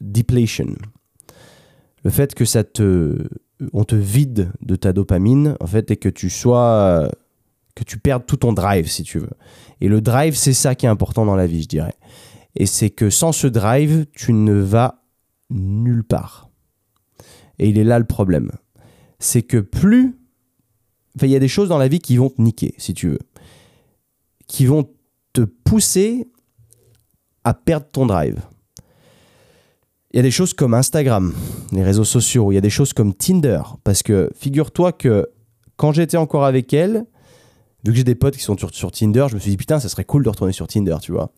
depletion 0.00 0.74
le 2.04 2.10
fait 2.10 2.34
que 2.34 2.44
ça 2.44 2.64
te 2.64 3.28
on 3.72 3.84
te 3.84 3.96
vide 3.96 4.52
de 4.62 4.76
ta 4.76 4.92
dopamine 4.92 5.56
en 5.60 5.66
fait 5.66 5.90
et 5.90 5.96
que 5.96 6.08
tu 6.08 6.30
sois 6.30 7.10
que 7.74 7.84
tu 7.84 7.98
perdes 7.98 8.24
tout 8.26 8.36
ton 8.36 8.52
drive 8.52 8.88
si 8.88 9.02
tu 9.02 9.18
veux. 9.18 9.30
Et 9.80 9.88
le 9.88 10.00
drive 10.00 10.36
c'est 10.36 10.52
ça 10.52 10.74
qui 10.74 10.86
est 10.86 10.88
important 10.88 11.24
dans 11.24 11.36
la 11.36 11.46
vie, 11.46 11.62
je 11.62 11.68
dirais. 11.68 11.94
Et 12.54 12.66
c'est 12.66 12.90
que 12.90 13.10
sans 13.10 13.32
ce 13.32 13.46
drive, 13.46 14.06
tu 14.12 14.32
ne 14.32 14.54
vas 14.54 15.04
nulle 15.50 16.04
part. 16.04 16.50
Et 17.58 17.68
il 17.68 17.78
est 17.78 17.84
là 17.84 17.98
le 17.98 18.04
problème. 18.04 18.52
C'est 19.18 19.42
que 19.42 19.58
plus 19.58 20.16
il 21.22 21.30
y 21.30 21.36
a 21.36 21.40
des 21.40 21.48
choses 21.48 21.68
dans 21.68 21.78
la 21.78 21.88
vie 21.88 21.98
qui 21.98 22.16
vont 22.16 22.30
te 22.30 22.40
niquer 22.40 22.74
si 22.78 22.94
tu 22.94 23.08
veux. 23.08 23.18
Qui 24.46 24.66
vont 24.66 24.88
te 25.32 25.42
pousser 25.42 26.30
à 27.44 27.54
perdre 27.54 27.86
ton 27.90 28.06
drive. 28.06 28.40
Il 30.12 30.16
y 30.16 30.20
a 30.20 30.22
des 30.22 30.30
choses 30.30 30.54
comme 30.54 30.72
Instagram, 30.72 31.34
les 31.70 31.82
réseaux 31.82 32.04
sociaux, 32.04 32.50
il 32.50 32.54
y 32.54 32.58
a 32.58 32.62
des 32.62 32.70
choses 32.70 32.94
comme 32.94 33.12
Tinder. 33.12 33.60
Parce 33.84 34.02
que 34.02 34.30
figure-toi 34.34 34.92
que 34.92 35.28
quand 35.76 35.92
j'étais 35.92 36.16
encore 36.16 36.46
avec 36.46 36.72
elle, 36.72 37.04
vu 37.84 37.92
que 37.92 37.96
j'ai 37.98 38.04
des 38.04 38.14
potes 38.14 38.34
qui 38.34 38.42
sont 38.42 38.56
sur, 38.56 38.90
Tinder, 38.90 39.26
je 39.28 39.34
me 39.34 39.40
suis 39.40 39.50
dit 39.50 39.58
putain, 39.58 39.80
ça 39.80 39.90
serait 39.90 40.04
cool 40.04 40.24
de 40.24 40.30
retourner 40.30 40.54
sur 40.54 40.66
Tinder, 40.66 40.96
tu 41.02 41.12
vois. 41.12 41.30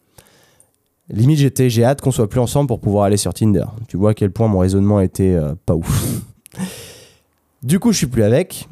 Limite, 1.08 1.68
j'ai 1.68 1.84
hâte 1.84 2.00
qu'on 2.00 2.12
soit 2.12 2.28
plus 2.28 2.38
ensemble 2.38 2.68
pour 2.68 2.80
pouvoir 2.80 3.04
aller 3.04 3.16
sur 3.16 3.34
Tinder. 3.34 3.64
Tu 3.88 3.96
vois 3.96 4.10
à 4.10 4.14
quel 4.14 4.30
point 4.30 4.46
mon 4.46 4.60
raisonnement 4.60 5.00
était 5.00 5.34
euh, 5.34 5.56
pas 5.66 5.74
ouf. 5.74 6.22
du 7.64 7.80
coup, 7.80 7.90
je 7.90 7.98
suis 7.98 8.06
plus 8.06 8.22
avec. 8.22 8.68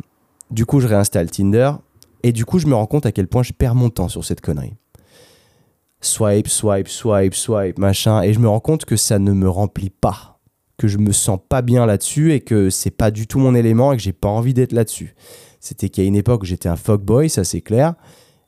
Du 0.52 0.64
coup, 0.64 0.78
je 0.78 0.86
réinstalle 0.86 1.28
Tinder. 1.28 1.72
Et 2.22 2.30
du 2.30 2.44
coup, 2.44 2.60
je 2.60 2.68
me 2.68 2.74
rends 2.76 2.86
compte 2.86 3.06
à 3.06 3.10
quel 3.10 3.26
point 3.26 3.42
je 3.42 3.52
perds 3.52 3.74
mon 3.74 3.90
temps 3.90 4.08
sur 4.08 4.24
cette 4.24 4.40
connerie 4.40 4.74
swipe, 6.00 6.48
swipe, 6.48 6.88
swipe, 6.88 7.34
swipe, 7.34 7.78
machin, 7.78 8.22
et 8.22 8.32
je 8.32 8.38
me 8.38 8.48
rends 8.48 8.60
compte 8.60 8.84
que 8.84 8.96
ça 8.96 9.18
ne 9.18 9.32
me 9.32 9.48
remplit 9.48 9.90
pas, 9.90 10.40
que 10.76 10.88
je 10.88 10.98
me 10.98 11.12
sens 11.12 11.38
pas 11.48 11.62
bien 11.62 11.86
là-dessus 11.86 12.32
et 12.32 12.40
que 12.40 12.70
c'est 12.70 12.90
pas 12.90 13.10
du 13.10 13.26
tout 13.26 13.38
mon 13.38 13.54
élément 13.54 13.92
et 13.92 13.96
que 13.96 14.02
j'ai 14.02 14.12
pas 14.12 14.28
envie 14.28 14.54
d'être 14.54 14.72
là-dessus. 14.72 15.14
C'était 15.60 15.88
qu'à 15.88 16.04
une 16.04 16.16
époque 16.16 16.44
j'étais 16.44 16.68
un 16.68 16.76
fuckboy, 16.76 17.28
ça 17.28 17.44
c'est 17.44 17.60
clair, 17.60 17.94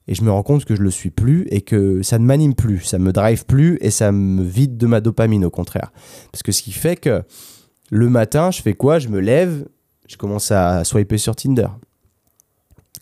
et 0.06 0.14
je 0.14 0.22
me 0.22 0.30
rends 0.30 0.42
compte 0.42 0.64
que 0.64 0.74
je 0.74 0.82
le 0.82 0.90
suis 0.90 1.10
plus 1.10 1.46
et 1.50 1.60
que 1.60 2.02
ça 2.02 2.18
ne 2.18 2.24
m'anime 2.24 2.54
plus, 2.54 2.80
ça 2.80 2.98
me 2.98 3.12
drive 3.12 3.46
plus 3.46 3.78
et 3.80 3.90
ça 3.90 4.12
me 4.12 4.42
vide 4.42 4.76
de 4.76 4.86
ma 4.86 5.00
dopamine 5.00 5.44
au 5.44 5.50
contraire. 5.50 5.92
Parce 6.32 6.42
que 6.42 6.52
ce 6.52 6.62
qui 6.62 6.72
fait 6.72 6.96
que 6.96 7.22
le 7.90 8.08
matin, 8.08 8.50
je 8.50 8.62
fais 8.62 8.74
quoi? 8.74 9.00
Je 9.00 9.08
me 9.08 9.18
lève, 9.20 9.66
Je 10.10 10.16
commence 10.16 10.50
à 10.50 10.82
swiper 10.82 11.18
sur 11.18 11.36
Tinder. 11.36 11.68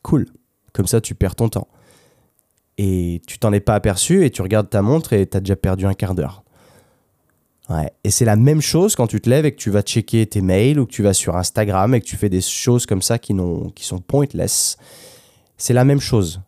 Cool. 0.02 0.26
Comme 0.74 0.86
ça, 0.86 1.00
tu 1.00 1.14
perds 1.14 1.36
ton 1.36 1.48
temps. 1.48 1.66
Et 2.78 3.20
tu 3.26 3.38
t'en 3.38 3.52
es 3.52 3.60
pas 3.60 3.74
aperçu 3.74 4.24
et 4.24 4.30
tu 4.30 4.40
regardes 4.40 4.70
ta 4.70 4.82
montre 4.82 5.12
et 5.12 5.26
tu 5.26 5.36
as 5.36 5.40
déjà 5.40 5.56
perdu 5.56 5.84
un 5.84 5.94
quart 5.94 6.14
d'heure. 6.14 6.44
Ouais. 7.68 7.92
Et 8.04 8.10
c'est 8.10 8.24
la 8.24 8.36
même 8.36 8.62
chose 8.62 8.96
quand 8.96 9.06
tu 9.06 9.20
te 9.20 9.28
lèves 9.28 9.44
et 9.44 9.52
que 9.52 9.60
tu 9.60 9.70
vas 9.70 9.82
checker 9.82 10.24
tes 10.26 10.40
mails 10.40 10.80
ou 10.80 10.86
que 10.86 10.92
tu 10.92 11.02
vas 11.02 11.12
sur 11.12 11.36
Instagram 11.36 11.94
et 11.94 12.00
que 12.00 12.06
tu 12.06 12.16
fais 12.16 12.30
des 12.30 12.40
choses 12.40 12.86
comme 12.86 13.02
ça 13.02 13.18
qui, 13.18 13.34
qui 13.74 13.84
sont 13.84 13.98
pointless. 13.98 14.76
C'est 15.56 15.74
la 15.74 15.84
même 15.84 16.00
chose. 16.00 16.40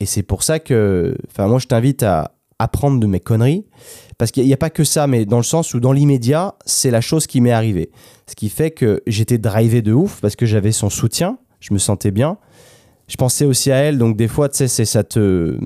Et 0.00 0.06
c'est 0.06 0.24
pour 0.24 0.42
ça 0.42 0.58
que, 0.58 1.16
enfin, 1.30 1.46
moi, 1.46 1.60
je 1.60 1.68
t'invite 1.68 2.02
à 2.02 2.32
apprendre 2.62 3.00
de 3.00 3.06
mes 3.06 3.20
conneries. 3.20 3.64
Parce 4.18 4.30
qu'il 4.30 4.44
n'y 4.44 4.52
a, 4.52 4.56
pas 4.56 4.70
que 4.70 4.84
ça, 4.84 5.06
mais 5.06 5.24
dans 5.24 5.38
le 5.38 5.42
sens 5.42 5.74
où, 5.74 5.80
dans 5.80 5.92
l'immédiat, 5.92 6.54
c'est 6.64 6.90
la 6.90 7.00
chose 7.00 7.26
qui 7.26 7.40
m'est 7.40 7.52
arrivée. 7.52 7.90
Ce 8.26 8.34
qui 8.34 8.48
fait 8.48 8.70
que 8.70 9.02
j'étais 9.06 9.38
drivé 9.38 9.82
de 9.82 9.92
ouf 9.92 10.20
parce 10.20 10.36
que 10.36 10.46
j'avais 10.46 10.72
son 10.72 10.90
soutien, 10.90 11.38
je 11.60 11.74
me 11.74 11.78
sentais 11.78 12.10
bien. 12.10 12.38
Je 13.12 13.18
pensais 13.18 13.44
aussi 13.44 13.70
à 13.70 13.76
elle, 13.76 13.98
donc 13.98 14.16
des 14.16 14.26
fois, 14.26 14.48
tu 14.48 14.66
sais, 14.66 14.84
ça 14.86 15.04
te. 15.04 15.58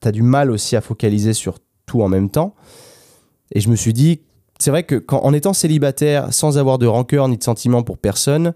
T'as 0.00 0.10
du 0.10 0.24
mal 0.24 0.50
aussi 0.50 0.74
à 0.74 0.80
focaliser 0.80 1.32
sur 1.32 1.60
tout 1.86 2.02
en 2.02 2.08
même 2.08 2.28
temps. 2.28 2.56
Et 3.52 3.60
je 3.60 3.68
me 3.68 3.76
suis 3.76 3.92
dit, 3.92 4.22
c'est 4.58 4.72
vrai 4.72 4.82
que 4.82 4.96
quand, 4.96 5.20
en 5.20 5.32
étant 5.32 5.52
célibataire, 5.52 6.34
sans 6.34 6.58
avoir 6.58 6.78
de 6.78 6.86
rancœur 6.86 7.28
ni 7.28 7.38
de 7.38 7.44
sentiment 7.44 7.84
pour 7.84 7.98
personne, 7.98 8.52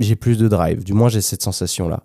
j'ai 0.00 0.16
plus 0.16 0.36
de 0.36 0.48
drive. 0.48 0.82
Du 0.82 0.92
moins, 0.92 1.08
j'ai 1.08 1.20
cette 1.20 1.42
sensation-là. 1.44 2.02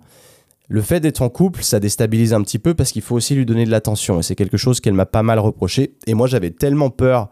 Le 0.67 0.83
fait 0.83 0.99
d'être 0.99 1.23
en 1.23 1.29
couple, 1.29 1.63
ça 1.63 1.79
déstabilise 1.79 2.31
un 2.31 2.43
petit 2.43 2.59
peu 2.59 2.75
parce 2.75 2.91
qu'il 2.91 3.01
faut 3.01 3.15
aussi 3.15 3.33
lui 3.33 3.47
donner 3.47 3.65
de 3.65 3.71
l'attention. 3.71 4.19
Et 4.19 4.23
c'est 4.23 4.35
quelque 4.35 4.57
chose 4.57 4.79
qu'elle 4.79 4.93
m'a 4.93 5.07
pas 5.07 5.23
mal 5.23 5.39
reproché. 5.39 5.95
Et 6.05 6.13
moi, 6.13 6.27
j'avais 6.27 6.51
tellement 6.51 6.91
peur 6.91 7.31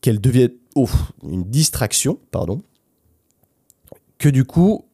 qu'elle 0.00 0.20
devienne 0.20 0.50
une 1.22 1.44
distraction, 1.44 2.18
pardon, 2.32 2.62
que 4.18 4.28
du 4.28 4.44
coup, 4.44 4.89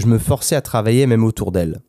je 0.00 0.06
me 0.06 0.18
forçais 0.18 0.56
à 0.56 0.60
travailler 0.60 1.06
même 1.06 1.24
autour 1.24 1.52
d'elle. 1.52 1.80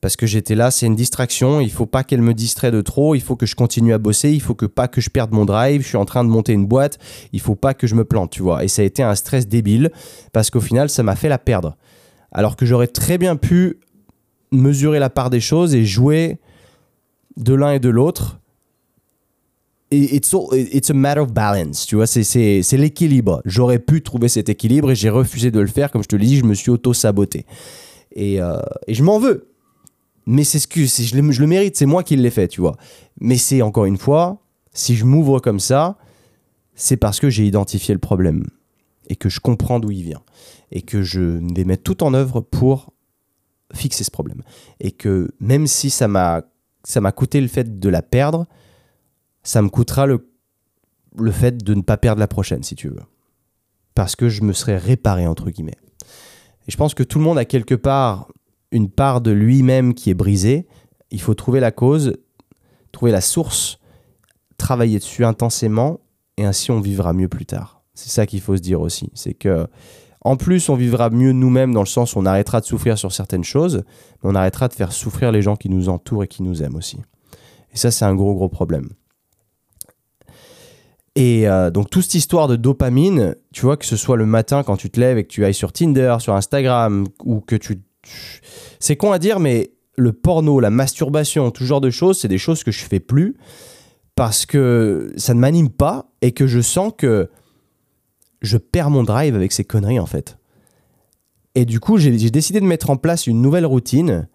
Parce 0.00 0.16
que 0.16 0.26
j'étais 0.26 0.54
là, 0.54 0.70
c'est 0.70 0.86
une 0.86 0.94
distraction, 0.94 1.60
il 1.60 1.70
faut 1.70 1.86
pas 1.86 2.04
qu'elle 2.04 2.22
me 2.22 2.34
distrait 2.34 2.70
de 2.70 2.80
trop, 2.80 3.14
il 3.14 3.22
faut 3.22 3.34
que 3.34 3.46
je 3.46 3.56
continue 3.56 3.92
à 3.92 3.98
bosser, 3.98 4.30
il 4.30 4.42
faut 4.42 4.54
pas 4.54 4.88
que 4.88 5.00
je 5.00 5.10
perde 5.10 5.32
mon 5.32 5.44
drive, 5.44 5.82
je 5.82 5.88
suis 5.88 5.96
en 5.96 6.04
train 6.04 6.22
de 6.22 6.28
monter 6.28 6.52
une 6.52 6.66
boîte, 6.66 6.98
il 7.32 7.40
faut 7.40 7.54
pas 7.54 7.74
que 7.74 7.86
je 7.86 7.94
me 7.94 8.04
plante, 8.04 8.30
tu 8.30 8.42
vois. 8.42 8.62
Et 8.62 8.68
ça 8.68 8.82
a 8.82 8.84
été 8.84 9.02
un 9.02 9.14
stress 9.14 9.48
débile, 9.48 9.90
parce 10.32 10.50
qu'au 10.50 10.60
final, 10.60 10.90
ça 10.90 11.02
m'a 11.02 11.16
fait 11.16 11.28
la 11.28 11.38
perdre. 11.38 11.76
Alors 12.30 12.56
que 12.56 12.66
j'aurais 12.66 12.86
très 12.88 13.18
bien 13.18 13.36
pu 13.36 13.80
mesurer 14.52 14.98
la 14.98 15.10
part 15.10 15.30
des 15.30 15.40
choses 15.40 15.74
et 15.74 15.84
jouer 15.84 16.38
de 17.36 17.54
l'un 17.54 17.72
et 17.72 17.80
de 17.80 17.88
l'autre. 17.88 18.38
It's, 19.90 20.34
it's 20.52 20.90
a 20.90 20.94
matter 20.94 21.20
of 21.20 21.32
balance, 21.32 21.86
tu 21.86 21.94
vois, 21.94 22.08
c'est 22.08 22.72
l'équilibre. 22.72 23.40
J'aurais 23.44 23.78
pu 23.78 24.02
trouver 24.02 24.28
cet 24.28 24.48
équilibre 24.48 24.90
et 24.90 24.96
j'ai 24.96 25.10
refusé 25.10 25.52
de 25.52 25.60
le 25.60 25.68
faire. 25.68 25.92
Comme 25.92 26.02
je 26.02 26.08
te 26.08 26.16
l'ai 26.16 26.26
dit, 26.26 26.38
je 26.38 26.44
me 26.44 26.54
suis 26.54 26.70
auto-saboté. 26.70 27.46
Et, 28.12 28.40
euh, 28.40 28.58
et, 28.88 28.94
je 28.94 29.04
m'en 29.04 29.18
veux. 29.18 29.48
Mais 30.26 30.42
c'est 30.42 30.58
ce 30.58 30.66
que 30.66 30.84
je, 30.84 31.16
le, 31.16 31.30
je 31.30 31.40
le 31.40 31.46
mérite, 31.46 31.76
c'est 31.76 31.86
moi 31.86 32.02
qui 32.02 32.16
l'ai 32.16 32.30
fait, 32.30 32.48
tu 32.48 32.60
vois. 32.60 32.76
Mais 33.20 33.36
c'est 33.36 33.62
encore 33.62 33.84
une 33.84 33.96
fois, 33.96 34.42
si 34.72 34.96
je 34.96 35.04
m'ouvre 35.04 35.38
comme 35.38 35.60
ça, 35.60 35.96
c'est 36.74 36.96
parce 36.96 37.20
que 37.20 37.30
j'ai 37.30 37.46
identifié 37.46 37.94
le 37.94 38.00
problème 38.00 38.44
et 39.08 39.14
que 39.14 39.28
je 39.28 39.38
comprends 39.38 39.78
d'où 39.78 39.92
il 39.92 40.02
vient 40.02 40.22
et 40.72 40.82
que 40.82 41.02
je 41.02 41.20
vais 41.54 41.64
mettre 41.64 41.84
tout 41.84 42.02
en 42.02 42.12
œuvre 42.12 42.40
pour 42.40 42.92
fixer 43.72 44.04
ce 44.04 44.10
problème. 44.10 44.42
Et 44.80 44.90
que 44.90 45.30
même 45.40 45.66
si 45.66 45.90
ça 45.90 46.08
m'a 46.08 46.42
coûté 47.12 47.40
le 47.40 47.48
fait 47.48 47.78
de 47.78 47.88
la 47.88 48.02
perdre, 48.02 48.46
ça 49.46 49.62
me 49.62 49.68
coûtera 49.68 50.06
le, 50.06 50.28
le 51.16 51.30
fait 51.30 51.62
de 51.62 51.74
ne 51.74 51.82
pas 51.82 51.96
perdre 51.96 52.18
la 52.18 52.26
prochaine, 52.26 52.64
si 52.64 52.74
tu 52.74 52.88
veux. 52.88 53.00
Parce 53.94 54.16
que 54.16 54.28
je 54.28 54.42
me 54.42 54.52
serais 54.52 54.76
réparé, 54.76 55.26
entre 55.26 55.50
guillemets. 55.50 55.78
Et 56.66 56.72
je 56.72 56.76
pense 56.76 56.94
que 56.94 57.04
tout 57.04 57.18
le 57.18 57.24
monde 57.24 57.38
a 57.38 57.44
quelque 57.44 57.76
part 57.76 58.28
une 58.72 58.90
part 58.90 59.20
de 59.20 59.30
lui-même 59.30 59.94
qui 59.94 60.10
est 60.10 60.14
brisée. 60.14 60.66
Il 61.12 61.20
faut 61.20 61.34
trouver 61.34 61.60
la 61.60 61.70
cause, 61.70 62.14
trouver 62.90 63.12
la 63.12 63.20
source, 63.20 63.78
travailler 64.58 64.98
dessus 64.98 65.24
intensément, 65.24 66.00
et 66.36 66.44
ainsi 66.44 66.72
on 66.72 66.80
vivra 66.80 67.12
mieux 67.12 67.28
plus 67.28 67.46
tard. 67.46 67.82
C'est 67.94 68.10
ça 68.10 68.26
qu'il 68.26 68.40
faut 68.40 68.56
se 68.56 68.62
dire 68.62 68.80
aussi. 68.80 69.10
C'est 69.14 69.34
que 69.34 69.68
en 70.22 70.36
plus, 70.36 70.68
on 70.68 70.74
vivra 70.74 71.08
mieux 71.08 71.30
nous-mêmes 71.30 71.72
dans 71.72 71.82
le 71.82 71.86
sens 71.86 72.16
où 72.16 72.18
on 72.18 72.26
arrêtera 72.26 72.60
de 72.60 72.66
souffrir 72.66 72.98
sur 72.98 73.12
certaines 73.12 73.44
choses, 73.44 73.84
mais 74.22 74.30
on 74.30 74.34
arrêtera 74.34 74.66
de 74.66 74.74
faire 74.74 74.90
souffrir 74.90 75.30
les 75.30 75.40
gens 75.40 75.54
qui 75.54 75.68
nous 75.68 75.88
entourent 75.88 76.24
et 76.24 76.28
qui 76.28 76.42
nous 76.42 76.64
aiment 76.64 76.74
aussi. 76.74 76.98
Et 77.72 77.76
ça, 77.76 77.92
c'est 77.92 78.04
un 78.04 78.16
gros, 78.16 78.34
gros 78.34 78.48
problème. 78.48 78.88
Et 81.16 81.48
euh, 81.48 81.70
donc, 81.70 81.88
toute 81.88 82.04
cette 82.04 82.14
histoire 82.14 82.46
de 82.46 82.56
dopamine, 82.56 83.34
tu 83.52 83.62
vois, 83.62 83.78
que 83.78 83.86
ce 83.86 83.96
soit 83.96 84.18
le 84.18 84.26
matin 84.26 84.62
quand 84.62 84.76
tu 84.76 84.90
te 84.90 85.00
lèves 85.00 85.16
et 85.16 85.24
que 85.24 85.28
tu 85.28 85.44
ailles 85.44 85.54
sur 85.54 85.72
Tinder, 85.72 86.16
sur 86.20 86.34
Instagram, 86.34 87.06
ou 87.24 87.40
que 87.40 87.56
tu. 87.56 87.80
C'est 88.78 88.96
con 88.96 89.12
à 89.12 89.18
dire, 89.18 89.40
mais 89.40 89.72
le 89.96 90.12
porno, 90.12 90.60
la 90.60 90.68
masturbation, 90.70 91.50
tout 91.50 91.64
genre 91.64 91.80
de 91.80 91.88
choses, 91.88 92.20
c'est 92.20 92.28
des 92.28 92.38
choses 92.38 92.62
que 92.62 92.70
je 92.70 92.84
fais 92.84 93.00
plus 93.00 93.34
parce 94.14 94.46
que 94.46 95.12
ça 95.16 95.34
ne 95.34 95.40
m'anime 95.40 95.70
pas 95.70 96.10
et 96.20 96.32
que 96.32 96.46
je 96.46 96.60
sens 96.60 96.92
que 96.96 97.30
je 98.42 98.58
perds 98.58 98.90
mon 98.90 99.02
drive 99.02 99.34
avec 99.34 99.52
ces 99.52 99.64
conneries 99.64 99.98
en 99.98 100.06
fait. 100.06 100.38
Et 101.54 101.64
du 101.64 101.80
coup, 101.80 101.96
j'ai 101.96 102.10
décidé 102.30 102.60
de 102.60 102.66
mettre 102.66 102.90
en 102.90 102.96
place 102.96 103.26
une 103.26 103.40
nouvelle 103.40 103.66
routine 103.66 104.28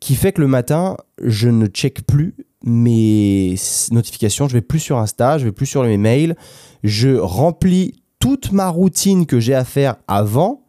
qui 0.00 0.16
fait 0.16 0.32
que 0.32 0.40
le 0.40 0.48
matin, 0.48 0.96
je 1.22 1.48
ne 1.48 1.66
check 1.66 2.04
plus 2.06 2.34
mes 2.64 3.54
notifications, 3.90 4.48
je 4.48 4.54
vais 4.54 4.62
plus 4.62 4.80
sur 4.80 4.98
Insta, 4.98 5.38
je 5.38 5.44
vais 5.44 5.52
plus 5.52 5.66
sur 5.66 5.82
mes 5.84 5.96
mails, 5.96 6.36
je 6.82 7.16
remplis 7.16 8.02
toute 8.18 8.52
ma 8.52 8.68
routine 8.68 9.26
que 9.26 9.40
j'ai 9.40 9.54
à 9.54 9.64
faire 9.64 9.96
avant. 10.08 10.64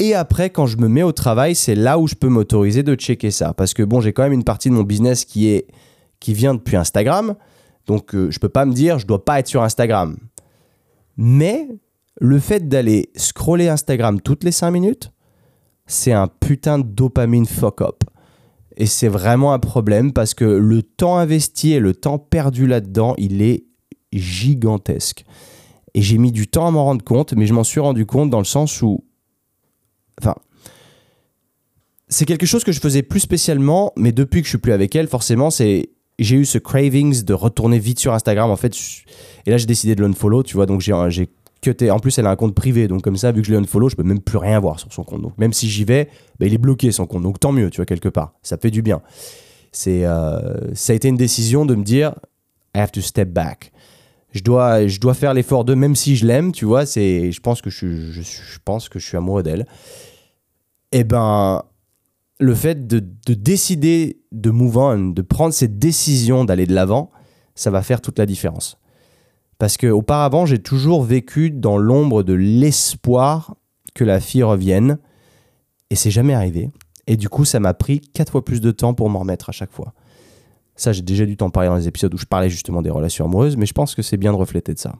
Et 0.00 0.14
après, 0.14 0.50
quand 0.50 0.66
je 0.66 0.76
me 0.78 0.88
mets 0.88 1.04
au 1.04 1.12
travail, 1.12 1.54
c'est 1.54 1.76
là 1.76 1.98
où 1.98 2.08
je 2.08 2.16
peux 2.16 2.28
m'autoriser 2.28 2.82
de 2.82 2.94
checker 2.96 3.30
ça. 3.30 3.54
Parce 3.54 3.74
que 3.74 3.82
bon, 3.82 4.00
j'ai 4.00 4.12
quand 4.12 4.24
même 4.24 4.32
une 4.32 4.44
partie 4.44 4.68
de 4.68 4.74
mon 4.74 4.82
business 4.82 5.24
qui, 5.24 5.48
est, 5.48 5.68
qui 6.18 6.34
vient 6.34 6.54
depuis 6.54 6.76
Instagram. 6.76 7.36
Donc 7.86 8.14
euh, 8.14 8.30
je 8.30 8.38
peux 8.40 8.48
pas 8.48 8.64
me 8.64 8.72
dire 8.72 8.98
je 8.98 9.06
dois 9.06 9.24
pas 9.24 9.38
être 9.38 9.46
sur 9.46 9.62
Instagram. 9.62 10.16
Mais 11.16 11.68
le 12.20 12.38
fait 12.40 12.68
d'aller 12.68 13.10
scroller 13.14 13.68
Instagram 13.68 14.20
toutes 14.20 14.42
les 14.42 14.52
5 14.52 14.70
minutes, 14.70 15.12
c'est 15.86 16.12
un 16.12 16.28
putain 16.28 16.78
de 16.78 16.84
dopamine 16.84 17.46
fuck 17.46 17.82
up. 17.82 18.04
Et 18.76 18.86
c'est 18.86 19.08
vraiment 19.08 19.52
un 19.52 19.58
problème 19.58 20.12
parce 20.12 20.34
que 20.34 20.44
le 20.44 20.82
temps 20.82 21.16
investi 21.16 21.72
et 21.72 21.80
le 21.80 21.94
temps 21.94 22.18
perdu 22.18 22.66
là-dedans, 22.66 23.14
il 23.18 23.42
est 23.42 23.64
gigantesque. 24.12 25.24
Et 25.94 26.02
j'ai 26.02 26.18
mis 26.18 26.32
du 26.32 26.48
temps 26.48 26.66
à 26.66 26.70
m'en 26.70 26.84
rendre 26.84 27.04
compte, 27.04 27.34
mais 27.34 27.46
je 27.46 27.54
m'en 27.54 27.64
suis 27.64 27.80
rendu 27.80 28.04
compte 28.04 28.30
dans 28.30 28.38
le 28.38 28.44
sens 28.44 28.82
où... 28.82 29.04
Enfin, 30.20 30.34
c'est 32.08 32.24
quelque 32.24 32.46
chose 32.46 32.64
que 32.64 32.72
je 32.72 32.80
faisais 32.80 33.02
plus 33.02 33.20
spécialement, 33.20 33.92
mais 33.96 34.12
depuis 34.12 34.40
que 34.40 34.46
je 34.46 34.50
suis 34.50 34.58
plus 34.58 34.72
avec 34.72 34.94
elle, 34.96 35.08
forcément, 35.08 35.50
c'est 35.50 35.90
j'ai 36.18 36.36
eu 36.36 36.44
ce 36.44 36.58
cravings 36.58 37.24
de 37.24 37.34
retourner 37.34 37.78
vite 37.78 37.98
sur 37.98 38.12
Instagram 38.14 38.50
en 38.50 38.56
fait 38.56 38.74
et 39.46 39.50
là 39.50 39.56
j'ai 39.56 39.66
décidé 39.66 39.94
de 39.96 40.02
l'unfollow 40.02 40.42
tu 40.42 40.54
vois 40.54 40.66
donc 40.66 40.80
j'ai 40.80 41.28
j'ai 41.64 41.72
cuté 41.72 41.90
en 41.90 41.98
plus 41.98 42.18
elle 42.18 42.26
a 42.26 42.30
un 42.30 42.36
compte 42.36 42.54
privé 42.54 42.88
donc 42.88 43.02
comme 43.02 43.16
ça 43.16 43.32
vu 43.32 43.40
que 43.40 43.46
je 43.46 43.52
l'ai 43.52 43.58
unfollow 43.58 43.88
je 43.88 43.96
peux 43.96 44.02
même 44.02 44.20
plus 44.20 44.38
rien 44.38 44.58
voir 44.60 44.78
sur 44.78 44.92
son 44.92 45.04
compte. 45.04 45.22
Donc 45.22 45.38
même 45.38 45.52
si 45.52 45.68
j'y 45.68 45.84
vais 45.84 46.08
bah, 46.38 46.46
il 46.46 46.54
est 46.54 46.58
bloqué 46.58 46.92
son 46.92 47.06
compte. 47.06 47.22
Donc 47.22 47.40
tant 47.40 47.52
mieux 47.52 47.70
tu 47.70 47.76
vois 47.76 47.86
quelque 47.86 48.08
part. 48.08 48.34
Ça 48.42 48.56
fait 48.56 48.70
du 48.70 48.82
bien. 48.82 49.02
C'est 49.72 50.04
euh, 50.04 50.74
ça 50.74 50.92
a 50.92 50.96
été 50.96 51.08
une 51.08 51.16
décision 51.16 51.66
de 51.66 51.74
me 51.74 51.82
dire 51.82 52.14
I 52.74 52.80
have 52.80 52.92
to 52.92 53.00
step 53.00 53.30
back. 53.30 53.72
Je 54.32 54.42
dois 54.42 54.86
je 54.86 55.00
dois 55.00 55.14
faire 55.14 55.34
l'effort 55.34 55.64
de 55.64 55.74
même 55.74 55.94
si 55.96 56.16
je 56.16 56.26
l'aime 56.26 56.52
tu 56.52 56.64
vois 56.64 56.86
c'est 56.86 57.32
je 57.32 57.40
pense 57.40 57.62
que 57.62 57.70
je, 57.70 58.10
je, 58.10 58.22
je 58.22 58.58
pense 58.64 58.88
que 58.88 58.98
je 58.98 59.06
suis 59.06 59.16
amoureux 59.16 59.42
d'elle. 59.42 59.66
Et 60.92 61.00
eh 61.00 61.04
ben 61.04 61.62
le 62.38 62.54
fait 62.54 62.86
de, 62.86 63.00
décider 63.34 64.20
de 64.32 64.50
move 64.50 65.14
de 65.14 65.22
prendre 65.22 65.54
cette 65.54 65.78
décision 65.78 66.44
d'aller 66.44 66.66
de 66.66 66.74
l'avant, 66.74 67.10
ça 67.54 67.70
va 67.70 67.82
faire 67.82 68.00
toute 68.00 68.18
la 68.18 68.26
différence. 68.26 68.78
Parce 69.64 69.78
qu'auparavant, 69.78 70.44
j'ai 70.44 70.58
toujours 70.58 71.02
vécu 71.02 71.50
dans 71.50 71.78
l'ombre 71.78 72.22
de 72.22 72.34
l'espoir 72.34 73.56
que 73.94 74.04
la 74.04 74.20
fille 74.20 74.42
revienne, 74.42 74.98
et 75.88 75.94
c'est 75.94 76.10
jamais 76.10 76.34
arrivé. 76.34 76.68
Et 77.06 77.16
du 77.16 77.30
coup, 77.30 77.46
ça 77.46 77.60
m'a 77.60 77.72
pris 77.72 78.00
quatre 78.00 78.32
fois 78.32 78.44
plus 78.44 78.60
de 78.60 78.72
temps 78.72 78.92
pour 78.92 79.08
m'en 79.08 79.20
remettre 79.20 79.48
à 79.48 79.52
chaque 79.52 79.72
fois. 79.72 79.94
Ça, 80.76 80.92
j'ai 80.92 81.00
déjà 81.00 81.24
dû 81.24 81.38
t'en 81.38 81.48
parler 81.48 81.70
dans 81.70 81.76
les 81.76 81.88
épisodes 81.88 82.12
où 82.12 82.18
je 82.18 82.26
parlais 82.26 82.50
justement 82.50 82.82
des 82.82 82.90
relations 82.90 83.24
amoureuses, 83.24 83.56
mais 83.56 83.64
je 83.64 83.72
pense 83.72 83.94
que 83.94 84.02
c'est 84.02 84.18
bien 84.18 84.32
de 84.32 84.36
refléter 84.36 84.74
de 84.74 84.78
ça. 84.78 84.96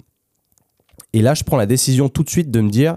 Et 1.12 1.20
là, 1.20 1.35
je 1.35 1.44
prends 1.44 1.59
la 1.59 1.66
décision 1.66 2.09
tout 2.09 2.22
de 2.22 2.31
suite 2.31 2.50
de 2.50 2.62
me 2.62 2.70
dire, 2.70 2.96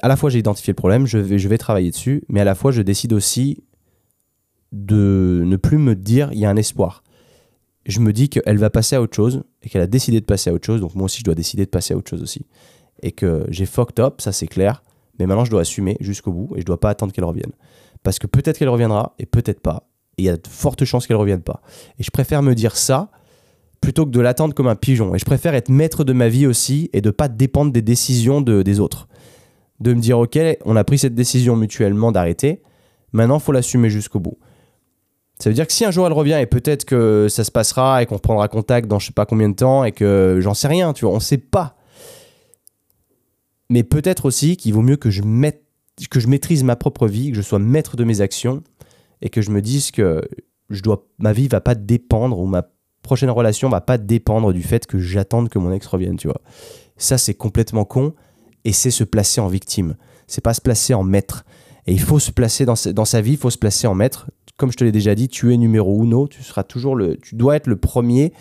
à 0.00 0.06
la 0.06 0.14
fois 0.14 0.30
j'ai 0.30 0.38
identifié 0.38 0.70
le 0.70 0.76
problème, 0.76 1.06
je 1.06 1.18
vais, 1.18 1.40
je 1.40 1.48
vais 1.48 1.58
travailler 1.58 1.90
dessus, 1.90 2.22
mais 2.28 2.40
à 2.40 2.44
la 2.44 2.54
fois 2.54 2.70
je 2.70 2.82
décide 2.82 3.12
aussi 3.14 3.64
de 4.70 5.42
ne 5.44 5.56
plus 5.56 5.78
me 5.78 5.96
dire 5.96 6.28
il 6.32 6.38
y 6.38 6.44
a 6.44 6.50
un 6.50 6.56
espoir. 6.56 7.02
Je 7.86 8.00
me 8.00 8.12
dis 8.12 8.28
qu'elle 8.28 8.58
va 8.58 8.70
passer 8.70 8.96
à 8.96 9.02
autre 9.02 9.14
chose 9.14 9.44
et 9.62 9.68
qu'elle 9.68 9.82
a 9.82 9.86
décidé 9.86 10.20
de 10.20 10.24
passer 10.24 10.50
à 10.50 10.54
autre 10.54 10.64
chose, 10.64 10.80
donc 10.80 10.94
moi 10.94 11.04
aussi 11.04 11.18
je 11.18 11.24
dois 11.24 11.34
décider 11.34 11.64
de 11.64 11.70
passer 11.70 11.94
à 11.94 11.96
autre 11.96 12.08
chose 12.08 12.22
aussi. 12.22 12.46
Et 13.02 13.12
que 13.12 13.44
j'ai 13.48 13.66
fucked 13.66 14.00
up, 14.00 14.20
ça 14.20 14.32
c'est 14.32 14.46
clair, 14.46 14.82
mais 15.18 15.26
maintenant 15.26 15.44
je 15.44 15.50
dois 15.50 15.60
assumer 15.62 15.96
jusqu'au 16.00 16.32
bout 16.32 16.54
et 16.56 16.60
je 16.60 16.66
dois 16.66 16.80
pas 16.80 16.90
attendre 16.90 17.12
qu'elle 17.12 17.24
revienne. 17.24 17.52
Parce 18.02 18.18
que 18.18 18.26
peut-être 18.26 18.58
qu'elle 18.58 18.68
reviendra 18.68 19.14
et 19.18 19.26
peut-être 19.26 19.60
pas. 19.60 19.88
Et 20.16 20.22
il 20.22 20.24
y 20.26 20.28
a 20.28 20.36
de 20.36 20.46
fortes 20.48 20.84
chances 20.84 21.06
qu'elle 21.06 21.16
revienne 21.16 21.42
pas. 21.42 21.60
Et 21.98 22.02
je 22.02 22.10
préfère 22.10 22.42
me 22.42 22.54
dire 22.54 22.76
ça 22.76 23.10
plutôt 23.80 24.06
que 24.06 24.10
de 24.10 24.20
l'attendre 24.20 24.54
comme 24.54 24.68
un 24.68 24.76
pigeon. 24.76 25.14
Et 25.14 25.18
je 25.18 25.24
préfère 25.24 25.54
être 25.54 25.68
maître 25.68 26.04
de 26.04 26.12
ma 26.12 26.28
vie 26.28 26.46
aussi 26.46 26.88
et 26.92 27.00
de 27.00 27.10
pas 27.10 27.28
dépendre 27.28 27.72
des 27.72 27.82
décisions 27.82 28.40
de, 28.40 28.62
des 28.62 28.80
autres. 28.80 29.08
De 29.80 29.92
me 29.92 30.00
dire, 30.00 30.18
ok, 30.18 30.38
on 30.64 30.76
a 30.76 30.84
pris 30.84 30.98
cette 30.98 31.14
décision 31.14 31.56
mutuellement 31.56 32.10
d'arrêter, 32.10 32.62
maintenant 33.12 33.38
faut 33.38 33.52
l'assumer 33.52 33.90
jusqu'au 33.90 34.20
bout. 34.20 34.38
Ça 35.44 35.50
veut 35.50 35.54
dire 35.54 35.66
que 35.66 35.74
si 35.74 35.84
un 35.84 35.90
jour 35.90 36.06
elle 36.06 36.14
revient 36.14 36.38
et 36.40 36.46
peut-être 36.46 36.86
que 36.86 37.26
ça 37.28 37.44
se 37.44 37.50
passera 37.50 38.02
et 38.02 38.06
qu'on 38.06 38.14
reprendra 38.14 38.48
contact 38.48 38.88
dans 38.88 38.98
je 38.98 39.08
sais 39.08 39.12
pas 39.12 39.26
combien 39.26 39.50
de 39.50 39.54
temps 39.54 39.84
et 39.84 39.92
que 39.92 40.38
j'en 40.40 40.54
sais 40.54 40.68
rien, 40.68 40.94
tu 40.94 41.04
vois, 41.04 41.14
on 41.14 41.20
sait 41.20 41.36
pas. 41.36 41.76
Mais 43.68 43.82
peut-être 43.82 44.24
aussi 44.24 44.56
qu'il 44.56 44.72
vaut 44.72 44.80
mieux 44.80 44.96
que 44.96 45.10
je, 45.10 45.20
mette, 45.20 45.62
que 46.08 46.18
je 46.18 46.28
maîtrise 46.28 46.64
ma 46.64 46.76
propre 46.76 47.06
vie, 47.06 47.30
que 47.30 47.36
je 47.36 47.42
sois 47.42 47.58
maître 47.58 47.98
de 47.98 48.04
mes 48.04 48.22
actions 48.22 48.62
et 49.20 49.28
que 49.28 49.42
je 49.42 49.50
me 49.50 49.60
dise 49.60 49.90
que 49.90 50.22
je 50.70 50.80
dois, 50.80 51.06
ma 51.18 51.34
vie 51.34 51.46
va 51.46 51.60
pas 51.60 51.74
dépendre 51.74 52.38
ou 52.38 52.46
ma 52.46 52.66
prochaine 53.02 53.28
relation 53.28 53.68
va 53.68 53.82
pas 53.82 53.98
dépendre 53.98 54.50
du 54.54 54.62
fait 54.62 54.86
que 54.86 54.98
j'attende 54.98 55.50
que 55.50 55.58
mon 55.58 55.74
ex 55.74 55.86
revienne, 55.86 56.16
tu 56.16 56.26
vois. 56.26 56.40
Ça, 56.96 57.18
c'est 57.18 57.34
complètement 57.34 57.84
con 57.84 58.14
et 58.64 58.72
c'est 58.72 58.90
se 58.90 59.04
placer 59.04 59.42
en 59.42 59.48
victime. 59.48 59.96
C'est 60.26 60.40
pas 60.40 60.54
se 60.54 60.62
placer 60.62 60.94
en 60.94 61.04
maître. 61.04 61.44
Et 61.86 61.92
il 61.92 62.00
faut 62.00 62.18
se 62.18 62.30
placer 62.30 62.64
dans 62.64 62.74
sa, 62.76 63.20
vie, 63.20 63.32
il 63.32 63.36
faut 63.38 63.50
se 63.50 63.58
placer 63.58 63.86
en 63.86 63.94
maître. 63.94 64.30
Comme 64.56 64.70
je 64.72 64.76
te 64.76 64.84
l'ai 64.84 64.92
déjà 64.92 65.14
dit, 65.14 65.28
tu 65.28 65.52
es 65.52 65.56
numéro 65.56 66.02
uno, 66.02 66.28
tu 66.28 66.42
seras 66.42 66.62
toujours 66.62 66.96
le, 66.96 67.16
tu 67.16 67.34
dois 67.34 67.56
être 67.56 67.66
le 67.66 67.76
premier 67.76 68.32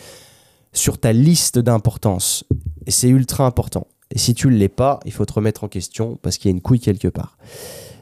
sur 0.72 0.98
ta 0.98 1.12
liste 1.12 1.60
d'importance. 1.60 2.46
Et 2.86 2.92
c'est 2.92 3.10
ultra 3.10 3.46
important. 3.46 3.88
Et 4.12 4.20
si 4.20 4.34
tu 4.34 4.48
ne 4.48 4.54
l'es 4.56 4.70
pas, 4.70 5.00
il 5.06 5.12
faut 5.12 5.26
te 5.26 5.34
remettre 5.34 5.64
en 5.64 5.68
question 5.68 6.18
parce 6.22 6.38
qu'il 6.38 6.50
y 6.50 6.54
a 6.54 6.56
une 6.56 6.62
couille 6.62 6.80
quelque 6.80 7.08
part. 7.08 7.38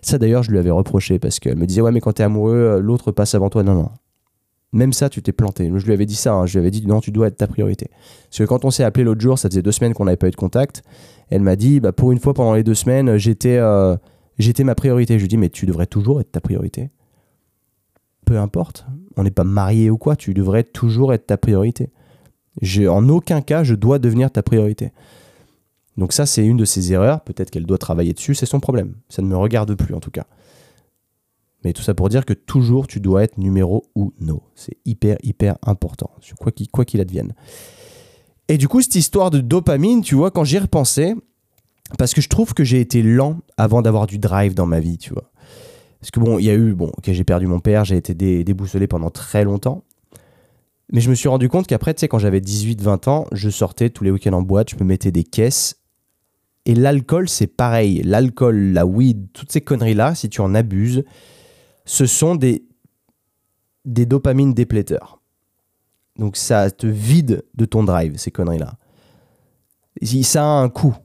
Ça 0.01 0.17
d'ailleurs, 0.17 0.43
je 0.43 0.51
lui 0.51 0.57
avais 0.57 0.71
reproché 0.71 1.19
parce 1.19 1.39
qu'elle 1.39 1.57
me 1.57 1.65
disait 1.65 1.81
Ouais, 1.81 1.91
mais 1.91 2.01
quand 2.01 2.13
tu 2.13 2.21
es 2.21 2.25
amoureux, 2.25 2.79
l'autre 2.81 3.11
passe 3.11 3.33
avant 3.35 3.49
toi. 3.49 3.63
Non, 3.63 3.75
non. 3.75 3.89
Même 4.73 4.93
ça, 4.93 5.09
tu 5.09 5.21
t'es 5.21 5.31
planté. 5.31 5.71
Je 5.73 5.85
lui 5.85 5.93
avais 5.93 6.05
dit 6.05 6.15
ça. 6.15 6.33
hein. 6.33 6.45
Je 6.45 6.53
lui 6.53 6.59
avais 6.59 6.71
dit 6.71 6.85
Non, 6.85 7.01
tu 7.01 7.11
dois 7.11 7.27
être 7.27 7.37
ta 7.37 7.47
priorité. 7.47 7.89
Parce 8.29 8.39
que 8.39 8.43
quand 8.45 8.65
on 8.65 8.71
s'est 8.71 8.83
appelé 8.83 9.03
l'autre 9.03 9.21
jour, 9.21 9.37
ça 9.37 9.49
faisait 9.49 9.61
deux 9.61 9.71
semaines 9.71 9.93
qu'on 9.93 10.05
n'avait 10.05 10.17
pas 10.17 10.27
eu 10.27 10.31
de 10.31 10.35
contact. 10.35 10.83
Elle 11.29 11.41
m'a 11.41 11.55
dit 11.55 11.79
bah, 11.79 11.91
Pour 11.91 12.11
une 12.11 12.19
fois, 12.19 12.33
pendant 12.33 12.53
les 12.53 12.63
deux 12.63 12.73
semaines, 12.75 13.17
j'étais 13.17 13.57
euh, 13.57 13.95
j'étais 14.37 14.63
ma 14.63 14.75
priorité. 14.75 15.17
Je 15.17 15.23
lui 15.23 15.27
dis 15.27 15.37
Mais 15.37 15.49
tu 15.49 15.65
devrais 15.65 15.87
toujours 15.87 16.21
être 16.21 16.31
ta 16.31 16.41
priorité. 16.41 16.89
Peu 18.25 18.37
importe. 18.37 18.85
On 19.17 19.23
n'est 19.23 19.31
pas 19.31 19.43
marié 19.43 19.89
ou 19.89 19.97
quoi. 19.97 20.15
Tu 20.15 20.33
devrais 20.33 20.63
toujours 20.63 21.13
être 21.13 21.27
ta 21.27 21.37
priorité. 21.37 21.89
En 22.87 23.07
aucun 23.09 23.41
cas, 23.41 23.63
je 23.63 23.75
dois 23.75 23.99
devenir 23.99 24.31
ta 24.31 24.43
priorité. 24.43 24.91
Donc 25.97 26.13
ça, 26.13 26.25
c'est 26.25 26.45
une 26.45 26.57
de 26.57 26.65
ses 26.65 26.93
erreurs. 26.93 27.21
Peut-être 27.21 27.49
qu'elle 27.51 27.65
doit 27.65 27.77
travailler 27.77 28.13
dessus. 28.13 28.35
C'est 28.35 28.45
son 28.45 28.59
problème. 28.59 28.95
Ça 29.09 29.21
ne 29.21 29.27
me 29.27 29.37
regarde 29.37 29.73
plus, 29.75 29.93
en 29.93 29.99
tout 29.99 30.11
cas. 30.11 30.25
Mais 31.63 31.73
tout 31.73 31.83
ça 31.83 31.93
pour 31.93 32.09
dire 32.09 32.25
que 32.25 32.33
toujours, 32.33 32.87
tu 32.87 32.99
dois 32.99 33.23
être 33.23 33.37
numéro 33.37 33.85
uno. 33.95 34.43
C'est 34.55 34.77
hyper, 34.85 35.17
hyper 35.21 35.57
important. 35.61 36.09
Quoi 36.39 36.51
qu'il 36.51 36.69
quoi 36.69 36.85
advienne. 36.95 37.33
Et 38.47 38.57
du 38.57 38.67
coup, 38.67 38.81
cette 38.81 38.95
histoire 38.95 39.29
de 39.29 39.39
dopamine, 39.39 40.01
tu 40.01 40.15
vois, 40.15 40.31
quand 40.31 40.43
j'y 40.43 40.57
repensais, 40.57 41.15
parce 41.97 42.13
que 42.13 42.21
je 42.21 42.29
trouve 42.29 42.53
que 42.53 42.63
j'ai 42.63 42.79
été 42.79 43.03
lent 43.03 43.39
avant 43.57 43.81
d'avoir 43.81 44.07
du 44.07 44.17
drive 44.17 44.53
dans 44.53 44.65
ma 44.65 44.79
vie, 44.79 44.97
tu 44.97 45.13
vois. 45.13 45.31
Parce 45.99 46.11
que 46.11 46.19
bon, 46.19 46.39
il 46.39 46.45
y 46.45 46.49
a 46.49 46.55
eu, 46.55 46.73
bon, 46.73 46.87
ok, 46.97 47.11
j'ai 47.11 47.23
perdu 47.23 47.45
mon 47.47 47.59
père, 47.59 47.85
j'ai 47.85 47.97
été 47.97 48.13
dé- 48.13 48.43
déboussolé 48.43 48.87
pendant 48.87 49.09
très 49.09 49.43
longtemps. 49.43 49.83
Mais 50.91 50.99
je 50.99 51.09
me 51.09 51.15
suis 51.15 51.29
rendu 51.29 51.47
compte 51.47 51.67
qu'après, 51.67 51.93
tu 51.93 52.01
sais, 52.01 52.07
quand 52.07 52.19
j'avais 52.19 52.39
18-20 52.41 53.07
ans, 53.09 53.25
je 53.31 53.49
sortais 53.49 53.89
tous 53.89 54.03
les 54.03 54.11
week-ends 54.11 54.33
en 54.33 54.41
boîte, 54.41 54.71
je 54.71 54.75
me 54.77 54.83
mettais 54.83 55.11
des 55.11 55.23
caisses. 55.23 55.77
Et 56.65 56.75
l'alcool, 56.75 57.29
c'est 57.29 57.47
pareil. 57.47 58.01
L'alcool, 58.03 58.55
la 58.73 58.85
weed, 58.85 59.31
toutes 59.33 59.51
ces 59.51 59.61
conneries-là, 59.61 60.15
si 60.15 60.29
tu 60.29 60.41
en 60.41 60.53
abuses, 60.53 61.03
ce 61.85 62.05
sont 62.05 62.35
des, 62.35 62.65
des 63.85 64.05
dopamines 64.05 64.53
dépléteurs. 64.53 65.21
Donc 66.17 66.35
ça 66.35 66.69
te 66.71 66.87
vide 66.87 67.43
de 67.55 67.65
ton 67.65 67.83
drive, 67.83 68.17
ces 68.17 68.31
conneries-là. 68.31 68.75
Ça 70.23 70.43
a 70.43 70.47
un 70.47 70.69
coût 70.69 70.95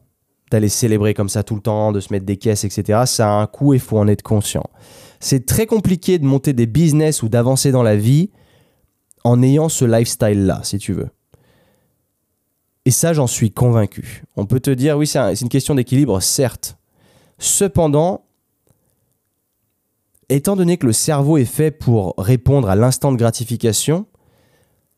d'aller 0.51 0.69
célébrer 0.69 1.15
comme 1.15 1.29
ça 1.29 1.43
tout 1.43 1.55
le 1.55 1.61
temps, 1.61 1.93
de 1.93 2.01
se 2.01 2.13
mettre 2.13 2.27
des 2.27 2.37
caisses, 2.37 2.65
etc. 2.65 3.03
Ça 3.07 3.29
a 3.29 3.33
un 3.33 3.47
coût 3.47 3.75
et 3.75 3.79
faut 3.79 3.99
en 3.99 4.09
être 4.09 4.23
conscient. 4.23 4.65
C'est 5.21 5.47
très 5.47 5.67
compliqué 5.67 6.19
de 6.19 6.25
monter 6.25 6.53
des 6.53 6.67
business 6.67 7.23
ou 7.23 7.29
d'avancer 7.29 7.73
dans 7.73 7.83
la 7.83 7.97
vie 7.97 8.31
en 9.25 9.43
ayant 9.43 9.69
ce 9.69 9.85
lifestyle-là, 9.85 10.61
si 10.63 10.79
tu 10.79 10.93
veux. 10.93 11.09
Et 12.85 12.93
ça, 12.93 13.13
j'en 13.13 13.27
suis 13.27 13.51
convaincu. 13.51 14.23
On 14.37 14.47
peut 14.47 14.61
te 14.61 14.71
dire, 14.71 14.97
oui, 14.97 15.09
c'est 15.09 15.41
une 15.41 15.49
question 15.49 15.75
d'équilibre, 15.75 16.21
certes. 16.21 16.79
Cependant, 17.39 18.25
étant 20.29 20.55
donné 20.55 20.77
que 20.77 20.87
le 20.87 20.93
cerveau 20.93 21.37
est 21.39 21.45
fait 21.45 21.73
pour 21.73 22.15
répondre 22.19 22.69
à 22.69 22.77
l'instant 22.77 23.11
de 23.11 23.17
gratification, 23.17 24.07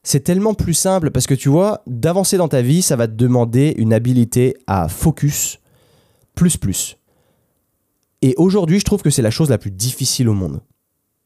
c'est 0.03 0.21
tellement 0.21 0.55
plus 0.55 0.75
simple 0.75 1.11
parce 1.11 1.27
que 1.27 1.35
tu 1.35 1.49
vois, 1.49 1.83
d'avancer 1.87 2.37
dans 2.37 2.49
ta 2.49 2.63
vie, 2.63 2.83
ça 2.83 2.97
va 2.97 3.07
te 3.07 3.13
demander 3.13 3.75
une 3.77 3.93
habilité 3.93 4.57
à 4.67 4.89
focus 4.89 5.59
plus 6.35 6.57
plus. 6.57 6.97
Et 8.23 8.35
aujourd'hui, 8.37 8.79
je 8.79 8.85
trouve 8.85 9.03
que 9.03 9.11
c'est 9.11 9.23
la 9.23 9.31
chose 9.31 9.51
la 9.51 9.59
plus 9.59 9.71
difficile 9.71 10.29
au 10.29 10.35
monde. 10.35 10.61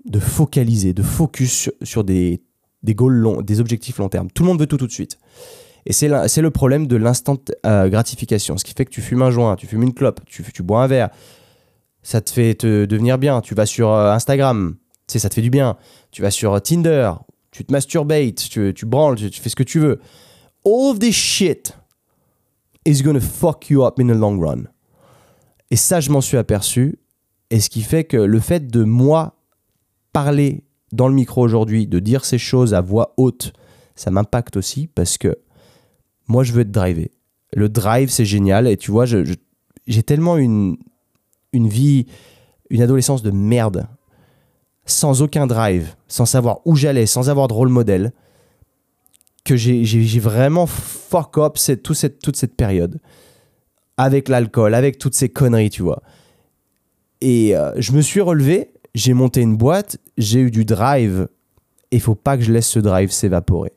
De 0.05 0.19
focaliser, 0.19 0.93
de 0.93 1.03
focus 1.03 1.71
sur, 1.83 2.05
des, 2.05 2.43
des 2.83 3.61
objectifs 3.61 3.99
long 3.99 4.09
terme. 4.09 4.31
Tout 4.31 4.43
le 4.43 4.49
monde 4.49 4.61
veut 4.61 4.67
tout 4.67 4.77
tout 4.77 4.87
de 4.87 4.93
suite. 4.93 5.19
Et 5.87 5.93
c'est 5.93 6.09
le 6.09 6.51
problème 6.51 6.87
de 6.87 6.97
l'instant 6.97 7.37
euh, 7.67 7.89
gratification. 7.89 8.57
Ce 8.57 8.65
qui 8.65 8.73
fait 8.73 8.85
que 8.85 8.91
tu 8.91 9.01
fumes 9.01 9.23
un 9.23 9.31
joint, 9.31 9.57
tu 9.57 9.67
fumes 9.67 9.83
une 9.83 9.95
clope, 9.95 10.21
tu, 10.27 10.45
tu 10.53 10.63
bois 10.63 10.83
un 10.83 10.87
verre. 10.87 11.11
Ça 12.03 12.21
te 12.21 12.31
fait 12.31 12.55
te 12.55 12.85
devenir 12.85 13.19
bien. 13.19 13.41
Tu 13.41 13.55
vas 13.55 13.67
sur 13.67 13.91
euh, 13.91 14.13
Instagram, 14.13 14.77
tu 15.07 15.13
sais, 15.13 15.19
ça 15.19 15.29
te 15.29 15.35
fait 15.35 15.43
du 15.43 15.51
bien. 15.51 15.77
Tu 16.11 16.23
vas 16.23 16.31
sur 16.31 16.55
euh, 16.55 16.61
Tinder, 16.61 17.13
tu 17.53 17.65
te 17.65 17.73
masturbates, 17.73 18.49
tu, 18.51 18.75
tu 18.75 18.87
branles, 18.87 19.17
tu, 19.17 19.31
tu 19.31 19.41
fais 19.41 19.49
ce 19.49 19.57
que 19.57 19.63
tu 19.63 19.79
veux. 19.79 20.01
All 20.65 20.91
of 20.91 20.99
this 20.99 21.15
shit 21.15 21.77
is 22.85 23.03
gonna 23.03 23.21
fuck 23.21 23.71
you 23.71 23.85
up 23.85 24.01
in 24.01 24.07
the 24.07 24.17
long 24.17 24.39
run. 24.41 24.65
Et 25.71 25.77
ça, 25.77 26.01
je 26.01 26.11
m'en 26.11 26.21
suis 26.21 26.37
aperçu. 26.37 26.99
Et 27.51 27.61
ce 27.61 27.71
qui 27.71 27.83
fait 27.83 28.05
que 28.05 28.17
le 28.17 28.41
fait 28.41 28.67
de 28.67 28.83
moi 28.83 29.37
parler 30.13 30.65
dans 30.93 31.09
le 31.09 31.15
micro 31.15 31.43
aujourd'hui, 31.43 31.87
de 31.87 31.99
dire 31.99 32.25
ces 32.25 32.39
choses 32.39 32.75
à 32.75 32.81
voix 32.81 33.15
haute, 33.17 33.53
ça 33.95 34.11
m'impacte 34.11 34.57
aussi 34.57 34.87
parce 34.87 35.19
que 35.19 35.39
moi, 36.29 36.45
je 36.45 36.53
veux 36.53 36.63
être 36.63 36.71
drivé. 36.71 37.11
Le 37.55 37.69
drive, 37.69 38.11
c'est 38.11 38.25
génial. 38.25 38.67
Et 38.67 38.77
tu 38.77 38.91
vois, 38.91 39.05
j'ai 39.07 40.03
tellement 40.03 40.37
une, 40.37 40.77
une 41.53 41.69
vie, 41.69 42.07
une 42.71 42.83
adolescence 42.83 43.23
de 43.23 43.31
merde, 43.31 43.87
sans 44.85 45.23
aucun 45.23 45.47
drive, 45.47 45.95
sans 46.09 46.27
savoir 46.27 46.61
où 46.65 46.77
j'allais, 46.77 47.07
sans 47.07 47.31
avoir 47.31 47.49
de 47.49 47.53
rôle 47.53 47.69
modèle, 47.69 48.13
que 49.45 49.57
j'ai 49.57 50.21
vraiment 50.21 50.67
fuck 50.67 51.39
up 51.39 51.59
cette, 51.59 51.83
tout 51.83 51.95
cette, 51.95 52.21
toute 52.21 52.37
cette 52.37 52.57
période. 52.57 52.99
Avec 53.97 54.29
l'alcool, 54.29 54.75
avec 54.75 54.99
toutes 54.99 55.15
ces 55.15 55.29
conneries, 55.29 55.71
tu 55.71 55.83
vois. 55.83 56.03
Et 57.21 57.57
euh, 57.57 57.73
je 57.77 57.93
me 57.93 58.01
suis 58.01 58.21
relevé, 58.21 58.73
j'ai 58.95 59.15
monté 59.15 59.41
une 59.43 59.57
boîte, 59.57 59.99
j'ai 60.19 60.41
eu 60.41 60.51
du 60.51 60.65
drive. 60.65 61.29
Et 61.91 61.97
il 61.97 62.01
faut 62.01 62.15
pas 62.15 62.37
que 62.37 62.43
je 62.43 62.53
laisse 62.53 62.69
ce 62.69 62.79
drive 62.79 63.11
s'évaporer. 63.11 63.73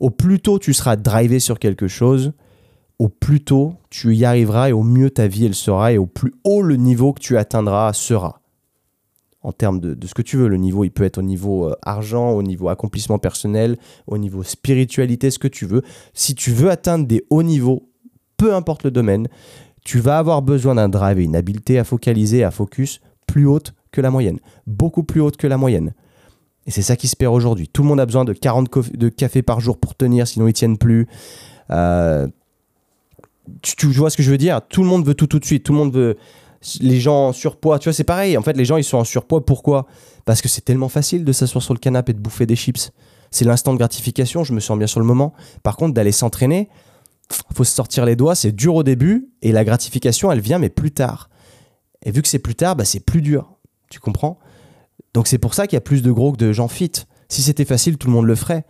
Au 0.00 0.10
plus 0.10 0.40
tôt 0.40 0.58
tu 0.58 0.72
seras 0.72 0.96
drivé 0.96 1.40
sur 1.40 1.58
quelque 1.58 1.88
chose, 1.88 2.32
au 2.98 3.08
plus 3.08 3.40
tôt 3.40 3.74
tu 3.90 4.14
y 4.14 4.24
arriveras 4.24 4.68
et 4.70 4.72
au 4.72 4.82
mieux 4.82 5.10
ta 5.10 5.26
vie 5.26 5.46
elle 5.46 5.54
sera 5.54 5.92
et 5.92 5.98
au 5.98 6.06
plus 6.06 6.34
haut 6.44 6.62
le 6.62 6.76
niveau 6.76 7.12
que 7.12 7.20
tu 7.20 7.36
atteindras 7.36 7.92
sera. 7.92 8.40
En 9.46 9.52
termes 9.52 9.78
de, 9.78 9.94
de 9.94 10.06
ce 10.08 10.12
que 10.12 10.22
tu 10.22 10.36
veux, 10.36 10.48
le 10.48 10.56
niveau 10.56 10.82
il 10.82 10.90
peut 10.90 11.04
être 11.04 11.18
au 11.18 11.22
niveau 11.22 11.66
euh, 11.68 11.76
argent, 11.82 12.32
au 12.32 12.42
niveau 12.42 12.68
accomplissement 12.68 13.20
personnel, 13.20 13.76
au 14.08 14.18
niveau 14.18 14.42
spiritualité, 14.42 15.30
ce 15.30 15.38
que 15.38 15.46
tu 15.46 15.66
veux. 15.66 15.82
Si 16.14 16.34
tu 16.34 16.50
veux 16.50 16.68
atteindre 16.68 17.06
des 17.06 17.24
hauts 17.30 17.44
niveaux, 17.44 17.88
peu 18.36 18.56
importe 18.56 18.82
le 18.82 18.90
domaine, 18.90 19.28
tu 19.84 20.00
vas 20.00 20.18
avoir 20.18 20.42
besoin 20.42 20.74
d'un 20.74 20.88
drive 20.88 21.20
et 21.20 21.22
une 21.22 21.36
habileté 21.36 21.78
à 21.78 21.84
focaliser, 21.84 22.42
à 22.42 22.50
focus 22.50 23.00
plus 23.28 23.46
haute 23.46 23.72
que 23.92 24.00
la 24.00 24.10
moyenne, 24.10 24.40
beaucoup 24.66 25.04
plus 25.04 25.20
haute 25.20 25.36
que 25.36 25.46
la 25.46 25.58
moyenne. 25.58 25.94
Et 26.66 26.72
c'est 26.72 26.82
ça 26.82 26.96
qui 26.96 27.06
se 27.06 27.14
perd 27.14 27.32
aujourd'hui. 27.32 27.68
Tout 27.68 27.82
le 27.82 27.88
monde 27.88 28.00
a 28.00 28.06
besoin 28.06 28.24
de 28.24 28.32
40 28.32 28.68
cof- 28.68 28.96
de 28.96 29.08
café 29.08 29.42
par 29.42 29.60
jour 29.60 29.78
pour 29.78 29.94
tenir, 29.94 30.26
sinon 30.26 30.48
ils 30.48 30.54
tiennent 30.54 30.76
plus. 30.76 31.06
Euh, 31.70 32.26
tu, 33.62 33.76
tu 33.76 33.86
vois 33.86 34.10
ce 34.10 34.16
que 34.16 34.24
je 34.24 34.30
veux 34.32 34.38
dire? 34.38 34.60
Tout 34.68 34.82
le 34.82 34.88
monde 34.88 35.06
veut 35.06 35.14
tout 35.14 35.28
tout 35.28 35.38
de 35.38 35.44
suite. 35.44 35.62
Tout 35.62 35.72
le 35.72 35.78
monde 35.78 35.94
veut. 35.94 36.16
Les 36.80 37.00
gens 37.00 37.28
en 37.28 37.32
surpoids, 37.32 37.78
tu 37.78 37.88
vois, 37.88 37.92
c'est 37.92 38.04
pareil. 38.04 38.36
En 38.36 38.42
fait, 38.42 38.56
les 38.56 38.64
gens, 38.64 38.76
ils 38.76 38.84
sont 38.84 38.98
en 38.98 39.04
surpoids. 39.04 39.44
Pourquoi? 39.44 39.86
Parce 40.24 40.42
que 40.42 40.48
c'est 40.48 40.62
tellement 40.62 40.88
facile 40.88 41.24
de 41.24 41.32
s'asseoir 41.32 41.62
sur 41.62 41.74
le 41.74 41.78
canapé 41.78 42.10
et 42.10 42.14
de 42.14 42.20
bouffer 42.20 42.46
des 42.46 42.56
chips. 42.56 42.92
C'est 43.30 43.44
l'instant 43.44 43.72
de 43.72 43.78
gratification, 43.78 44.44
je 44.44 44.52
me 44.52 44.60
sens 44.60 44.78
bien 44.78 44.86
sur 44.86 45.00
le 45.00 45.06
moment. 45.06 45.32
Par 45.62 45.76
contre, 45.76 45.94
d'aller 45.94 46.12
s'entraîner, 46.12 46.68
faut 47.54 47.64
se 47.64 47.74
sortir 47.74 48.04
les 48.04 48.16
doigts, 48.16 48.34
c'est 48.34 48.52
dur 48.52 48.74
au 48.74 48.82
début, 48.82 49.28
et 49.42 49.52
la 49.52 49.64
gratification, 49.64 50.30
elle 50.30 50.40
vient, 50.40 50.58
mais 50.58 50.70
plus 50.70 50.92
tard. 50.92 51.28
Et 52.04 52.10
vu 52.10 52.22
que 52.22 52.28
c'est 52.28 52.38
plus 52.38 52.54
tard, 52.54 52.76
bah, 52.76 52.84
c'est 52.84 53.00
plus 53.00 53.22
dur. 53.22 53.56
Tu 53.90 54.00
comprends? 54.00 54.38
Donc 55.14 55.26
c'est 55.26 55.38
pour 55.38 55.54
ça 55.54 55.66
qu'il 55.66 55.76
y 55.76 55.78
a 55.78 55.82
plus 55.82 56.02
de 56.02 56.12
gros 56.12 56.32
que 56.32 56.36
de 56.36 56.52
gens 56.52 56.68
fit. 56.68 56.92
Si 57.28 57.42
c'était 57.42 57.64
facile, 57.64 57.98
tout 57.98 58.06
le 58.06 58.12
monde 58.12 58.26
le 58.26 58.34
ferait. 58.34 58.64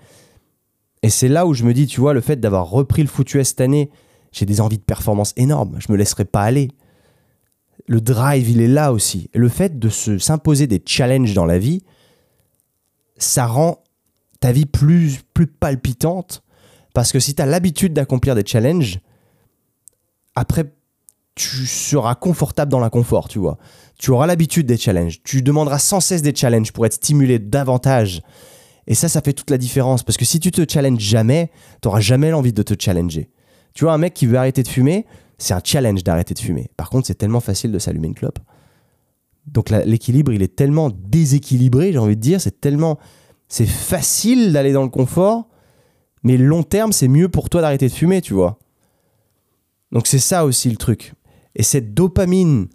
Et 1.02 1.10
c'est 1.10 1.28
là 1.28 1.46
où 1.46 1.54
je 1.54 1.64
me 1.64 1.74
dis, 1.74 1.86
tu 1.86 2.00
vois, 2.00 2.14
le 2.14 2.20
fait 2.20 2.36
d'avoir 2.36 2.68
repris 2.68 3.02
le 3.02 3.08
foutu 3.08 3.42
cette 3.44 3.60
année, 3.60 3.90
j'ai 4.32 4.46
des 4.46 4.60
envies 4.60 4.78
de 4.78 4.82
performance 4.82 5.32
énormes. 5.36 5.76
Je 5.78 5.92
me 5.92 5.96
laisserai 5.96 6.24
pas 6.24 6.42
aller. 6.42 6.70
Le 7.86 8.00
drive, 8.00 8.50
il 8.50 8.60
est 8.60 8.68
là 8.68 8.92
aussi. 8.92 9.30
Et 9.34 9.38
le 9.38 9.48
fait 9.48 9.78
de 9.78 9.88
se 9.88 10.18
s'imposer 10.18 10.66
des 10.66 10.82
challenges 10.84 11.34
dans 11.34 11.46
la 11.46 11.58
vie, 11.58 11.82
ça 13.16 13.46
rend 13.46 13.82
ta 14.40 14.52
vie 14.52 14.66
plus, 14.66 15.20
plus 15.34 15.46
palpitante 15.46 16.42
Parce 16.94 17.12
que 17.12 17.20
si 17.20 17.34
tu 17.34 17.42
as 17.42 17.46
l'habitude 17.46 17.92
d'accomplir 17.92 18.34
des 18.34 18.44
challenges, 18.44 19.00
après, 20.34 20.64
tu 21.34 21.66
seras 21.66 22.14
confortable 22.14 22.70
dans 22.70 22.80
l'inconfort, 22.80 23.28
tu 23.28 23.38
vois. 23.38 23.58
Tu 23.98 24.10
auras 24.10 24.26
l'habitude 24.26 24.66
des 24.66 24.76
challenges. 24.76 25.22
Tu 25.22 25.42
demanderas 25.42 25.78
sans 25.78 26.00
cesse 26.00 26.22
des 26.22 26.34
challenges 26.34 26.72
pour 26.72 26.86
être 26.86 26.94
stimulé 26.94 27.38
davantage. 27.38 28.22
Et 28.86 28.94
ça, 28.94 29.08
ça 29.08 29.20
fait 29.20 29.32
toute 29.32 29.50
la 29.50 29.58
différence. 29.58 30.02
Parce 30.02 30.16
que 30.16 30.24
si 30.24 30.40
tu 30.40 30.50
te 30.50 30.70
challenges 30.70 31.00
jamais, 31.00 31.50
tu 31.82 31.88
n'auras 31.88 32.00
jamais 32.00 32.30
l'envie 32.30 32.52
de 32.52 32.62
te 32.62 32.74
challenger. 32.78 33.30
Tu 33.74 33.84
vois, 33.84 33.92
un 33.92 33.98
mec 33.98 34.14
qui 34.14 34.26
veut 34.26 34.38
arrêter 34.38 34.62
de 34.62 34.68
fumer, 34.68 35.06
c'est 35.38 35.54
un 35.54 35.60
challenge 35.62 36.02
d'arrêter 36.02 36.34
de 36.34 36.38
fumer. 36.38 36.70
Par 36.76 36.90
contre, 36.90 37.06
c'est 37.06 37.14
tellement 37.14 37.40
facile 37.40 37.72
de 37.72 37.78
s'allumer 37.78 38.08
une 38.08 38.14
clope. 38.14 38.38
Donc 39.46 39.70
l'équilibre, 39.70 40.32
il 40.32 40.42
est 40.42 40.56
tellement 40.56 40.90
déséquilibré, 40.90 41.92
j'ai 41.92 41.98
envie 41.98 42.16
de 42.16 42.20
dire. 42.20 42.40
C'est 42.40 42.60
tellement. 42.60 42.98
C'est 43.48 43.66
facile 43.66 44.52
d'aller 44.52 44.72
dans 44.72 44.82
le 44.82 44.88
confort, 44.88 45.48
mais 46.24 46.36
long 46.36 46.64
terme, 46.64 46.92
c'est 46.92 47.06
mieux 47.06 47.28
pour 47.28 47.48
toi 47.48 47.60
d'arrêter 47.60 47.86
de 47.86 47.92
fumer, 47.92 48.20
tu 48.20 48.34
vois. 48.34 48.58
Donc 49.92 50.08
c'est 50.08 50.18
ça 50.18 50.44
aussi 50.44 50.68
le 50.68 50.76
truc. 50.76 51.14
Et 51.54 51.62
cette 51.62 51.94
dopamine, 51.94 52.66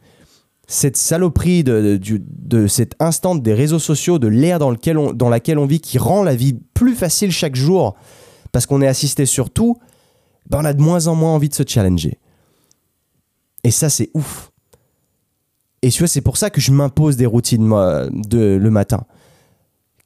cette 0.68 0.96
saloperie 0.96 1.66
de, 1.66 2.00
de, 2.02 2.68
cet 2.68 2.96
instant 3.00 3.36
des 3.36 3.54
réseaux 3.54 3.80
sociaux, 3.80 4.18
de 4.18 4.28
l'ère 4.28 4.60
dans, 4.60 4.74
dans 5.14 5.30
laquelle 5.30 5.60
on 5.60 5.66
vit, 5.66 5.82
qui 5.82 5.98
rend 5.98 6.24
la 6.24 6.36
vie 6.36 6.58
plus 6.74 6.96
facile 6.96 7.34
chaque 7.34 7.56
jour, 7.56 7.98
parce 8.54 8.66
qu'on 8.66 8.82
est 8.82 8.88
assisté 8.88 9.26
sur 9.26 9.50
tout, 9.50 9.78
ben 10.50 10.60
on 10.62 10.66
a 10.66 10.74
de 10.74 10.82
moins 10.82 11.08
en 11.08 11.16
moins 11.16 11.34
envie 11.34 11.50
de 11.50 11.54
se 11.54 11.64
challenger. 11.68 12.18
Et 13.64 13.72
ça, 13.72 13.90
c'est 13.90 14.10
ouf. 14.14 14.52
Et 15.82 15.90
tu 15.90 16.00
vois, 16.00 16.08
c'est 16.08 16.22
pour 16.22 16.38
ça 16.38 16.50
que 16.50 16.62
je 16.62 16.72
m'impose 16.72 17.18
des 17.18 17.26
routines 17.26 17.70
de, 18.12 18.56
le 18.56 18.70
matin. 18.70 19.06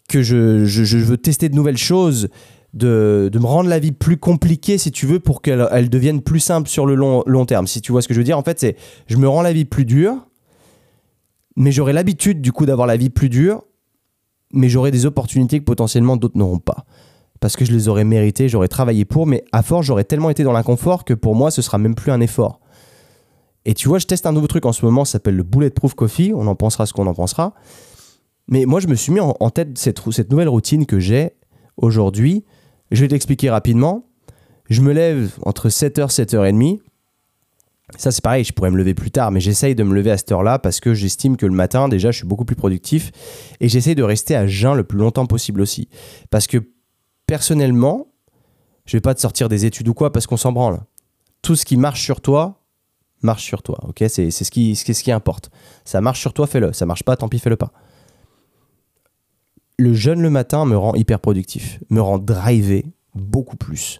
Que 0.07 0.21
je, 0.21 0.65
je, 0.65 0.97
veux 0.97 1.17
tester 1.17 1.49
de 1.49 1.55
nouvelles 1.55 1.77
choses, 1.77 2.29
de, 2.73 3.29
de, 3.31 3.39
me 3.39 3.45
rendre 3.45 3.69
la 3.69 3.79
vie 3.79 3.91
plus 3.91 4.17
compliquée, 4.17 4.77
si 4.77 4.91
tu 4.91 5.05
veux, 5.05 5.19
pour 5.19 5.41
qu'elle 5.41 5.67
elle 5.71 5.89
devienne 5.89 6.21
plus 6.21 6.39
simple 6.39 6.69
sur 6.69 6.85
le 6.85 6.95
long, 6.95 7.23
long 7.25 7.45
terme. 7.45 7.67
Si 7.67 7.81
tu 7.81 7.91
vois 7.91 8.01
ce 8.01 8.07
que 8.07 8.13
je 8.13 8.19
veux 8.19 8.23
dire, 8.23 8.37
en 8.37 8.43
fait, 8.43 8.59
c'est 8.59 8.77
je 9.07 9.17
me 9.17 9.27
rends 9.27 9.41
la 9.41 9.51
vie 9.51 9.65
plus 9.65 9.85
dure, 9.85 10.27
mais 11.55 11.71
j'aurai 11.71 11.93
l'habitude, 11.93 12.41
du 12.41 12.51
coup, 12.51 12.65
d'avoir 12.65 12.87
la 12.87 12.97
vie 12.97 13.09
plus 13.09 13.29
dure, 13.29 13.63
mais 14.53 14.69
j'aurai 14.69 14.91
des 14.91 15.05
opportunités 15.05 15.59
que 15.59 15.65
potentiellement 15.65 16.17
d'autres 16.17 16.37
n'auront 16.37 16.59
pas. 16.59 16.85
Parce 17.41 17.57
que 17.57 17.65
je 17.65 17.73
les 17.73 17.87
aurais 17.89 18.05
méritées, 18.05 18.47
j'aurais 18.47 18.67
travaillé 18.67 19.05
pour, 19.05 19.27
mais 19.27 19.43
à 19.51 19.61
force, 19.61 19.85
j'aurais 19.85 20.05
tellement 20.05 20.29
été 20.29 20.43
dans 20.43 20.53
l'inconfort 20.53 21.03
que 21.03 21.13
pour 21.13 21.35
moi, 21.35 21.51
ce 21.51 21.61
sera 21.61 21.77
même 21.77 21.95
plus 21.95 22.11
un 22.11 22.21
effort. 22.21 22.59
Et 23.65 23.73
tu 23.73 23.87
vois, 23.87 23.99
je 23.99 24.05
teste 24.05 24.25
un 24.25 24.31
nouveau 24.31 24.47
truc 24.47 24.65
en 24.65 24.71
ce 24.71 24.85
moment, 24.85 25.05
ça 25.05 25.13
s'appelle 25.13 25.35
le 25.35 25.43
Bulletproof 25.43 25.95
Coffee. 25.95 26.33
On 26.35 26.47
en 26.47 26.55
pensera 26.55 26.85
ce 26.85 26.93
qu'on 26.93 27.07
en 27.07 27.13
pensera. 27.13 27.55
Mais 28.47 28.65
moi, 28.65 28.79
je 28.79 28.87
me 28.87 28.95
suis 28.95 29.11
mis 29.11 29.19
en, 29.19 29.49
tête 29.49 29.77
cette, 29.77 29.99
cette 30.11 30.29
nouvelle 30.29 30.49
routine 30.49 30.85
que 30.85 30.99
j'ai 30.99 31.31
aujourd'hui. 31.77 32.45
Je 32.91 33.01
vais 33.01 33.07
t'expliquer 33.07 33.49
rapidement. 33.49 34.07
Je 34.69 34.81
me 34.81 34.93
lève 34.93 35.31
entre 35.41 35.69
7h, 35.69 36.13
7h30. 36.13 36.79
Ça, 37.97 38.11
c'est 38.11 38.23
pareil, 38.23 38.43
je 38.43 38.51
pourrais 38.51 38.71
me 38.71 38.77
lever 38.77 38.95
plus 38.95 39.11
tard, 39.11 39.31
mais 39.31 39.39
j'essaye 39.39 39.75
de 39.75 39.83
me 39.83 39.93
lever 39.93 40.11
à 40.11 40.17
cette 40.17 40.31
heure-là 40.31 40.57
parce 40.57 40.79
que 40.79 40.93
j'estime 40.93 41.37
que 41.37 41.45
le 41.45 41.53
matin, 41.53 41.87
déjà, 41.87 42.09
je 42.11 42.17
suis 42.17 42.27
beaucoup 42.27 42.45
plus 42.45 42.55
productif 42.55 43.11
et 43.59 43.69
j'essaye 43.69 43.93
de 43.93 44.03
rester 44.03 44.35
à 44.35 44.47
jeun 44.47 44.75
le 44.75 44.83
plus 44.83 44.97
longtemps 44.97 45.27
possible 45.27 45.61
aussi. 45.61 45.87
Parce 46.31 46.47
que 46.47 46.57
personnellement, 47.27 48.07
je 48.85 48.97
vais 48.97 49.01
pas 49.01 49.13
te 49.13 49.21
sortir 49.21 49.49
des 49.49 49.65
études 49.65 49.87
ou 49.87 49.93
quoi 49.93 50.11
parce 50.11 50.25
qu'on 50.25 50.37
s'en 50.37 50.51
branle. 50.51 50.79
Tout 51.43 51.55
ce 51.55 51.63
qui 51.63 51.77
marche 51.77 52.03
sur 52.03 52.21
toi, 52.21 52.64
marche 53.25 53.43
sur 53.43 53.61
toi. 53.61 53.79
Ok, 53.87 54.03
c'est 54.07 54.31
ce 54.31 54.49
qui, 54.49 54.75
ce 54.75 54.85
qui 54.85 55.11
importe. 55.11 55.49
Ça 55.83 55.99
marche 55.99 56.21
sur 56.21 56.33
toi, 56.33 56.47
fais-le. 56.47 56.71
Ça 56.71 56.85
marche 56.85 57.03
pas, 57.03 57.17
tant 57.17 57.27
pis, 57.27 57.39
fais-le 57.39 57.57
pas. 57.57 57.71
Le 59.77 59.93
jeûne 59.93 60.21
le 60.21 60.29
matin 60.29 60.65
me 60.65 60.77
rend 60.77 60.95
hyper 60.95 61.19
productif, 61.19 61.79
me 61.89 62.01
rend 62.01 62.17
drivé 62.17 62.85
beaucoup 63.13 63.57
plus. 63.57 63.99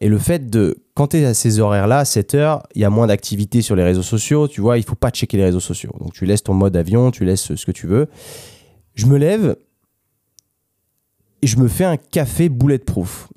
Et 0.00 0.08
le 0.08 0.18
fait 0.18 0.50
de, 0.50 0.78
quand 0.94 1.08
tu 1.08 1.18
es 1.18 1.24
à 1.26 1.34
ces 1.34 1.60
horaires-là, 1.60 1.98
à 1.98 2.04
7 2.04 2.34
heures, 2.34 2.62
il 2.74 2.80
y 2.80 2.84
a 2.84 2.90
moins 2.90 3.06
d'activité 3.06 3.62
sur 3.62 3.76
les 3.76 3.84
réseaux 3.84 4.02
sociaux, 4.02 4.48
tu 4.48 4.60
vois, 4.60 4.78
il 4.78 4.84
faut 4.84 4.96
pas 4.96 5.10
checker 5.10 5.36
les 5.36 5.44
réseaux 5.44 5.60
sociaux. 5.60 5.92
Donc 6.00 6.14
tu 6.14 6.24
laisses 6.24 6.42
ton 6.42 6.54
mode 6.54 6.76
avion, 6.76 7.10
tu 7.10 7.24
laisses 7.24 7.54
ce 7.54 7.66
que 7.66 7.72
tu 7.72 7.86
veux. 7.86 8.08
Je 8.94 9.06
me 9.06 9.16
lève 9.18 9.56
et 11.42 11.46
je 11.46 11.56
me 11.58 11.68
fais 11.68 11.84
un 11.84 11.96
café 11.96 12.48
bulletproof 12.48 13.28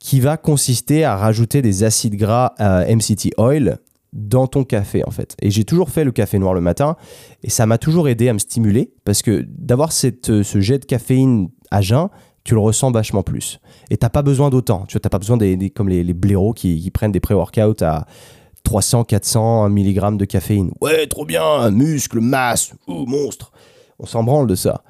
qui 0.00 0.20
va 0.20 0.36
consister 0.36 1.04
à 1.04 1.16
rajouter 1.16 1.60
des 1.60 1.84
acides 1.84 2.16
gras 2.16 2.54
MCT 2.58 3.34
oil 3.36 3.78
dans 4.12 4.46
ton 4.46 4.64
café 4.64 5.02
en 5.06 5.10
fait. 5.10 5.36
Et 5.42 5.50
j'ai 5.50 5.64
toujours 5.64 5.90
fait 5.90 6.04
le 6.04 6.12
café 6.12 6.38
noir 6.38 6.54
le 6.54 6.60
matin 6.60 6.96
et 7.42 7.50
ça 7.50 7.66
m'a 7.66 7.78
toujours 7.78 8.08
aidé 8.08 8.28
à 8.28 8.32
me 8.32 8.38
stimuler 8.38 8.92
parce 9.04 9.22
que 9.22 9.44
d'avoir 9.48 9.92
cette, 9.92 10.42
ce 10.42 10.60
jet 10.60 10.78
de 10.78 10.84
caféine 10.84 11.50
à 11.70 11.80
jeun, 11.80 12.08
tu 12.48 12.54
le 12.54 12.60
ressens 12.60 12.90
vachement 12.92 13.22
plus. 13.22 13.60
Et 13.90 13.98
t'as 13.98 14.08
pas 14.08 14.22
besoin 14.22 14.48
d'autant. 14.48 14.86
Tu 14.88 14.96
n'as 14.96 15.10
pas 15.10 15.18
besoin 15.18 15.36
des, 15.36 15.68
comme 15.68 15.90
les, 15.90 16.14
blaireaux 16.14 16.54
qui, 16.54 16.90
prennent 16.90 17.12
des 17.12 17.20
pré-workouts 17.20 17.84
à 17.84 18.06
300, 18.64 19.04
400 19.04 19.68
mg 19.68 20.16
de 20.16 20.24
caféine. 20.24 20.70
Ouais, 20.80 21.06
trop 21.06 21.26
bien, 21.26 21.70
muscle, 21.70 22.20
masse, 22.20 22.72
oh, 22.86 23.04
monstre. 23.06 23.52
On 23.98 24.06
s'en 24.06 24.22
branle 24.24 24.46
de 24.46 24.54
ça. 24.54 24.82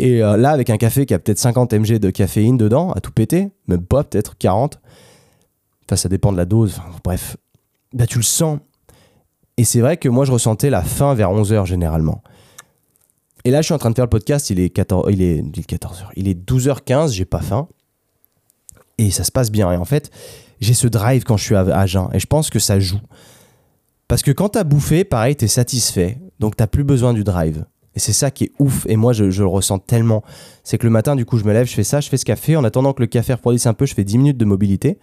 Et 0.00 0.22
euh, 0.22 0.36
là, 0.36 0.50
avec 0.50 0.68
un 0.70 0.76
café 0.76 1.06
qui 1.06 1.14
a 1.14 1.20
peut-être 1.20 1.38
50 1.38 1.74
mg 1.74 1.98
de 1.98 2.10
caféine 2.10 2.56
dedans, 2.56 2.90
à 2.90 3.00
tout 3.00 3.12
péter, 3.12 3.50
même 3.68 3.84
pas, 3.86 4.02
peut-être 4.02 4.36
40. 4.36 4.80
Enfin, 5.86 5.96
ça 5.96 6.08
dépend 6.08 6.32
de 6.32 6.36
la 6.36 6.44
dose. 6.44 6.80
bref, 7.04 7.36
bah, 7.94 8.06
tu 8.06 8.18
le 8.18 8.24
sens. 8.24 8.58
Et 9.56 9.64
c'est 9.64 9.80
vrai 9.80 9.96
que 9.96 10.08
moi, 10.08 10.24
je 10.24 10.32
ressentais 10.32 10.68
la 10.68 10.82
faim 10.82 11.14
vers 11.14 11.30
11h 11.30 11.64
généralement. 11.64 12.22
Et 13.44 13.50
là, 13.50 13.60
je 13.60 13.66
suis 13.66 13.74
en 13.74 13.78
train 13.78 13.90
de 13.90 13.94
faire 13.94 14.06
le 14.06 14.10
podcast, 14.10 14.50
il 14.50 14.58
est, 14.58 14.70
14, 14.70 15.06
il 15.12 15.22
est, 15.22 15.42
14h, 15.42 16.06
il 16.16 16.28
est 16.28 16.50
12h15, 16.50 17.12
j'ai 17.12 17.24
pas 17.24 17.40
faim. 17.40 17.68
Et 18.98 19.10
ça 19.10 19.22
se 19.22 19.30
passe 19.30 19.50
bien. 19.50 19.70
Et 19.70 19.76
en 19.76 19.84
fait, 19.84 20.10
j'ai 20.60 20.74
ce 20.74 20.86
drive 20.86 21.24
quand 21.24 21.36
je 21.36 21.44
suis 21.44 21.54
à, 21.54 21.86
jeun. 21.86 22.08
Et 22.12 22.18
je 22.18 22.26
pense 22.26 22.50
que 22.50 22.58
ça 22.58 22.80
joue. 22.80 23.00
Parce 24.08 24.22
que 24.22 24.30
quand 24.30 24.50
t'as 24.50 24.64
bouffé, 24.64 25.04
pareil, 25.04 25.36
t'es 25.36 25.48
satisfait. 25.48 26.18
Donc 26.40 26.56
t'as 26.56 26.66
plus 26.66 26.84
besoin 26.84 27.12
du 27.12 27.22
drive. 27.22 27.64
Et 27.94 28.00
c'est 28.00 28.12
ça 28.12 28.30
qui 28.30 28.44
est 28.44 28.52
ouf. 28.58 28.86
Et 28.88 28.96
moi, 28.96 29.12
je, 29.12 29.30
je 29.30 29.42
le 29.42 29.48
ressens 29.48 29.78
tellement. 29.80 30.24
C'est 30.64 30.78
que 30.78 30.86
le 30.86 30.90
matin, 30.90 31.14
du 31.14 31.24
coup, 31.24 31.38
je 31.38 31.44
me 31.44 31.52
lève, 31.52 31.66
je 31.66 31.74
fais 31.74 31.84
ça, 31.84 32.00
je 32.00 32.08
fais 32.08 32.16
ce 32.16 32.24
café. 32.24 32.56
En 32.56 32.64
attendant 32.64 32.92
que 32.92 33.02
le 33.02 33.06
café 33.06 33.34
refroidisse 33.34 33.66
un 33.66 33.74
peu, 33.74 33.86
je 33.86 33.94
fais 33.94 34.04
10 34.04 34.18
minutes 34.18 34.38
de 34.38 34.44
mobilité. 34.44 34.98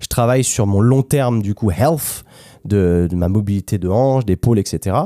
Je 0.00 0.06
travaille 0.06 0.44
sur 0.44 0.66
mon 0.66 0.80
long 0.80 1.02
terme, 1.02 1.42
du 1.42 1.54
coup, 1.54 1.70
health, 1.70 2.24
de, 2.64 3.08
ma 3.12 3.28
mobilité 3.28 3.78
de 3.78 3.88
hanches, 3.88 4.24
d'épaule, 4.24 4.58
etc. 4.58 4.96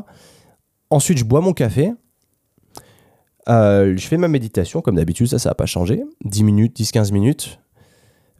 Ensuite, 0.90 1.18
je 1.18 1.24
bois 1.24 1.40
mon 1.40 1.52
café. 1.52 1.92
Euh, 3.48 3.94
je 3.96 4.06
fais 4.06 4.16
ma 4.16 4.28
méditation, 4.28 4.80
comme 4.80 4.96
d'habitude, 4.96 5.26
ça, 5.26 5.38
ça 5.38 5.50
n'a 5.50 5.54
pas 5.54 5.66
changé. 5.66 6.02
10 6.24 6.44
minutes, 6.44 6.78
10-15 6.78 7.12
minutes. 7.12 7.60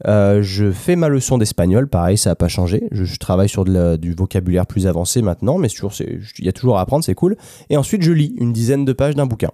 Euh, 0.07 0.41
je 0.43 0.73
fais 0.73 0.97
ma 0.97 1.09
leçon 1.09 1.37
d'espagnol, 1.37 1.89
pareil, 1.89 2.17
ça 2.17 2.31
n'a 2.31 2.37
pas 2.37 2.49
changé. 2.49 2.89
Je, 2.91 3.17
travaille 3.17 3.49
sur 3.49 3.65
du 3.65 4.15
vocabulaire 4.15 4.67
plus 4.67 4.87
avancé 4.87 5.21
maintenant, 5.23 5.59
mais 5.59 5.69
il 5.69 6.45
y 6.45 6.49
a 6.49 6.53
toujours 6.53 6.79
à 6.79 6.81
apprendre, 6.81 7.05
c'est 7.05 7.15
cool. 7.15 7.37
Et 7.69 7.77
ensuite, 7.77 8.03
je 8.03 8.13
lis 8.13 8.35
une 8.39 8.53
dizaine 8.53 8.85
de 8.85 8.93
pages 8.93 9.15
d'un 9.15 9.27
bouquin. 9.27 9.51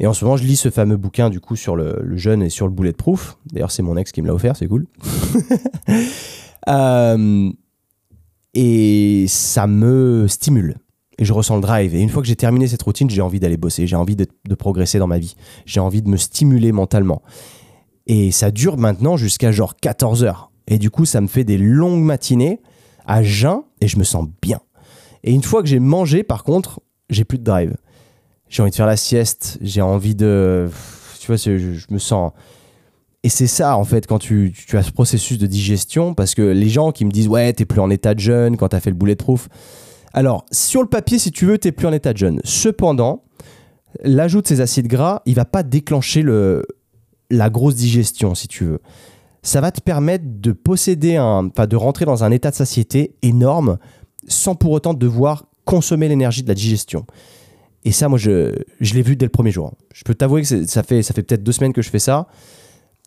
Et 0.00 0.06
en 0.06 0.12
ce 0.12 0.24
moment, 0.24 0.36
je 0.36 0.44
lis 0.44 0.56
ce 0.56 0.70
fameux 0.70 0.96
bouquin 0.96 1.30
du 1.30 1.40
coup 1.40 1.56
sur 1.56 1.76
le, 1.76 2.16
jeûne 2.16 2.42
et 2.42 2.50
sur 2.50 2.66
le 2.66 2.72
bulletproof. 2.72 3.38
D'ailleurs, 3.52 3.70
c'est 3.70 3.82
mon 3.82 3.96
ex 3.96 4.12
qui 4.12 4.22
me 4.22 4.26
l'a 4.26 4.34
offert, 4.34 4.56
c'est 4.56 4.66
cool. 4.66 4.86
Euh, 6.66 7.50
et 8.54 9.26
ça 9.28 9.66
me 9.66 10.26
stimule. 10.28 10.78
Et 11.18 11.26
je 11.26 11.32
ressens 11.34 11.56
le 11.56 11.60
drive. 11.60 11.94
Et 11.94 12.00
une 12.00 12.08
fois 12.08 12.22
que 12.22 12.28
j'ai 12.28 12.36
terminé 12.36 12.66
cette 12.66 12.82
routine, 12.82 13.10
j'ai 13.10 13.20
envie 13.20 13.38
d'aller 13.38 13.58
bosser, 13.58 13.86
j'ai 13.86 13.96
envie 13.96 14.16
de, 14.16 14.26
progresser 14.54 14.98
dans 14.98 15.06
ma 15.06 15.18
vie. 15.18 15.36
J'ai 15.66 15.80
envie 15.80 16.00
de 16.00 16.08
me 16.08 16.16
stimuler 16.16 16.72
mentalement. 16.72 17.20
Et 18.06 18.30
ça 18.30 18.50
dure 18.50 18.78
maintenant 18.78 19.18
jusqu'à 19.18 19.52
genre 19.52 19.76
14 19.76 20.24
heures. 20.24 20.50
Et 20.66 20.78
du 20.78 20.90
coup, 20.90 21.04
ça 21.04 21.20
me 21.20 21.26
fait 21.26 21.44
des 21.44 21.58
longues 21.58 22.02
matinées 22.02 22.60
à 23.04 23.22
jeun 23.22 23.60
et 23.82 23.86
je 23.86 23.98
me 23.98 24.04
sens 24.04 24.26
bien. 24.40 24.60
Et 25.22 25.32
une 25.32 25.42
fois 25.42 25.62
que 25.62 25.68
j'ai 25.68 25.80
mangé, 25.80 26.22
par 26.22 26.44
contre, 26.44 26.80
j'ai 27.10 27.24
plus 27.24 27.38
de 27.38 27.44
drive 27.44 27.76
j'ai 28.54 28.62
envie 28.62 28.70
de 28.70 28.76
faire 28.76 28.86
la 28.86 28.96
sieste, 28.96 29.58
j'ai 29.62 29.82
envie 29.82 30.14
de. 30.14 30.68
Tu 31.18 31.26
vois, 31.26 31.36
je, 31.36 31.92
me 31.92 31.98
sens. 31.98 32.30
Et 33.24 33.28
c'est 33.28 33.48
ça, 33.48 33.76
en 33.76 33.82
fait, 33.82 34.06
quand 34.06 34.20
tu, 34.20 34.54
as 34.74 34.82
ce 34.84 34.92
processus 34.92 35.38
de 35.38 35.48
digestion, 35.48 36.14
parce 36.14 36.36
que 36.36 36.42
les 36.42 36.68
gens 36.68 36.92
qui 36.92 37.04
me 37.04 37.10
disent, 37.10 37.26
ouais, 37.26 37.52
t'es 37.52 37.64
plus 37.64 37.80
en 37.80 37.90
état 37.90 38.14
de 38.14 38.20
jeûne 38.20 38.56
quand 38.56 38.68
t'as 38.68 38.78
fait 38.78 38.90
le 38.90 38.96
bulletproof. 38.96 39.48
Alors, 40.12 40.46
sur 40.52 40.82
le 40.82 40.88
papier, 40.88 41.18
si 41.18 41.32
tu 41.32 41.46
veux, 41.46 41.58
t'es 41.58 41.72
plus 41.72 41.88
en 41.88 41.92
état 41.92 42.12
de 42.12 42.18
jeûne. 42.18 42.40
Cependant, 42.44 43.24
l'ajout 44.04 44.40
de 44.40 44.46
ces 44.46 44.60
acides 44.60 44.86
gras, 44.86 45.22
il 45.26 45.34
va 45.34 45.46
pas 45.46 45.64
déclencher 45.64 46.22
le, 46.22 46.64
la 47.30 47.50
grosse 47.50 47.74
digestion, 47.74 48.36
si 48.36 48.46
tu 48.46 48.64
veux. 48.64 48.80
Ça 49.42 49.60
va 49.60 49.72
te 49.72 49.80
permettre 49.80 50.26
de 50.28 50.52
posséder 50.52 51.18
enfin, 51.18 51.66
de 51.66 51.76
rentrer 51.76 52.04
dans 52.04 52.22
un 52.22 52.30
état 52.30 52.52
de 52.52 52.56
satiété 52.56 53.16
énorme, 53.22 53.78
sans 54.28 54.54
pour 54.54 54.70
autant 54.70 54.94
devoir 54.94 55.46
consommer 55.64 56.06
l'énergie 56.06 56.44
de 56.44 56.48
la 56.48 56.54
digestion. 56.54 57.04
Et 57.84 57.92
ça, 57.92 58.08
moi, 58.08 58.18
je, 58.18 58.54
je 58.80 58.94
l'ai 58.94 59.02
vu 59.02 59.16
dès 59.16 59.26
le 59.26 59.30
premier 59.30 59.50
jour. 59.50 59.74
Je 59.92 60.04
peux 60.04 60.14
t'avouer 60.14 60.42
que 60.42 60.66
ça 60.66 60.82
fait, 60.82 61.02
ça 61.02 61.12
fait 61.12 61.22
peut-être 61.22 61.42
deux 61.42 61.52
semaines 61.52 61.72
que 61.72 61.82
je 61.82 61.90
fais 61.90 61.98
ça. 61.98 62.26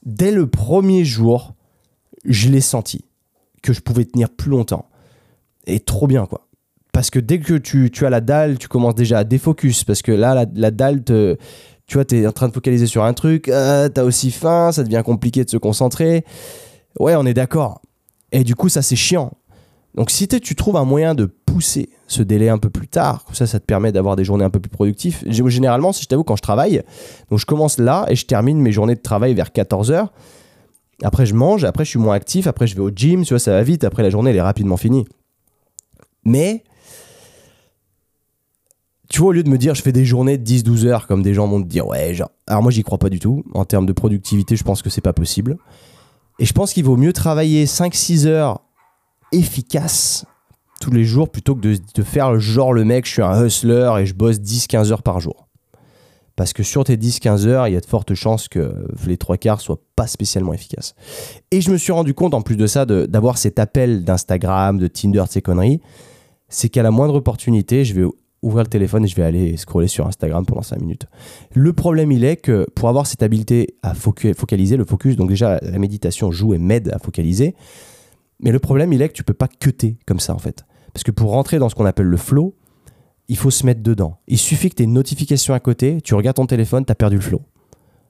Dès 0.05 0.31
le 0.31 0.47
premier 0.47 1.03
jour, 1.03 1.55
je 2.25 2.49
l'ai 2.49 2.61
senti 2.61 3.05
que 3.63 3.73
je 3.73 3.81
pouvais 3.81 4.05
tenir 4.05 4.29
plus 4.29 4.51
longtemps. 4.51 4.87
Et 5.65 5.79
trop 5.79 6.07
bien, 6.07 6.25
quoi. 6.25 6.47
Parce 6.93 7.09
que 7.09 7.19
dès 7.19 7.39
que 7.39 7.55
tu, 7.55 7.91
tu 7.91 8.05
as 8.05 8.09
la 8.09 8.21
dalle, 8.21 8.57
tu 8.57 8.67
commences 8.67 8.95
déjà 8.95 9.19
à 9.19 9.23
défocus. 9.23 9.83
Parce 9.83 10.01
que 10.01 10.11
là, 10.11 10.45
la, 10.53 10.71
dalle, 10.71 11.03
tu 11.03 11.37
vois, 11.93 12.05
tu 12.05 12.19
es 12.19 12.27
en 12.27 12.31
train 12.31 12.47
de 12.47 12.53
focaliser 12.53 12.87
sur 12.87 13.03
un 13.03 13.13
truc, 13.13 13.49
euh, 13.49 13.89
tu 13.89 13.99
as 13.99 14.05
aussi 14.05 14.31
faim, 14.31 14.71
ça 14.71 14.83
devient 14.83 15.03
compliqué 15.03 15.43
de 15.43 15.49
se 15.49 15.57
concentrer. 15.57 16.23
Ouais, 16.99 17.15
on 17.15 17.25
est 17.25 17.33
d'accord. 17.33 17.81
Et 18.31 18.43
du 18.43 18.55
coup, 18.55 18.69
ça, 18.69 18.81
c'est 18.81 18.95
chiant. 18.95 19.33
Donc, 19.97 20.11
si 20.11 20.27
tu 20.27 20.53
trouves 20.53 20.77
un 20.77 20.85
moyen 20.85 21.15
de 21.15 21.25
pousser 21.25 21.89
ce 22.07 22.21
délai 22.21 22.49
un 22.49 22.59
peu 22.59 22.69
plus 22.69 22.87
tard, 22.87 23.25
comme 23.25 23.33
ça, 23.33 23.47
ça 23.47 23.59
te 23.59 23.65
permet 23.65 23.91
d'avoir 23.91 24.15
des 24.15 24.23
journées 24.23 24.45
un 24.45 24.51
peu 24.51 24.59
plus 24.59 24.69
productives. 24.69 25.23
Généralement, 25.25 25.91
si 25.91 26.03
je 26.03 26.07
t'avoue, 26.07 26.23
quand 26.23 26.35
je 26.35 26.43
travaille, 26.43 26.83
donc 27.31 27.39
je 27.39 27.47
commence 27.47 27.79
là 27.79 28.05
et 28.07 28.15
je 28.15 28.27
termine 28.27 28.61
mes 28.61 28.71
journées 28.71 28.93
de 28.93 29.01
travail 29.01 29.33
vers 29.33 29.49
14h. 29.49 30.09
Après, 31.01 31.25
je 31.25 31.33
mange, 31.33 31.63
après, 31.63 31.83
je 31.83 31.89
suis 31.89 31.99
moins 31.99 32.13
actif, 32.13 32.45
après, 32.45 32.67
je 32.67 32.75
vais 32.75 32.81
au 32.81 32.91
gym, 32.91 33.23
tu 33.23 33.33
vois, 33.33 33.39
ça 33.39 33.51
va 33.51 33.63
vite. 33.63 33.83
Après, 33.83 34.03
la 34.03 34.11
journée, 34.11 34.29
elle 34.29 34.35
est 34.35 34.41
rapidement 34.41 34.77
finie. 34.77 35.05
Mais, 36.23 36.63
tu 39.09 39.21
vois, 39.21 39.29
au 39.29 39.31
lieu 39.31 39.43
de 39.43 39.49
me 39.49 39.57
dire, 39.57 39.73
je 39.73 39.81
fais 39.81 39.91
des 39.91 40.05
journées 40.05 40.37
de 40.37 40.47
10-12 40.47 40.85
heures, 40.85 41.07
comme 41.07 41.23
des 41.23 41.33
gens 41.33 41.47
vont 41.47 41.61
te 41.63 41.67
dire, 41.67 41.87
ouais, 41.87 42.13
genre. 42.13 42.29
Alors, 42.45 42.61
moi, 42.61 42.71
j'y 42.71 42.83
crois 42.83 42.99
pas 42.99 43.09
du 43.09 43.17
tout. 43.19 43.43
En 43.55 43.65
termes 43.65 43.87
de 43.87 43.93
productivité, 43.93 44.55
je 44.55 44.63
pense 44.63 44.83
que 44.83 44.91
c'est 44.91 45.01
pas 45.01 45.13
possible. 45.13 45.57
Et 46.37 46.45
je 46.45 46.53
pense 46.53 46.71
qu'il 46.73 46.83
vaut 46.83 46.97
mieux 46.97 47.13
travailler 47.13 47.65
5-6 47.65 48.27
heures 48.27 48.61
efficaces 49.31 50.25
tous 50.79 50.91
les 50.91 51.03
jours 51.03 51.29
plutôt 51.29 51.55
que 51.55 51.61
de, 51.61 51.77
de 51.95 52.03
faire 52.03 52.39
genre 52.39 52.73
le 52.73 52.83
mec, 52.83 53.05
je 53.05 53.11
suis 53.11 53.21
un 53.21 53.45
hustler 53.45 53.91
et 53.99 54.05
je 54.05 54.13
bosse 54.13 54.37
10-15 54.37 54.91
heures 54.91 55.03
par 55.03 55.19
jour. 55.19 55.47
Parce 56.37 56.53
que 56.53 56.61
sur 56.61 56.83
tes 56.83 56.97
10-15 56.97 57.47
heures, 57.47 57.67
il 57.67 57.73
y 57.73 57.77
a 57.77 57.81
de 57.81 57.85
fortes 57.85 58.13
chances 58.13 58.47
que 58.47 58.87
les 59.07 59.17
trois 59.17 59.37
quarts 59.37 59.59
soient 59.59 59.81
pas 59.95 60.05
spécialement 60.05 60.53
efficaces. 60.53 60.93
Et 61.49 61.61
je 61.61 61.71
me 61.71 61.77
suis 61.77 61.91
rendu 61.91 62.13
compte, 62.13 62.35
en 62.35 62.43
plus 62.43 62.55
de 62.55 62.67
ça, 62.67 62.85
d'avoir 62.85 63.39
cet 63.39 63.57
appel 63.57 64.03
d'Instagram, 64.03 64.77
de 64.77 64.85
Tinder, 64.85 65.23
de 65.25 65.31
ces 65.31 65.41
conneries. 65.41 65.81
C'est 66.47 66.69
qu'à 66.69 66.83
la 66.83 66.91
moindre 66.91 67.15
opportunité, 67.15 67.83
je 67.83 67.95
vais 67.95 68.07
ouvrir 68.43 68.63
le 68.63 68.69
téléphone 68.69 69.03
et 69.03 69.07
je 69.07 69.15
vais 69.15 69.23
aller 69.23 69.57
scroller 69.57 69.87
sur 69.87 70.05
Instagram 70.05 70.45
pendant 70.45 70.61
5 70.61 70.79
minutes. 70.79 71.07
Le 71.55 71.73
problème, 71.73 72.11
il 72.11 72.23
est 72.23 72.37
que 72.37 72.67
pour 72.75 72.87
avoir 72.87 73.07
cette 73.07 73.23
habileté 73.23 73.75
à 73.81 73.95
focaliser, 73.95 74.77
le 74.77 74.85
focus, 74.85 75.15
donc 75.15 75.29
déjà 75.29 75.57
la 75.63 75.79
méditation 75.79 76.31
joue 76.31 76.53
et 76.53 76.59
m'aide 76.59 76.91
à 76.93 76.99
focaliser. 76.99 77.55
Mais 78.39 78.51
le 78.51 78.59
problème, 78.59 78.93
il 78.93 79.01
est 79.01 79.09
que 79.09 79.13
tu 79.13 79.23
peux 79.23 79.33
pas 79.33 79.47
cutter 79.47 79.97
comme 80.05 80.19
ça, 80.19 80.33
en 80.33 80.39
fait. 80.39 80.65
Parce 80.93 81.03
que 81.03 81.11
pour 81.11 81.31
rentrer 81.31 81.59
dans 81.59 81.69
ce 81.69 81.75
qu'on 81.75 81.85
appelle 81.85 82.07
le 82.07 82.17
flow, 82.17 82.55
il 83.27 83.37
faut 83.37 83.51
se 83.51 83.65
mettre 83.65 83.81
dedans. 83.81 84.19
Il 84.27 84.37
suffit 84.37 84.69
que 84.69 84.75
tu 84.75 84.83
aies 84.83 84.85
une 84.85 84.93
notification 84.93 85.53
à 85.53 85.59
côté, 85.59 86.01
tu 86.01 86.15
regardes 86.15 86.37
ton 86.37 86.45
téléphone, 86.45 86.85
tu 86.85 86.91
as 86.91 86.95
perdu 86.95 87.17
le 87.17 87.21
flow. 87.21 87.41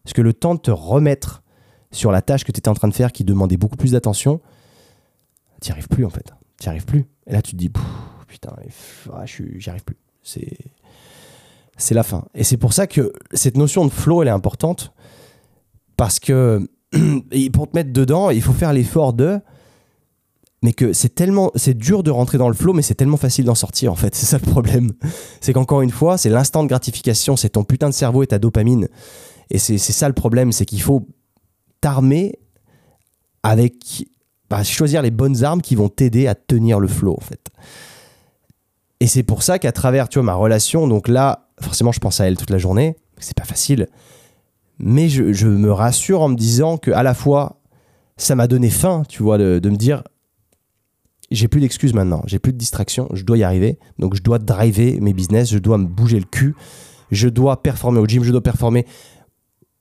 Parce 0.03 0.13
que 0.13 0.21
le 0.21 0.34
temps 0.34 0.55
de 0.55 0.59
te 0.59 0.71
remettre 0.71 1.43
sur 1.91 2.11
la 2.11 2.21
tâche 2.21 2.43
que 2.43 2.51
tu 2.51 2.59
étais 2.59 2.69
en 2.69 2.73
train 2.73 2.88
de 2.88 2.93
faire 2.93 3.11
qui 3.11 3.23
demandait 3.23 3.57
beaucoup 3.57 3.78
plus 3.78 3.91
d'attention, 3.91 4.41
tu 5.61 5.71
arrives 5.71 5.88
plus 5.88 6.05
en 6.05 6.09
fait. 6.09 6.32
Tu 6.61 6.69
arrives 6.69 6.86
plus. 6.86 7.05
Et 7.25 7.34
là, 7.34 7.41
tu 7.41 7.51
te 7.51 7.57
dis, 7.57 7.71
putain, 8.28 8.53
ah, 9.13 9.25
j'y 9.25 9.69
arrive 9.69 9.84
plus. 9.84 9.97
C'est, 10.23 10.57
c'est 11.78 11.93
la 11.93 12.03
fin. 12.03 12.25
Et 12.34 12.43
c'est 12.43 12.57
pour 12.57 12.73
ça 12.73 12.88
que 12.88 13.13
cette 13.34 13.57
notion 13.57 13.86
de 13.86 13.91
flow, 13.91 14.21
elle 14.21 14.28
est 14.28 14.32
importante. 14.32 14.93
Parce 15.95 16.19
que 16.19 16.67
pour 17.53 17.69
te 17.69 17.75
mettre 17.75 17.91
dedans, 17.91 18.30
il 18.30 18.41
faut 18.41 18.53
faire 18.53 18.73
l'effort 18.73 19.13
de 19.13 19.39
mais 20.68 20.74
que 20.74 20.91
c'est 20.91 21.15
tellement 21.15 21.49
c'est 21.55 21.78
dur 21.78 22.03
de 22.03 22.11
rentrer 22.11 22.38
dans 22.38 22.49
le 22.49 22.53
flow 22.53 22.74
mais 22.74 22.82
c'est 22.82 22.93
tellement 22.93 23.15
facile 23.15 23.45
d'en 23.45 23.55
sortir 23.55 23.89
en 23.89 23.95
fait. 23.95 24.13
C'est 24.18 24.26
ça 24.26 24.38
le 24.38 24.51
problème. 24.51 24.91
C'est 25.39 25.53
qu'encore 25.53 25.82
une 25.82 25.91
fois 25.91 26.18
c'est 26.18 26.28
l'instant 26.28 26.61
de 26.61 26.68
gratification 26.68 27.38
c'est 27.38 27.51
ton 27.51 27.63
putain 27.63 27.88
de 27.88 27.93
cerveau 27.93 28.22
et 28.22 28.28
ta 28.28 28.38
dopamine. 28.38 28.89
Et 29.49 29.59
c'est 29.59 29.78
ça 29.78 30.09
le 30.09 30.13
problème 30.13 30.51
c'est 30.51 30.65
qu'il 30.65 30.82
faut 30.82 31.07
t'armer 31.80 32.38
avec 33.43 33.76
bah, 34.49 34.61
choisir 34.61 35.01
les 35.01 35.09
bonnes 35.09 35.41
armes 35.45 35.61
qui 35.61 35.76
vont 35.76 35.88
t'aider 35.88 36.28
à 36.28 36.36
tenir 36.36 36.82
le 36.82 36.89
flow 36.89 37.15
en 37.18 37.24
fait. 37.24 37.47
Et 38.99 39.07
c'est 39.07 39.24
pour 39.24 39.43
ça 39.43 39.59
qu'à 39.59 39.72
travers 39.72 40.09
tu 40.09 40.20
vois 40.20 40.26
ma 40.26 40.36
relation 40.36 40.86
donc 40.86 41.07
là 41.07 41.47
forcément 41.61 41.93
je 41.93 42.01
pense 42.01 42.20
à 42.20 42.28
elle 42.28 42.36
toute 42.36 42.49
la 42.49 42.57
journée 42.57 42.97
c'est 43.20 43.38
pas 43.38 43.45
facile 43.45 43.88
mais 44.80 45.07
je, 45.07 45.47
me 45.47 45.72
rassure 45.72 46.22
en 46.24 46.28
me 46.28 46.36
disant 46.36 46.78
que 46.78 46.91
à 46.91 47.03
la 47.03 47.13
fois 47.13 47.61
ça 48.18 48.36
m'a 48.36 48.47
donné 48.47 48.70
faim 48.70 49.03
tu 49.07 49.24
vois 49.24 49.38
de 49.38 49.70
me 49.70 49.78
dire 49.78 50.03
j'ai 51.32 51.47
plus 51.47 51.59
d'excuses 51.59 51.93
maintenant, 51.93 52.23
j'ai 52.25 52.39
plus 52.39 52.53
de 52.53 52.57
distractions, 52.57 53.09
je 53.13 53.23
dois 53.23 53.38
y 53.38 53.43
arriver. 53.43 53.80
Donc 53.99 54.15
je 54.15 54.21
dois 54.21 54.39
driver 54.39 54.99
mes 55.01 55.13
business, 55.13 55.51
je 55.51 55.57
dois 55.57 55.78
me 55.78 55.86
bouger 55.86 56.19
le 56.19 56.25
cul, 56.25 56.55
je 57.11 57.28
dois 57.28 57.61
performer 57.61 57.99
au 57.99 58.05
gym, 58.05 58.23
je 58.23 58.32
dois 58.32 58.41
performer 58.41 58.86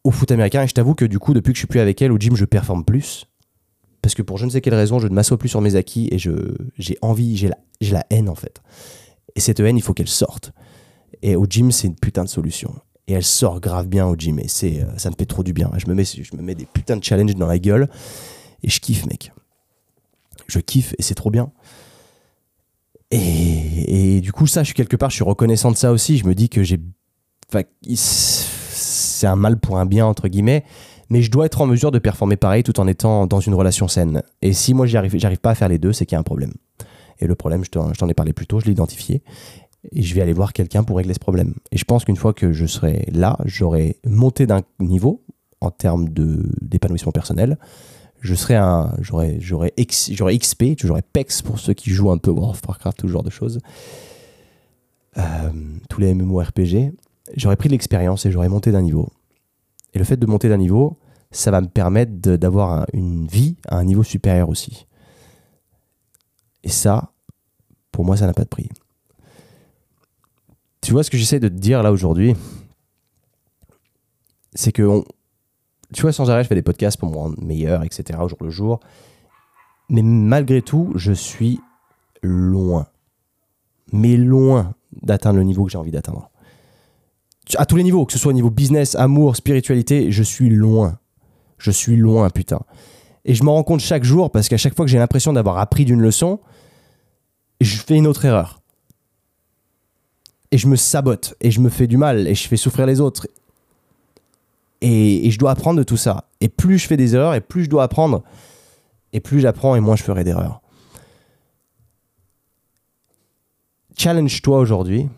au 0.05 0.11
foot 0.11 0.31
américain. 0.33 0.63
Et 0.63 0.69
je 0.69 0.75
t'avoue 0.75 0.95
que 0.95 1.05
du 1.05 1.19
coup, 1.19 1.35
depuis 1.35 1.53
que 1.53 1.57
je 1.57 1.61
suis 1.61 1.69
plus 1.69 1.81
avec 1.81 2.01
elle, 2.03 2.13
au 2.13 2.19
gym, 2.19 2.37
je 2.37 2.45
performe 2.45 2.85
plus. 2.85 3.27
Parce 4.03 4.15
que 4.15 4.23
pour 4.23 4.39
je 4.39 4.45
ne 4.45 4.51
sais 4.51 4.61
quelle 4.61 4.75
raison, 4.75 4.99
je 4.99 5.09
ne 5.09 5.15
m'assois 5.15 5.39
plus 5.39 5.49
sur 5.49 5.61
mes 5.61 5.77
acquis 5.77 6.09
et 6.11 6.19
j'ai 6.19 6.99
envie, 7.03 7.37
j'ai 7.37 7.49
la, 7.49 7.57
la 7.91 8.07
haine 8.11 8.29
en 8.29 8.35
fait. 8.35 8.61
Et 9.35 9.41
cette 9.41 9.61
haine, 9.61 9.77
il 9.77 9.83
faut 9.83 9.95
qu'elle 9.95 10.09
sorte. 10.09 10.53
Et 11.23 11.37
au 11.37 11.47
gym, 11.47 11.71
c'est 11.71 11.87
une 11.87 11.97
putain 11.97 12.25
de 12.25 12.29
solution. 12.29 12.75
Et 13.09 13.13
elle 13.13 13.25
sort 13.25 13.61
grave 13.61 13.87
bien 13.87 14.07
au 14.07 14.17
gym. 14.17 14.39
Et 14.39 14.47
euh, 14.63 14.85
ça 14.97 15.11
me 15.11 15.15
fait 15.17 15.27
trop 15.27 15.43
du 15.43 15.53
bien. 15.53 15.71
Je 15.77 15.87
me, 15.87 15.95
mets, 15.95 16.05
je 16.05 16.37
me 16.37 16.43
mets 16.43 16.55
des 16.55 16.67
putains 16.67 16.97
de 16.97 17.05
challenges 17.05 17.37
dans 17.37 17.47
la 17.47 17.59
gueule. 17.59 17.89
Et 18.63 18.71
je 18.71 18.81
kiffe, 18.81 19.07
mec 19.07 19.33
je 20.49 20.59
kiffe 20.59 20.95
et 20.99 21.03
c'est 21.03 21.15
trop 21.15 21.31
bien. 21.31 21.51
Et, 23.11 24.21
du 24.21 24.33
coup, 24.33 24.47
ça, 24.47 24.63
je 24.63 24.67
suis 24.67 24.75
quelque 24.75 24.97
part, 24.97 25.11
je 25.11 25.17
suis 25.17 25.25
reconnaissant 25.25 25.71
de 25.71 25.77
ça 25.77 25.93
aussi. 25.93 26.19
Je 26.19 26.27
me 26.27 26.35
dis 26.35 26.49
que 26.49 26.63
j'ai. 26.63 26.81
c'est 27.85 29.27
un 29.27 29.37
mal 29.37 29.59
pour 29.59 29.79
un 29.79 29.87
bien, 29.87 30.07
entre 30.07 30.29
guillemets. 30.29 30.65
Mais 31.09 31.23
je 31.23 31.31
dois 31.31 31.47
être 31.47 31.61
en 31.61 31.67
mesure 31.67 31.93
de 31.93 32.01
performer 32.01 32.37
pareil 32.37 32.65
tout 32.65 32.81
en 32.81 32.87
étant 32.89 33.29
dans 33.29 33.39
une 33.39 33.55
relation 33.55 33.87
saine. 33.87 34.23
Et 34.43 34.53
si 34.53 34.75
moi, 34.75 34.87
j'arrive, 34.87 35.17
j'arrive 35.17 35.39
pas 35.39 35.51
à 35.51 35.55
faire 35.55 35.69
les 35.69 35.79
deux, 35.79 35.93
c'est 35.93 36.05
qu'il 36.05 36.15
y 36.15 36.17
a 36.17 36.21
un 36.21 36.25
problème. 36.25 36.53
Et 37.21 37.27
le 37.27 37.37
problème, 37.37 37.65
je 37.65 37.71
t'en 37.71 38.09
ai 38.09 38.15
parlé 38.15 38.33
plus 38.33 38.47
tôt, 38.47 38.59
je 38.59 38.67
l'ai 38.67 38.73
identifié. 38.73 39.23
Et 39.93 40.03
je 40.03 40.15
vais 40.17 40.21
aller 40.21 40.33
voir 40.33 40.53
quelqu'un 40.53 40.83
pour 40.83 40.97
régler 40.97 41.15
ce 41.15 41.21
problème. 41.21 41.55
Et 41.71 41.79
je 41.79 41.85
pense 41.85 42.05
qu'une 42.05 42.17
fois 42.17 42.35
que 42.35 42.53
je 42.53 42.67
serai 42.67 43.07
là, 43.13 43.39
j'aurai 43.45 44.01
monté 44.05 44.47
d'un 44.47 44.63
niveau 44.81 45.25
en 45.61 45.71
termes 45.71 46.09
d'épanouissement 46.09 47.13
personnel 47.13 47.57
je 48.21 48.35
serais 48.35 48.57
un 48.57 48.95
j'aurais 49.01 49.39
j'aurais 49.41 49.73
j'aurais 50.11 50.39
XP 50.39 50.65
j'aurais 50.79 51.03
PEX 51.03 51.43
pour 51.43 51.59
ceux 51.59 51.75
qui 51.75 51.91
jouent 51.91 52.11
un 52.11 52.19
peu 52.19 52.31
World 52.31 52.57
of 52.57 52.63
Warcraft 52.67 52.99
tout 52.99 53.09
ce 53.09 53.13
genre 53.13 53.23
de 53.23 53.31
choses. 53.31 53.61
Euh, 55.19 55.23
tous 55.89 56.01
les 56.01 56.15
MMORPG 56.15 56.93
j'aurais 57.37 57.57
pris 57.57 57.69
de 57.69 57.73
l'expérience 57.73 58.27
et 58.27 58.31
j'aurais 58.31 58.49
monté 58.49 58.73
d'un 58.73 58.83
niveau. 58.83 59.11
Et 59.95 59.99
le 59.99 60.05
fait 60.05 60.17
de 60.17 60.27
monter 60.27 60.49
d'un 60.49 60.57
niveau 60.57 60.99
ça 61.31 61.51
va 61.51 61.61
me 61.61 61.69
permettre 61.69 62.13
d'avoir 62.13 62.87
une 62.93 63.27
vie 63.27 63.57
à 63.69 63.77
un 63.77 63.85
niveau 63.85 64.03
supérieur 64.03 64.49
aussi. 64.49 64.87
Et 66.65 66.69
ça 66.69 67.13
pour 67.93 68.05
moi 68.05 68.17
ça 68.17 68.27
n'a 68.27 68.35
pas 68.35 68.45
de 68.45 68.49
prix. 68.49 68.69
Tu 70.81 70.93
vois 70.93 71.03
ce 71.03 71.11
que 71.11 71.19
j'essaie 71.19 71.41
de 71.41 71.49
te 71.49 71.55
dire 71.55 71.83
là 71.83 71.93
aujourd'hui? 71.93 72.35
C'est 74.55 74.73
que 74.73 74.83
on, 74.83 75.05
tu 75.95 76.03
vois, 76.03 76.13
sans 76.13 76.31
arrêt, 76.31 76.43
je 76.43 76.49
fais 76.49 76.55
des 76.55 76.63
podcasts 76.63 76.99
pour 76.99 77.11
me 77.11 77.17
rendre 77.17 77.43
meilleur, 77.43 77.85
etc., 77.85 78.19
au 78.21 78.29
jour 78.29 78.39
le 78.41 78.51
jour. 78.51 78.81
Mais 79.89 80.03
malgré 80.03 80.63
tout, 80.63 80.93
je 80.97 81.13
suis 81.13 81.61
loin. 82.23 82.87
Mais 83.93 84.17
loin 84.17 84.75
d'atteindre 85.03 85.39
le 85.39 85.45
niveau 85.45 85.65
que 85.65 85.71
j'ai 85.71 85.79
envie 85.79 85.93
d'atteindre. 85.93 86.31
À 87.57 87.67
tous 87.67 87.77
les 87.77 87.85
niveaux, 87.85 88.05
que 88.05 88.13
ce 88.13 88.19
soit 88.19 88.31
au 88.31 88.35
niveau 88.35 88.51
business, 88.51 88.97
amour, 88.97 89.37
spiritualité, 89.37 90.11
je 90.11 90.23
suis 90.23 90.51
loin. 90.51 90.99
Je 91.59 91.71
suis 91.71 91.97
loin, 91.97 92.29
putain. 92.31 92.61
Et 93.25 93.35
je 93.35 93.45
m'en 93.45 93.55
rends 93.55 93.63
compte 93.63 93.81
chaque 93.81 94.05
jour 94.05 94.31
parce 94.31 94.49
qu'à 94.49 94.57
chaque 94.57 94.75
fois 94.75 94.85
que 94.85 94.91
j'ai 94.91 94.99
l'impression 94.99 95.33
d'avoir 95.33 95.59
appris 95.59 95.85
d'une 95.85 96.01
leçon, 96.01 96.41
je 97.61 97.77
fais 97.77 97.95
une 97.95 98.07
autre 98.07 98.25
erreur. 98.25 98.61
Et 100.51 100.59
je 100.59 100.69
me 100.69 100.77
sabote, 100.77 101.35
et 101.41 101.51
je 101.51 101.61
me 101.61 101.69
fais 101.69 101.87
du 101.87 101.97
mal, 101.97 102.29
et 102.29 102.35
je 102.35 102.47
fais 102.47 102.57
souffrir 102.57 102.87
les 102.87 103.01
autres. 103.01 103.27
Et, 104.89 105.31
je 105.33 105.39
dois 105.39 105.51
apprendre 105.51 105.79
de 105.79 105.83
tout 105.83 105.97
ça. 105.97 106.29
Et 106.41 106.49
plus 106.49 106.79
je 106.79 106.87
fais 106.87 106.97
des 106.97 107.17
erreurs, 107.17 107.35
et 107.35 107.41
plus 107.41 107.65
je 107.65 107.71
dois 107.71 107.83
apprendre, 107.83 108.23
et 109.13 109.19
plus 109.19 109.41
j'apprends, 109.41 109.75
et 109.75 109.81
moins 109.81 109.97
je 109.97 110.05
ferai 110.05 110.23
d'erreurs. 110.23 110.61
Challenge-toi 113.97 114.59
aujourd'hui. 114.59 115.09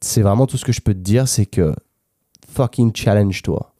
C'est 0.00 0.20
vraiment 0.20 0.46
tout 0.46 0.58
ce 0.58 0.66
que 0.66 0.72
je 0.72 0.82
peux 0.82 0.92
te 0.92 0.98
dire, 0.98 1.28
c'est 1.28 1.46
que 1.46 1.74
fucking 2.48 2.94
challenge-toi. 2.94 3.72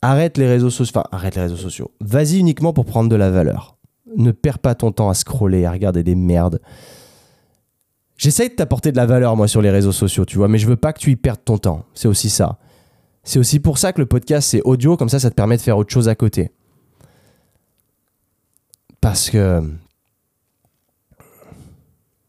Arrête 0.00 0.36
les 0.36 0.48
réseaux 0.48 0.70
sociaux. 0.70 0.96
Enfin, 0.96 1.08
arrête 1.12 1.36
les 1.36 1.42
réseaux 1.42 1.56
sociaux. 1.56 1.92
Vas-y 2.00 2.38
uniquement 2.38 2.72
pour 2.72 2.86
prendre 2.86 3.08
de 3.08 3.14
la 3.14 3.30
valeur. 3.30 3.76
Ne 4.16 4.32
perds 4.32 4.58
pas 4.58 4.74
ton 4.74 4.90
temps 4.90 5.10
à 5.10 5.14
scroller, 5.14 5.64
à 5.64 5.70
regarder 5.70 6.02
des 6.02 6.16
merdes. 6.16 6.60
J'essaye 8.16 8.48
de 8.48 8.54
t'apporter 8.54 8.90
de 8.90 8.96
la 8.96 9.06
valeur, 9.06 9.36
moi, 9.36 9.46
sur 9.46 9.62
les 9.62 9.70
réseaux 9.70 9.92
sociaux, 9.92 10.24
tu 10.24 10.38
vois, 10.38 10.48
mais 10.48 10.58
je 10.58 10.66
veux 10.66 10.76
pas 10.76 10.92
que 10.92 10.98
tu 10.98 11.12
y 11.12 11.16
perdes 11.16 11.44
ton 11.44 11.58
temps. 11.58 11.84
C'est 11.94 12.08
aussi 12.08 12.28
ça. 12.28 12.58
C'est 13.24 13.38
aussi 13.38 13.60
pour 13.60 13.78
ça 13.78 13.92
que 13.92 14.00
le 14.00 14.06
podcast, 14.06 14.48
c'est 14.50 14.62
audio, 14.62 14.96
comme 14.96 15.08
ça, 15.08 15.20
ça 15.20 15.30
te 15.30 15.34
permet 15.34 15.56
de 15.56 15.62
faire 15.62 15.78
autre 15.78 15.92
chose 15.92 16.08
à 16.08 16.14
côté. 16.14 16.50
Parce 19.00 19.30
que... 19.30 19.62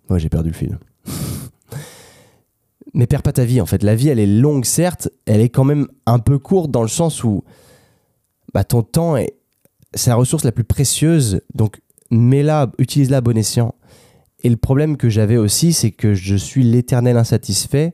Ouais, 0.09 0.19
j'ai 0.19 0.29
perdu 0.29 0.49
le 0.49 0.55
fil. 0.55 0.77
Mais 2.93 3.07
perds 3.07 3.23
pas 3.23 3.33
ta 3.33 3.43
vie, 3.43 3.59
en 3.59 3.65
fait. 3.65 3.81
La 3.81 3.95
vie, 3.95 4.09
elle 4.09 4.19
est 4.19 4.27
longue, 4.27 4.65
certes, 4.65 5.09
elle 5.25 5.41
est 5.41 5.49
quand 5.49 5.63
même 5.63 5.87
un 6.05 6.19
peu 6.19 6.37
courte 6.37 6.69
dans 6.69 6.83
le 6.83 6.87
sens 6.87 7.23
où 7.23 7.43
bah, 8.53 8.63
ton 8.63 8.83
temps, 8.83 9.17
est... 9.17 9.35
c'est 9.95 10.11
la 10.11 10.15
ressource 10.15 10.43
la 10.43 10.51
plus 10.51 10.63
précieuse. 10.63 11.41
Donc, 11.55 11.81
mets-la, 12.11 12.71
utilise-la 12.77 13.17
à 13.17 13.21
bon 13.21 13.35
escient. 13.35 13.73
Et 14.43 14.49
le 14.49 14.57
problème 14.57 14.97
que 14.97 15.09
j'avais 15.09 15.37
aussi, 15.37 15.73
c'est 15.73 15.91
que 15.91 16.13
je 16.13 16.35
suis 16.35 16.63
l'éternel 16.63 17.17
insatisfait 17.17 17.93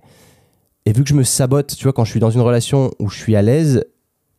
et 0.86 0.94
vu 0.94 1.04
que 1.04 1.10
je 1.10 1.14
me 1.14 1.24
sabote, 1.24 1.76
tu 1.76 1.84
vois, 1.84 1.94
quand 1.94 2.06
je 2.06 2.12
suis 2.12 2.20
dans 2.20 2.32
une 2.32 2.42
relation 2.42 2.92
où 3.00 3.10
je 3.10 3.18
suis 3.18 3.36
à 3.36 3.42
l'aise, 3.42 3.86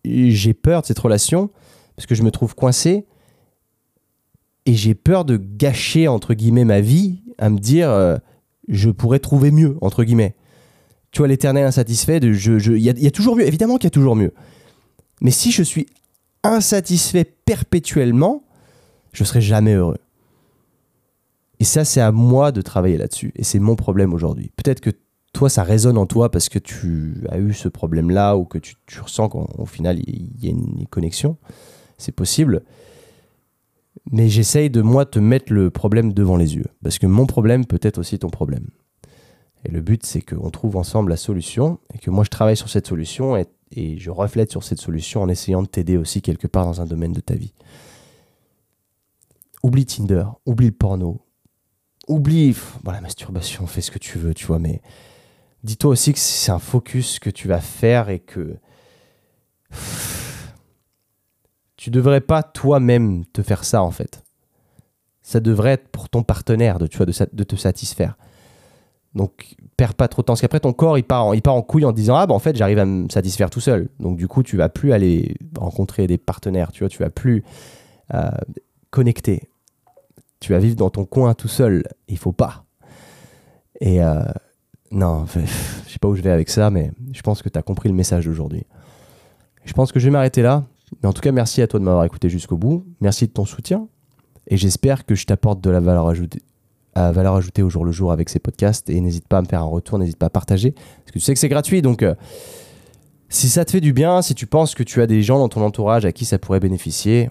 j'ai 0.05 0.55
peur 0.55 0.82
de 0.82 0.86
cette 0.86 0.99
relation 0.99 1.51
parce 1.97 2.07
que 2.07 2.14
je 2.14 2.22
me 2.22 2.30
trouve 2.30 2.55
coincé 2.55 3.07
et 4.66 4.74
j'ai 4.74 4.95
peur 4.95 5.24
de 5.24 5.36
gâcher, 5.36 6.09
entre 6.09 6.34
guillemets, 6.34 6.64
ma 6.64 6.80
vie 6.80 7.22
à 7.38 7.51
me 7.51 7.59
dire 7.59 7.91
euh, 7.91 8.16
je 8.68 8.91
pourrais 8.91 9.18
trouver 9.18 9.51
mieux, 9.51 9.76
entre 9.80 10.05
guillemets. 10.05 10.34
Tu 11.12 11.18
vois, 11.18 11.28
l'éternel 11.28 11.66
insatisfait, 11.66 12.18
il 12.18 12.32
je, 12.32 12.59
je, 12.59 12.72
y, 12.72 12.84
y 12.84 13.07
a 13.07 13.11
toujours 13.11 13.36
mieux, 13.36 13.47
évidemment 13.47 13.76
qu'il 13.76 13.84
y 13.84 13.88
a 13.88 13.91
toujours 13.91 14.16
mieux. 14.16 14.32
Mais 15.20 15.30
si 15.30 15.51
je 15.51 15.62
suis 15.62 15.86
insatisfait 16.43 17.24
perpétuellement, 17.24 18.45
je 19.12 19.24
serai 19.24 19.41
jamais 19.41 19.74
heureux. 19.74 19.99
Et 21.59 21.64
ça, 21.64 21.84
c'est 21.84 22.01
à 22.01 22.12
moi 22.12 22.53
de 22.53 22.62
travailler 22.62 22.97
là-dessus. 22.97 23.32
Et 23.36 23.45
c'est 23.45 23.59
mon 23.59 23.76
problème 23.76 24.14
aujourd'hui. 24.14 24.51
Peut-être 24.57 24.80
que 24.80 24.91
toi, 25.33 25.49
ça 25.49 25.62
résonne 25.62 25.97
en 25.97 26.07
toi 26.07 26.31
parce 26.31 26.49
que 26.49 26.59
tu 26.59 27.24
as 27.31 27.39
eu 27.39 27.53
ce 27.53 27.68
problème-là 27.68 28.37
ou 28.37 28.45
que 28.45 28.59
tu, 28.59 28.76
ressens 29.01 29.28
qu'au 29.28 29.66
final, 29.66 30.01
il 30.07 30.45
y, 30.45 30.49
a 30.49 30.51
une 30.51 30.87
connexion. 30.89 31.37
C'est 31.99 32.12
possible. 32.12 32.62
Mais 34.11 34.28
j'essaye 34.28 34.70
de, 34.70 34.83
moi, 34.83 35.07
te 35.07 35.18
mettre 35.18 35.53
le 35.53 35.70
problème 35.70 36.12
devant 36.12 36.37
les 36.37 36.57
yeux. 36.57 36.66
Parce 36.83 36.99
que 36.99 37.07
mon 37.07 37.26
problème 37.26 37.64
peut 37.66 37.78
être 37.83 37.99
aussi 37.99 38.18
ton 38.18 38.31
problème. 38.31 38.68
Et 39.64 39.70
le 39.70 39.81
but, 39.81 40.05
c'est 40.05 40.22
qu'on 40.22 40.51
trouve 40.51 40.76
ensemble 40.76 41.11
la 41.11 41.16
solution 41.16 41.78
et 41.95 41.99
que 41.99 42.11
moi, 42.11 42.24
je 42.24 42.31
travaille 42.31 42.57
sur 42.57 42.68
cette 42.68 42.87
solution 42.87 43.37
et, 43.37 43.47
je 43.72 44.11
reflète 44.11 44.51
sur 44.51 44.64
cette 44.64 44.81
solution 44.81 45.22
en 45.22 45.28
essayant 45.28 45.62
de 45.62 45.68
t'aider 45.68 45.97
aussi 45.97 46.22
quelque 46.22 46.49
part 46.49 46.66
dans 46.66 46.81
un 46.81 46.87
domaine 46.87 47.12
de 47.12 47.20
ta 47.20 47.35
vie. 47.35 47.53
Oublie 49.62 49.87
Tinder, 49.87 50.24
oublie 50.45 50.66
le 50.66 50.72
porno, 50.72 51.20
oublie 52.09 52.57
bon, 52.83 52.91
la 52.91 53.01
masturbation, 53.01 53.68
fais 53.68 53.81
ce 53.81 53.93
que 53.93 54.01
tu 54.01 54.18
veux, 54.18 54.35
tu 54.35 54.47
vois, 54.47 54.59
mais 54.59 54.83
dis-toi 55.65 55.91
aussi 55.91 56.13
que 56.13 56.19
c'est 56.19 56.51
un 56.51 56.59
focus 56.59 57.19
que 57.19 57.31
tu 57.31 57.49
vas 57.49 57.61
faire 57.61 58.09
et 58.09 58.19
que 58.19 58.57
tu 61.77 61.91
devrais 61.91 62.21
pas 62.21 62.43
toi-même 62.43 63.25
te 63.27 63.43
faire 63.43 63.65
ça 63.65 63.83
en 63.83 63.91
fait. 63.91 64.23
Ça 65.23 65.41
devrait 65.41 65.73
être 65.73 65.89
pour 65.89 66.09
ton 66.09 66.23
partenaire 66.23 66.79
de, 66.79 66.87
tu 66.87 66.97
vois, 66.97 67.07
de, 67.07 67.45
te 67.45 67.57
satisfaire. 67.57 68.17
Donc, 69.15 69.55
perds 69.77 69.95
pas 69.95 70.09
trop 70.09 70.23
de 70.23 70.27
temps. 70.27 70.33
Parce 70.33 70.41
qu'après, 70.41 70.61
ton 70.61 70.73
corps, 70.73 70.99
il 70.99 71.05
part, 71.05 71.27
en, 71.27 71.33
il 71.35 71.43
part 71.43 71.55
en 71.55 71.63
couille 71.63 71.85
en 71.85 71.93
disant 71.93 72.17
Ah, 72.17 72.27
bah 72.27 72.35
en 72.35 72.39
fait, 72.39 72.57
j'arrive 72.57 72.79
à 72.79 72.85
me 72.85 73.09
satisfaire 73.09 73.49
tout 73.49 73.61
seul. 73.61 73.89
Donc, 74.01 74.17
du 74.17 74.29
coup, 74.29 74.43
tu 74.43 74.57
vas 74.57 74.69
plus 74.69 74.93
aller 74.93 75.37
rencontrer 75.57 76.07
des 76.07 76.19
partenaires. 76.19 76.73
Tu 76.73 76.81
vois, 76.81 76.89
tu 76.89 76.99
vas 76.99 77.11
plus 77.11 77.45
euh, 78.13 78.31
connecter. 78.91 79.49
Tu 80.41 80.53
vas 80.53 80.59
vivre 80.59 80.77
dans 80.77 80.91
ton 80.91 81.05
coin 81.05 81.35
tout 81.35 81.49
seul. 81.49 81.85
Il 82.09 82.19
faut 82.19 82.33
pas. 82.33 82.65
Et 83.81 84.03
euh, 84.03 84.23
non, 84.91 85.26
je 85.26 85.41
sais 85.93 85.99
pas 86.01 86.09
où 86.09 86.14
je 86.14 86.22
vais 86.22 86.30
avec 86.30 86.51
ça, 86.51 86.70
mais 86.70 86.91
je 87.12 87.22
pense 87.22 87.43
que 87.43 87.49
tu 87.49 87.59
as 87.59 87.62
compris 87.62 87.88
le 87.88 87.95
message 87.95 88.26
d'aujourd'hui. 88.26 88.64
Je 89.64 89.72
pense 89.72 89.93
que 89.93 90.01
je 90.01 90.07
vais 90.07 90.11
m'arrêter 90.11 90.43
là. 90.43 90.64
Mais 91.03 91.09
en 91.09 91.12
tout 91.12 91.20
cas, 91.20 91.32
merci 91.32 91.62
à 91.62 91.68
toi 91.68 91.78
de 91.78 91.84
m'avoir 91.84 92.05
écouté 92.05 92.28
jusqu'au 92.28 92.57
bout. 92.57 92.84
Merci 93.01 93.26
de 93.26 93.32
ton 93.32 93.45
soutien. 93.45 93.86
Et 94.49 94.57
j'espère 94.57 95.07
que 95.07 95.14
je 95.14 95.26
t'apporte 95.26 95.61
de 95.61 95.70
la 95.70 95.78
valeur 95.78 96.09
ajoutée, 96.09 96.43
valeur 96.97 97.36
ajoutée 97.36 97.62
au 97.62 97.70
jour 97.70 97.84
le 97.84 97.93
jour 97.93 98.11
avec 98.11 98.28
ces 98.28 98.41
podcasts. 98.41 98.91
Et 98.91 99.01
n'hésite 99.01 99.28
pas 99.28 99.38
à 99.38 99.43
me 99.43 99.47
faire 99.47 99.61
un 99.61 99.66
retour, 99.66 99.99
n'hésite 99.99 100.18
pas 100.18 100.26
à 100.26 100.30
partager. 100.30 100.72
Parce 100.72 101.12
que 101.12 101.12
tu 101.12 101.20
sais 101.20 101.32
que 101.32 101.38
c'est 101.38 101.49
gratuit. 101.49 101.82
Donc, 101.82 102.03
euh, 102.03 102.14
si 103.28 103.49
ça 103.49 103.64
te 103.64 103.70
fait 103.70 103.80
du 103.80 103.93
bien, 103.93 104.22
si 104.22 104.34
tu 104.34 104.47
penses 104.47 104.74
que 104.74 104.82
tu 104.82 105.01
as 105.01 105.07
des 105.07 105.22
gens 105.22 105.38
dans 105.38 105.49
ton 105.49 105.62
entourage 105.62 106.05
à 106.05 106.11
qui 106.11 106.24
ça 106.24 106.38
pourrait 106.41 106.59
bénéficier, 106.59 107.30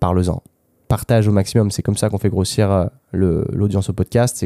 parle-en. 0.00 0.42
Partage 0.88 1.28
au 1.28 1.32
maximum. 1.32 1.70
C'est 1.70 1.82
comme 1.82 1.96
ça 1.96 2.10
qu'on 2.10 2.18
fait 2.18 2.30
grossir 2.30 2.70
euh, 2.70 2.86
l'audience 3.12 3.88
au 3.88 3.92
podcast. 3.92 4.44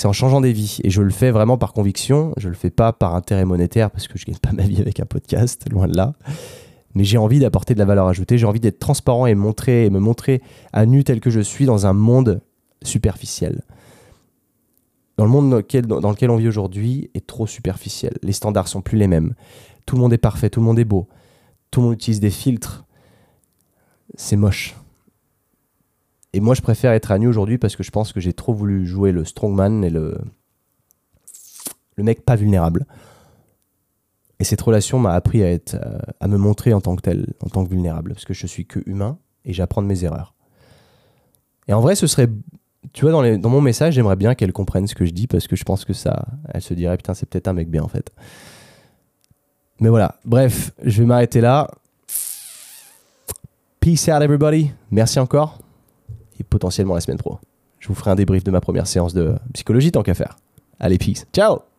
C'est 0.00 0.08
en 0.08 0.14
changeant 0.14 0.40
des 0.40 0.54
vies. 0.54 0.78
Et 0.82 0.88
je 0.88 1.02
le 1.02 1.10
fais 1.10 1.30
vraiment 1.30 1.58
par 1.58 1.74
conviction. 1.74 2.32
Je 2.38 2.48
le 2.48 2.54
fais 2.54 2.70
pas 2.70 2.90
par 2.94 3.14
intérêt 3.14 3.44
monétaire 3.44 3.90
parce 3.90 4.08
que 4.08 4.16
je 4.16 4.24
gagne 4.24 4.38
pas 4.38 4.52
ma 4.52 4.62
vie 4.62 4.80
avec 4.80 4.98
un 4.98 5.04
podcast, 5.04 5.70
loin 5.70 5.86
de 5.88 5.94
là. 5.94 6.14
Mais 6.94 7.04
j'ai 7.04 7.18
envie 7.18 7.38
d'apporter 7.38 7.74
de 7.74 7.78
la 7.78 7.84
valeur 7.84 8.06
ajoutée. 8.06 8.38
J'ai 8.38 8.46
envie 8.46 8.60
d'être 8.60 8.78
transparent 8.78 9.26
et 9.26 9.34
montrer 9.34 9.90
me 9.90 9.98
montrer 9.98 10.40
à 10.72 10.86
nu 10.86 11.04
tel 11.04 11.20
que 11.20 11.28
je 11.28 11.40
suis 11.40 11.66
dans 11.66 11.84
un 11.84 11.92
monde 11.92 12.40
superficiel. 12.82 13.60
Dans 15.18 15.26
le 15.26 15.30
monde 15.30 15.50
dans 15.50 15.56
lequel, 15.58 15.86
dans 15.86 16.10
lequel 16.10 16.30
on 16.30 16.36
vit 16.36 16.48
aujourd'hui 16.48 17.10
est 17.12 17.26
trop 17.26 17.46
superficiel. 17.46 18.14
Les 18.22 18.32
standards 18.32 18.68
sont 18.68 18.80
plus 18.80 18.96
les 18.96 19.06
mêmes. 19.06 19.34
Tout 19.84 19.96
le 19.96 20.00
monde 20.00 20.14
est 20.14 20.18
parfait, 20.18 20.48
tout 20.48 20.60
le 20.60 20.66
monde 20.66 20.78
est 20.78 20.86
beau. 20.86 21.08
Tout 21.70 21.80
le 21.80 21.88
monde 21.88 21.94
utilise 21.94 22.20
des 22.20 22.30
filtres. 22.30 22.86
C'est 24.14 24.36
moche. 24.36 24.79
Et 26.32 26.40
moi, 26.40 26.54
je 26.54 26.62
préfère 26.62 26.92
être 26.92 27.10
à 27.10 27.18
nu 27.18 27.26
aujourd'hui 27.26 27.58
parce 27.58 27.76
que 27.76 27.82
je 27.82 27.90
pense 27.90 28.12
que 28.12 28.20
j'ai 28.20 28.32
trop 28.32 28.54
voulu 28.54 28.86
jouer 28.86 29.10
le 29.12 29.24
strongman 29.24 29.82
et 29.84 29.90
le, 29.90 30.16
le 31.96 32.04
mec 32.04 32.24
pas 32.24 32.36
vulnérable. 32.36 32.86
Et 34.38 34.44
cette 34.44 34.60
relation 34.62 34.98
m'a 34.98 35.12
appris 35.12 35.42
à, 35.42 35.50
être, 35.50 35.74
euh, 35.74 35.98
à 36.18 36.28
me 36.28 36.38
montrer 36.38 36.72
en 36.72 36.80
tant 36.80 36.96
que 36.96 37.02
tel, 37.02 37.34
en 37.44 37.48
tant 37.48 37.64
que 37.64 37.70
vulnérable, 37.70 38.14
parce 38.14 38.24
que 38.24 38.32
je 38.32 38.46
suis 38.46 38.64
que 38.64 38.80
humain 38.86 39.18
et 39.44 39.52
j'apprends 39.52 39.82
de 39.82 39.86
mes 39.86 40.04
erreurs. 40.04 40.34
Et 41.68 41.74
en 41.74 41.80
vrai, 41.80 41.94
ce 41.94 42.06
serait, 42.06 42.28
tu 42.92 43.06
vois, 43.06 43.12
dans, 43.38 43.50
mon 43.50 43.60
message, 43.60 43.94
j'aimerais 43.94 44.16
bien 44.16 44.34
qu'elle 44.34 44.52
comprenne 44.52 44.86
ce 44.86 44.94
que 44.94 45.04
je 45.04 45.10
dis, 45.10 45.26
parce 45.26 45.46
que 45.46 45.56
je 45.56 45.64
pense 45.64 45.84
que 45.84 45.92
ça, 45.92 46.24
elle 46.54 46.62
se 46.62 46.72
dirait, 46.72 46.96
putain, 46.96 47.12
c'est 47.12 47.28
peut-être 47.28 47.48
un 47.48 47.52
mec 47.52 47.70
bien 47.70 47.82
en 47.82 47.88
fait. 47.88 48.10
Mais 49.78 49.88
voilà, 49.88 50.16
bref, 50.24 50.72
je 50.82 51.02
vais 51.02 51.06
m'arrêter 51.06 51.40
là. 51.40 51.70
Peace 53.80 54.08
out 54.08 54.22
everybody. 54.22 54.70
Merci 54.90 55.18
encore 55.18 55.58
potentiellement 56.42 56.94
la 56.94 57.00
semaine 57.00 57.18
pro. 57.18 57.38
Je 57.78 57.88
vous 57.88 57.94
ferai 57.94 58.10
un 58.10 58.14
débrief 58.14 58.44
de 58.44 58.50
ma 58.50 58.60
première 58.60 58.86
séance 58.86 59.14
de 59.14 59.34
psychologie 59.54 59.92
tant 59.92 60.02
qu'à 60.02 60.14
faire. 60.14 60.36
Allez, 60.78 60.98
peace. 60.98 61.26
Ciao 61.32 61.69